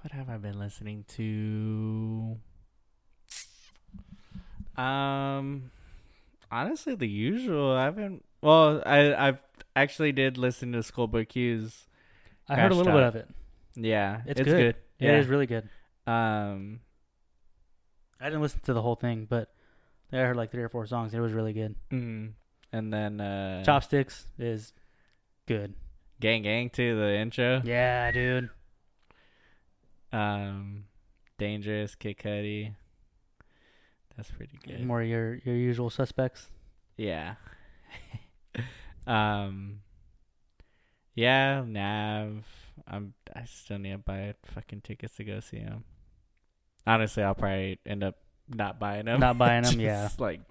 What 0.04 0.14
have 0.14 0.30
I 0.32 0.38
been 0.38 0.58
listening 0.58 1.06
to? 1.10 2.38
Um, 4.76 5.70
honestly, 6.52 6.96
the 6.96 7.08
usual. 7.08 7.74
I 7.74 7.84
haven't. 7.84 8.26
Well, 8.42 8.82
I 8.84 9.14
I've 9.14 9.38
actually 9.76 10.12
did 10.12 10.40
listen 10.40 10.72
to 10.72 10.82
Schoolboy 10.82 11.26
Q's. 11.26 11.86
I 12.50 12.56
heard 12.56 12.72
a 12.72 12.76
little 12.76 12.94
bit 12.94 13.04
of 13.04 13.16
it. 13.16 13.30
Yeah, 13.76 14.22
It's 14.26 14.40
it's, 14.40 14.50
good. 14.50 14.58
good. 14.58 14.76
Yeah. 15.02 15.14
It 15.14 15.20
is 15.20 15.28
really 15.28 15.48
good. 15.48 15.68
Um, 16.06 16.80
I 18.20 18.26
didn't 18.26 18.42
listen 18.42 18.62
to 18.66 18.74
the 18.74 18.82
whole 18.82 18.96
thing, 18.96 19.26
but 19.30 19.52
I 20.14 20.18
heard 20.18 20.38
like 20.38 20.52
three 20.52 20.64
or 20.64 20.70
four 20.70 20.86
songs. 20.86 21.14
It 21.14 21.20
was 21.20 21.34
really 21.34 21.54
good. 21.54 21.76
mm, 21.92 22.32
and 22.72 22.94
then 22.94 23.20
uh, 23.20 23.64
Chopstix 23.66 24.26
is 24.38 24.74
good. 25.48 25.74
Gang 26.20 26.44
Gang 26.44 26.70
too. 26.70 27.00
The 27.00 27.16
intro. 27.16 27.62
Yeah, 27.66 28.12
dude. 28.12 28.50
Um, 30.14 30.86
Dangerous, 31.40 31.96
Kid 31.96 32.18
Cudi. 32.18 32.76
That's 34.16 34.30
pretty 34.30 34.60
good. 34.68 34.86
More 34.86 35.02
your 35.02 35.36
your 35.44 35.56
usual 35.56 35.90
suspects. 35.90 36.52
Yeah. 36.96 37.36
um. 39.08 39.80
Yeah, 41.16 41.64
Nav. 41.66 42.46
I'm. 42.88 43.14
I 43.36 43.46
still 43.46 43.80
need 43.80 43.92
to 43.92 43.98
buy 43.98 44.34
fucking 44.44 44.82
tickets 44.82 45.16
to 45.16 45.24
go 45.24 45.40
see 45.40 45.60
him. 45.60 45.84
Honestly, 46.86 47.24
I'll 47.24 47.36
probably 47.36 47.80
end 47.86 48.04
up 48.04 48.16
not 48.48 48.80
buying 48.80 49.06
them. 49.06 49.20
Not 49.20 49.38
buying 49.38 49.64
them, 49.64 49.80
yeah. 49.80 50.10
Like, 50.18 50.42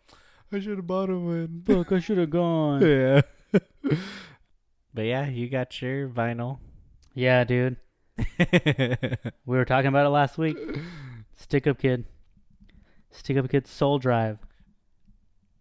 I 0.52 0.61
should 0.61 0.77
have 0.78 0.86
bought 0.86 1.09
them 1.09 1.27
when. 1.27 1.62
Fuck, 1.66 1.93
I 1.93 1.98
should 2.01 2.19
have 2.19 2.31
gone. 2.31 2.82
yeah. 2.82 3.23
but 4.94 5.02
yeah, 5.02 5.28
you 5.28 5.48
got 5.48 5.81
your 5.82 6.09
vinyl. 6.09 6.59
Yeah, 7.15 7.44
dude. 7.44 7.77
We 8.39 9.57
were 9.57 9.65
talking 9.65 9.89
about 9.89 10.07
it 10.07 10.11
last 10.11 10.39
week. 10.39 10.57
Stick 11.36 11.66
Up 11.66 11.78
Kid. 11.78 12.05
Stick 13.11 13.36
Up 13.36 13.48
Kid 13.51 13.66
Soul 13.66 13.98
Drive. 13.98 14.39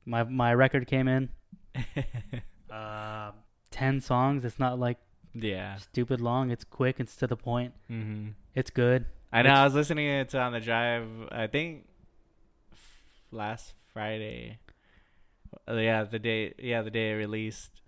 My 0.06 0.24
my 0.24 0.54
record 0.54 0.88
came 0.88 1.08
in. 1.08 1.30
Uh, 2.70 3.32
ten 3.72 4.00
songs. 4.02 4.46
It's 4.46 4.60
not 4.60 4.80
like 4.80 4.98
yeah. 5.34 5.76
stupid 5.77 6.22
long. 6.22 6.51
It's 6.51 6.64
quick. 6.64 6.99
It's 6.99 7.15
to 7.18 7.27
the 7.27 7.35
point. 7.38 7.73
Mm-hmm. 7.89 8.30
It's 8.56 8.69
good. 8.69 9.06
I 9.31 9.41
know. 9.43 9.49
It's- 9.49 9.57
I 9.60 9.64
was 9.65 9.73
listening 9.76 10.26
to 10.26 10.38
it 10.38 10.41
on 10.41 10.53
the 10.53 10.60
drive. 10.60 11.07
I 11.31 11.47
think 11.47 11.88
f- 12.73 13.03
last 13.31 13.73
Friday. 13.93 14.60
Uh, 15.68 15.73
Yeah, 15.73 16.03
the 16.03 16.19
day. 16.19 16.53
Yeah, 16.57 16.81
the 16.81 16.91
day 16.91 17.11
it 17.11 17.15
released, 17.15 17.81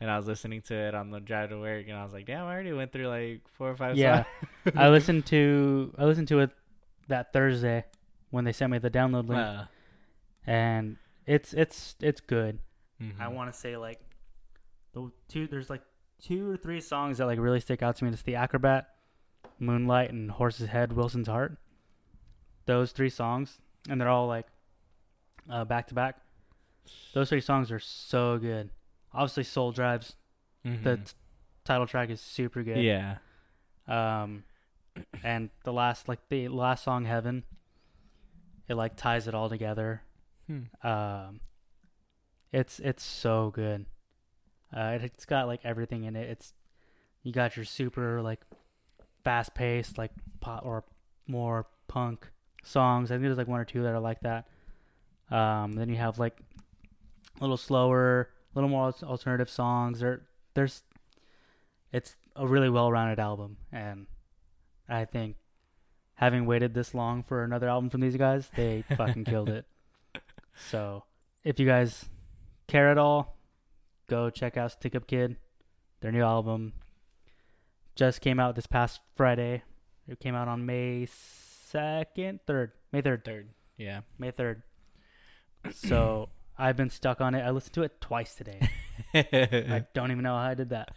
and 0.00 0.10
I 0.10 0.16
was 0.16 0.26
listening 0.26 0.62
to 0.62 0.74
it 0.74 0.94
on 0.94 1.10
the 1.10 1.20
drive 1.20 1.50
to 1.50 1.58
work, 1.60 1.86
and 1.88 1.96
I 1.96 2.04
was 2.04 2.12
like, 2.12 2.26
"Damn, 2.26 2.46
I 2.46 2.52
already 2.52 2.72
went 2.72 2.92
through 2.92 3.08
like 3.08 3.46
four 3.48 3.70
or 3.70 3.76
five 3.76 3.96
Yeah. 3.96 4.24
songs." 4.64 4.76
I 4.76 4.88
listened 4.88 5.26
to 5.32 5.94
I 5.98 6.04
listened 6.04 6.28
to 6.28 6.40
it 6.40 6.50
that 7.08 7.32
Thursday 7.32 7.84
when 8.30 8.44
they 8.44 8.52
sent 8.52 8.72
me 8.72 8.78
the 8.78 8.90
download 8.90 9.28
link, 9.28 9.40
Uh, 9.40 9.64
and 10.46 10.96
it's 11.26 11.52
it's 11.54 11.96
it's 12.00 12.20
good. 12.20 12.58
mhm. 13.00 13.20
I 13.20 13.28
want 13.28 13.52
to 13.52 13.58
say 13.58 13.76
like 13.76 14.00
the 14.94 15.10
two. 15.28 15.46
There's 15.46 15.68
like 15.70 15.82
two 16.22 16.48
or 16.50 16.56
three 16.56 16.80
songs 16.80 17.18
that 17.18 17.26
like 17.26 17.38
really 17.38 17.60
stick 17.60 17.82
out 17.82 17.96
to 17.96 18.04
me. 18.04 18.10
It's 18.10 18.22
the 18.22 18.36
Acrobat, 18.36 18.88
Moonlight, 19.58 20.10
and 20.10 20.30
Horse's 20.30 20.68
Head, 20.68 20.92
Wilson's 20.92 21.28
Heart. 21.28 21.56
Those 22.66 22.92
three 22.92 23.10
songs, 23.10 23.60
and 23.88 24.00
they're 24.00 24.08
all 24.08 24.26
like 24.28 24.46
uh, 25.50 25.64
back 25.64 25.88
to 25.88 25.94
back. 25.94 26.16
Those 27.14 27.28
three 27.28 27.40
songs 27.40 27.70
are 27.72 27.78
so 27.80 28.38
good. 28.38 28.70
Obviously, 29.12 29.44
Soul 29.44 29.72
Drives. 29.72 30.16
Mhm. 30.64 30.82
The 30.84 30.96
t- 30.98 31.12
title 31.64 31.86
track 31.86 32.08
is 32.10 32.20
super 32.20 32.62
good. 32.62 32.78
yeah. 32.78 33.18
Um, 33.88 34.44
and 35.24 35.50
the 35.64 35.72
last 35.72 36.08
like 36.08 36.20
the 36.28 36.48
last 36.48 36.84
song, 36.84 37.04
Heaven. 37.04 37.44
It 38.68 38.74
like 38.76 38.96
ties 38.96 39.26
it 39.26 39.34
all 39.34 39.48
together. 39.48 40.02
Hmm. 40.46 40.86
Um, 40.86 41.40
it's 42.52 42.78
it's 42.78 43.02
so 43.04 43.50
good. 43.54 43.86
Uh, 44.74 44.98
it, 45.00 45.04
it's 45.04 45.24
got 45.24 45.46
like 45.46 45.60
everything 45.64 46.04
in 46.04 46.16
it. 46.16 46.28
It's 46.28 46.52
you 47.22 47.32
got 47.32 47.56
your 47.56 47.64
super 47.64 48.22
like 48.22 48.40
fast 49.24 49.54
paced 49.54 49.98
like 49.98 50.10
pop 50.40 50.64
or 50.64 50.84
more 51.26 51.66
punk 51.88 52.28
songs. 52.62 53.10
I 53.10 53.14
think 53.14 53.24
there's 53.24 53.38
like 53.38 53.48
one 53.48 53.60
or 53.60 53.64
two 53.64 53.82
that 53.82 53.92
are 53.92 54.00
like 54.00 54.20
that. 54.20 54.46
Um, 55.30 55.72
then 55.72 55.88
you 55.88 55.96
have 55.96 56.18
like 56.18 56.38
a 57.38 57.42
little 57.42 57.56
slower, 57.56 58.30
a 58.54 58.58
little 58.58 58.70
more 58.70 58.92
alternative 59.02 59.50
songs. 59.50 60.00
There, 60.00 60.22
there's 60.54 60.82
it's 61.92 62.16
a 62.36 62.46
really 62.46 62.70
well-rounded 62.70 63.18
album, 63.18 63.58
and 63.70 64.06
I 64.88 65.04
think 65.04 65.36
having 66.14 66.46
waited 66.46 66.74
this 66.74 66.94
long 66.94 67.22
for 67.22 67.44
another 67.44 67.68
album 67.68 67.90
from 67.90 68.00
these 68.00 68.16
guys, 68.16 68.48
they 68.56 68.84
fucking 68.96 69.24
killed 69.24 69.48
it. 69.48 69.66
So, 70.70 71.04
if 71.44 71.58
you 71.58 71.64
guys 71.64 72.10
care 72.68 72.90
at 72.90 72.98
all, 72.98 73.38
go 74.12 74.28
check 74.28 74.58
out 74.58 74.70
Stick 74.72 74.94
Up 74.94 75.06
Kid. 75.06 75.36
Their 76.02 76.12
new 76.12 76.22
album 76.22 76.74
just 77.96 78.20
came 78.20 78.38
out 78.38 78.54
this 78.54 78.66
past 78.66 79.00
Friday. 79.14 79.62
It 80.06 80.20
came 80.20 80.34
out 80.34 80.48
on 80.48 80.66
May 80.66 81.06
second, 81.06 82.40
third, 82.46 82.72
May 82.92 83.00
third, 83.00 83.24
Third. 83.24 83.48
Yeah. 83.78 84.02
May 84.18 84.30
third. 84.30 84.64
So 85.72 86.28
I've 86.58 86.76
been 86.76 86.90
stuck 86.90 87.22
on 87.22 87.34
it. 87.34 87.40
I 87.40 87.52
listened 87.52 87.72
to 87.72 87.84
it 87.84 88.02
twice 88.02 88.34
today. 88.34 88.68
I 89.14 89.86
don't 89.94 90.10
even 90.10 90.24
know 90.24 90.36
how 90.36 90.44
I 90.50 90.54
did 90.54 90.68
that, 90.68 90.90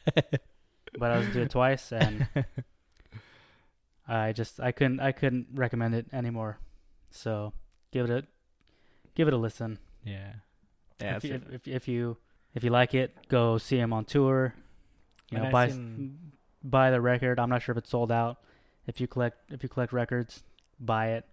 but 0.99 1.11
I 1.11 1.17
listened 1.19 1.35
to 1.35 1.41
it 1.43 1.51
twice, 1.51 1.93
and 1.93 2.27
I 4.09 4.33
just 4.33 4.59
I 4.59 4.73
couldn't 4.73 4.99
I 4.99 5.13
couldn't 5.13 5.47
recommend 5.53 5.95
it 5.95 6.07
anymore. 6.11 6.59
So 7.11 7.53
give 7.93 8.09
it 8.09 8.11
a 8.11 8.27
give 9.15 9.29
it 9.29 9.33
a 9.33 9.37
listen. 9.37 9.79
yeah. 10.03 10.33
Yeah. 10.99 11.17
if, 11.17 11.23
you, 11.25 11.41
if, 11.51 11.67
if 11.67 11.87
you 11.89 12.17
if 12.55 12.63
you 12.63 12.71
like 12.71 12.93
it, 12.95 13.13
go 13.27 13.57
see 13.59 13.77
him 13.77 13.93
on 13.93 14.05
tour. 14.05 14.55
You 15.29 15.37
know, 15.37 15.43
And 15.45 15.51
buy 15.51 15.69
seen- 15.69 16.31
buy 16.63 16.89
the 16.89 16.99
record. 17.01 17.39
I'm 17.39 17.49
not 17.49 17.61
sure 17.61 17.73
if 17.73 17.77
it's 17.77 17.89
sold 17.89 18.11
out. 18.11 18.37
If 18.87 18.99
you 18.99 19.07
collect 19.07 19.51
if 19.51 19.61
you 19.63 19.69
collect 19.69 19.93
records, 19.93 20.43
buy 20.79 21.11
it. 21.13 21.25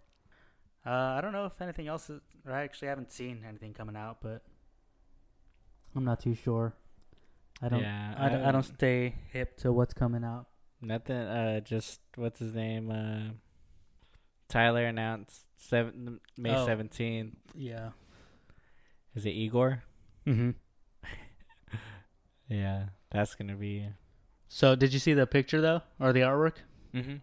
Uh, 0.85 0.91
I 0.91 1.21
don't 1.21 1.33
know 1.33 1.47
if 1.47 1.61
anything 1.63 1.87
else. 1.89 2.11
Is, 2.11 2.21
I 2.47 2.63
actually 2.63 2.89
haven't 2.89 3.13
seen 3.13 3.45
anything 3.49 3.73
coming 3.73 3.95
out, 3.97 4.19
but 4.21 4.43
I'm 5.95 6.05
not 6.05 6.21
too 6.21 6.35
sure. 6.35 6.75
I 7.61 7.69
don't. 7.69 7.81
Yeah, 7.81 8.15
I, 8.19 8.29
don't, 8.29 8.43
I 8.43 8.51
don't 8.51 8.65
stay 8.65 9.15
hip 9.33 9.57
to 9.59 9.73
what's 9.73 9.95
coming 9.95 10.25
out. 10.25 10.47
Nothing. 10.81 11.17
Uh, 11.17 11.61
just 11.61 12.01
what's 12.17 12.41
his 12.41 12.53
name? 12.55 12.91
Uh, 12.91 13.35
Tyler 14.49 14.85
announced 14.87 15.43
seven 15.57 16.19
May 16.37 16.57
Oh. 16.57 16.67
seventeenth. 16.67 17.37
Yeah. 17.55 17.91
Is 19.15 19.25
it 19.27 19.31
Igor? 19.31 19.85
Mm-hmm. 20.27 20.51
Yeah, 22.53 22.85
that's 23.11 23.35
gonna 23.35 23.55
be. 23.57 23.89
So 24.49 24.75
did 24.75 24.93
you 24.93 24.99
see 24.99 25.15
the 25.15 25.27
picture 25.27 25.61
though, 25.61 25.81
or 25.99 26.13
the 26.13 26.21
artwork? 26.21 26.57
Mm-hmm. 26.95 27.17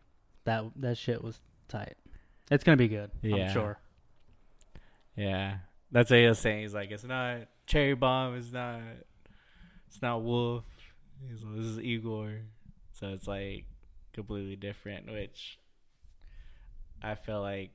That 0.46 0.64
that 0.78 0.98
shit 0.98 1.24
was 1.24 1.40
tight. 1.68 1.96
It's 2.50 2.64
gonna 2.64 2.78
be 2.78 2.88
good. 2.88 3.12
Yeah. 3.22 3.36
I'm 3.48 3.54
sure. 3.54 3.80
Yeah, 5.16 5.58
that's 5.92 6.10
what 6.10 6.20
he 6.20 6.26
was 6.28 6.40
saying. 6.40 6.62
He's 6.62 6.74
like, 6.74 6.92
it's 6.92 7.04
not 7.04 7.42
Cherry 7.68 7.94
Bomb. 7.94 8.36
It's 8.36 8.52
not. 8.52 8.80
It's 9.88 10.02
not 10.02 10.24
Wolf. 10.24 10.64
He's 11.30 11.44
like, 11.44 11.58
this 11.58 11.66
is 11.66 11.80
Igor. 11.80 12.32
So 12.94 13.10
it's 13.10 13.28
like 13.28 13.66
completely 14.14 14.56
different. 14.56 15.12
Which 15.12 15.60
I 17.04 17.16
feel 17.16 17.42
like 17.42 17.72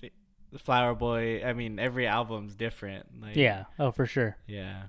the 0.00 0.10
the 0.50 0.58
Flower 0.58 0.94
Boy. 0.94 1.44
I 1.44 1.52
mean, 1.52 1.78
every 1.78 2.06
album's 2.06 2.54
different. 2.56 3.20
Like, 3.20 3.36
Yeah. 3.36 3.64
Oh, 3.78 3.90
for 3.90 4.06
sure. 4.06 4.36
yeah. 4.46 4.84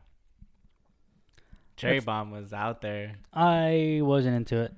Cherry 1.80 1.94
That's- 2.00 2.06
Bomb 2.06 2.32
was 2.32 2.52
out 2.54 2.82
there. 2.82 3.16
I 3.34 4.00
wasn't 4.04 4.36
into 4.36 4.58
it. 4.64 4.74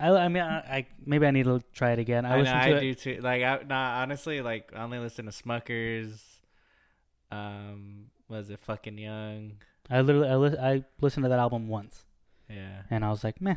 I, 0.00 0.08
I 0.10 0.28
mean, 0.28 0.42
I, 0.42 0.58
I 0.58 0.86
maybe 1.06 1.24
I 1.26 1.30
need 1.30 1.44
to 1.44 1.62
try 1.72 1.92
it 1.92 2.00
again. 2.00 2.26
I, 2.26 2.30
I, 2.30 2.32
know, 2.32 2.40
listened 2.42 2.58
I 2.58 2.68
it. 2.68 2.80
do 2.80 2.94
too. 2.94 3.20
Like, 3.22 3.42
I, 3.42 3.60
nah, 3.66 4.00
honestly, 4.02 4.42
like, 4.42 4.72
I 4.74 4.82
only 4.82 4.98
listen 4.98 5.26
to 5.26 5.30
Smuckers. 5.30 6.18
Um, 7.30 8.06
was 8.28 8.50
it 8.50 8.58
fucking 8.60 8.98
young? 8.98 9.52
I 9.90 10.00
literally 10.00 10.28
I, 10.28 10.34
li- 10.36 10.58
I 10.60 10.84
listened 11.00 11.24
to 11.24 11.28
that 11.28 11.38
album 11.38 11.68
once, 11.68 12.04
Yeah. 12.50 12.82
and 12.90 13.04
I 13.04 13.10
was 13.10 13.22
like, 13.22 13.40
meh. 13.40 13.54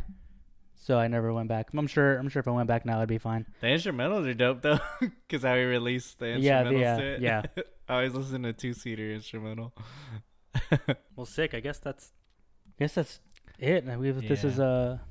So 0.76 0.98
I 0.99 1.08
never 1.08 1.34
went 1.34 1.49
back. 1.49 1.70
I'm 1.76 1.88
sure. 1.88 2.18
I'm 2.18 2.30
sure 2.30 2.40
if 2.40 2.48
I 2.48 2.52
went 2.52 2.68
back 2.68 2.86
now, 2.86 3.02
I'd 3.02 3.08
be 3.08 3.18
fine. 3.18 3.45
The 3.62 3.68
instrumentals 3.68 4.28
are 4.28 4.34
dope 4.36 4.62
though, 4.62 4.80
because 5.28 5.44
how 5.44 5.56
we 5.56 5.64
released 5.64 6.20
the 6.20 6.26
instrumentals 6.28 6.44
Yeah, 6.44 6.64
the- 6.98 7.18
yeah, 7.20 7.41
yeah. 7.56 7.64
I 7.90 7.94
always 7.95 8.14
listen 8.14 8.44
to 8.44 8.54
two 8.54 8.74
seater 8.74 9.12
instrumental. 9.12 9.74
Well, 11.16 11.26
sick. 11.26 11.54
I 11.54 11.60
guess 11.62 11.80
that's. 11.80 12.12
I 12.80 12.84
guess 12.84 12.94
that's 12.94 13.20
it. 13.60 13.86
We 13.98 14.12
this 14.12 14.44
is 14.44 14.60
a. 14.60 15.02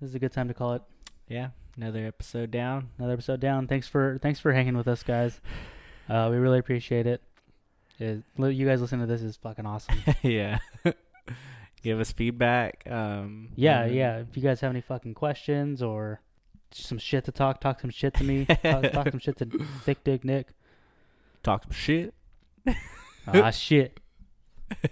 This 0.00 0.10
is 0.10 0.14
a 0.14 0.18
good 0.18 0.32
time 0.32 0.46
to 0.48 0.54
call 0.54 0.74
it 0.74 0.82
yeah, 1.28 1.48
another 1.76 2.06
episode 2.06 2.50
down. 2.50 2.90
another 2.98 3.14
episode 3.14 3.40
down. 3.40 3.66
Thanks 3.66 3.88
for 3.88 4.18
thanks 4.22 4.38
for 4.38 4.52
hanging 4.52 4.76
with 4.76 4.88
us, 4.88 5.02
guys. 5.02 5.40
Uh, 6.10 6.28
we 6.30 6.38
really 6.38 6.58
appreciate 6.58 7.06
it. 7.06 7.20
It- 7.98 8.22
li- 8.38 8.54
you 8.54 8.66
guys 8.66 8.80
listen 8.80 8.98
to 9.00 9.04
this 9.04 9.20
is 9.20 9.36
fucking 9.36 9.66
awesome. 9.66 9.94
yeah. 10.22 10.58
Give 11.82 12.00
us 12.00 12.12
feedback. 12.12 12.82
Um, 12.90 13.50
Yeah, 13.56 13.82
and- 13.82 13.94
yeah. 13.94 14.16
If 14.20 14.34
you 14.34 14.42
guys 14.42 14.62
have 14.62 14.70
any 14.70 14.80
fucking 14.80 15.12
questions 15.12 15.82
or 15.82 16.22
some 16.70 16.96
shit 16.96 17.24
to 17.26 17.30
talk, 17.32 17.60
talk 17.60 17.80
some 17.80 17.90
shit 17.90 18.14
to 18.14 18.24
me. 18.24 18.46
talk, 18.46 18.90
talk 18.90 19.08
some 19.10 19.18
shit 19.18 19.36
to 19.36 19.44
Thick 19.84 20.02
Dick 20.02 20.24
Nick. 20.24 20.46
Talk 21.42 21.64
some 21.64 21.72
shit. 21.72 22.14
Ah, 23.26 23.50
shit. 23.50 24.00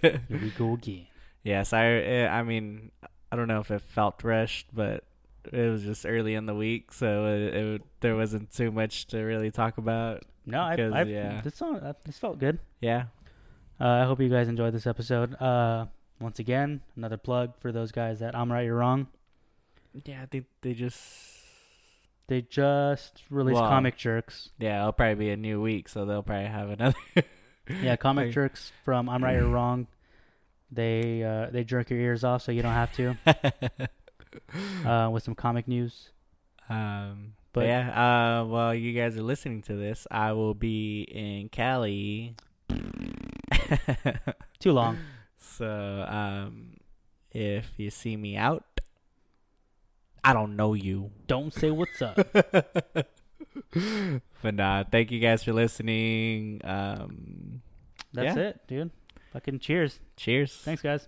Here 0.03 0.21
we 0.29 0.51
go 0.51 0.73
again. 0.73 1.06
Yes, 1.47 1.71
I. 1.73 1.85
eh, 1.85 2.27
I 2.27 2.43
mean, 2.43 2.91
I 3.31 3.35
don't 3.35 3.47
know 3.47 3.59
if 3.61 3.71
it 3.71 3.81
felt 3.81 4.23
rushed, 4.23 4.67
but 4.73 5.03
it 5.51 5.69
was 5.71 5.83
just 5.83 6.05
early 6.05 6.35
in 6.35 6.45
the 6.45 6.53
week, 6.55 6.91
so 6.91 7.25
it, 7.27 7.53
it 7.55 7.81
there 8.01 8.15
wasn't 8.15 8.51
too 8.51 8.71
much 8.71 9.07
to 9.07 9.21
really 9.23 9.49
talk 9.51 9.77
about. 9.77 10.23
No, 10.45 10.61
I, 10.61 10.75
Because, 10.75 10.93
I, 10.93 11.01
yeah. 11.03 11.41
this 11.41 11.55
song, 11.55 11.77
uh, 11.77 11.93
this 12.05 12.17
felt 12.17 12.39
good. 12.39 12.59
Yeah, 12.81 13.05
Uh, 13.79 13.85
I 13.87 14.03
hope 14.05 14.19
you 14.21 14.29
guys 14.29 14.47
enjoyed 14.47 14.73
this 14.73 14.87
episode. 14.87 15.35
Uh, 15.41 15.85
once 16.19 16.39
again, 16.39 16.81
another 16.95 17.17
plug 17.17 17.53
for 17.59 17.71
those 17.71 17.91
guys 17.91 18.19
that 18.19 18.35
I'm 18.35 18.51
right, 18.51 18.65
you're 18.65 18.75
wrong. 18.77 19.07
Yeah, 20.05 20.21
I 20.21 20.25
think 20.25 20.45
they 20.61 20.73
just. 20.73 20.99
They 22.27 22.41
just 22.41 23.23
released 23.29 23.55
Wow. 23.61 23.69
Comic 23.69 23.95
Jerks. 23.95 24.49
Yeah, 24.59 24.81
it'll 24.81 24.91
probably 24.91 25.15
be 25.15 25.29
a 25.29 25.37
new 25.37 25.61
week, 25.61 25.87
so 25.87 26.03
they'll 26.03 26.23
probably 26.23 26.47
have 26.47 26.69
another. 26.71 26.95
Yeah, 27.81 27.95
Comic 27.95 28.31
Jerks 28.33 28.73
from 28.83 29.07
I'm 29.07 29.23
right, 29.23 29.37
you're 29.37 29.47
wrong. 29.61 29.87
They 30.71 31.23
uh, 31.23 31.47
they 31.51 31.63
jerk 31.63 31.89
your 31.89 31.99
ears 31.99 32.23
off 32.23 32.41
so 32.43 32.51
you 32.51 32.61
don't 32.61 32.73
have 32.73 32.93
to. 32.95 33.15
uh, 34.85 35.09
with 35.09 35.23
some 35.23 35.35
comic 35.35 35.67
news. 35.67 36.09
um, 36.69 37.33
But- 37.53 37.65
yeah, 37.65 38.41
uh, 38.41 38.45
while 38.45 38.75
you 38.75 38.93
guys 38.93 39.15
are 39.17 39.21
listening 39.23 39.61
to 39.63 39.75
this, 39.75 40.05
I 40.11 40.33
will 40.33 40.53
be 40.53 41.01
in 41.03 41.49
Cali. 41.49 42.35
Too 44.59 44.71
long. 44.71 44.97
So, 45.37 46.05
um, 46.07 46.77
if 47.31 47.71
you 47.77 47.89
see 47.89 48.15
me 48.17 48.35
out, 48.37 48.63
I 50.23 50.33
don't 50.33 50.55
know 50.55 50.73
you. 50.73 51.11
Don't 51.27 51.53
say 51.53 51.71
what's 51.71 52.01
up. 52.01 52.17
but 54.41 54.53
nah, 54.53 54.83
thank 54.83 55.11
you 55.11 55.19
guys 55.19 55.43
for 55.43 55.53
listening. 55.53 56.61
Um, 56.63 57.61
That's 58.13 58.35
Yeah. 58.37 58.43
it, 58.43 58.59
dude. 58.67 58.91
Fucking 59.37 59.59
cheers. 59.59 59.99
cheers. 60.15 60.51
Thanks, 60.51 60.81
guys. 60.81 61.07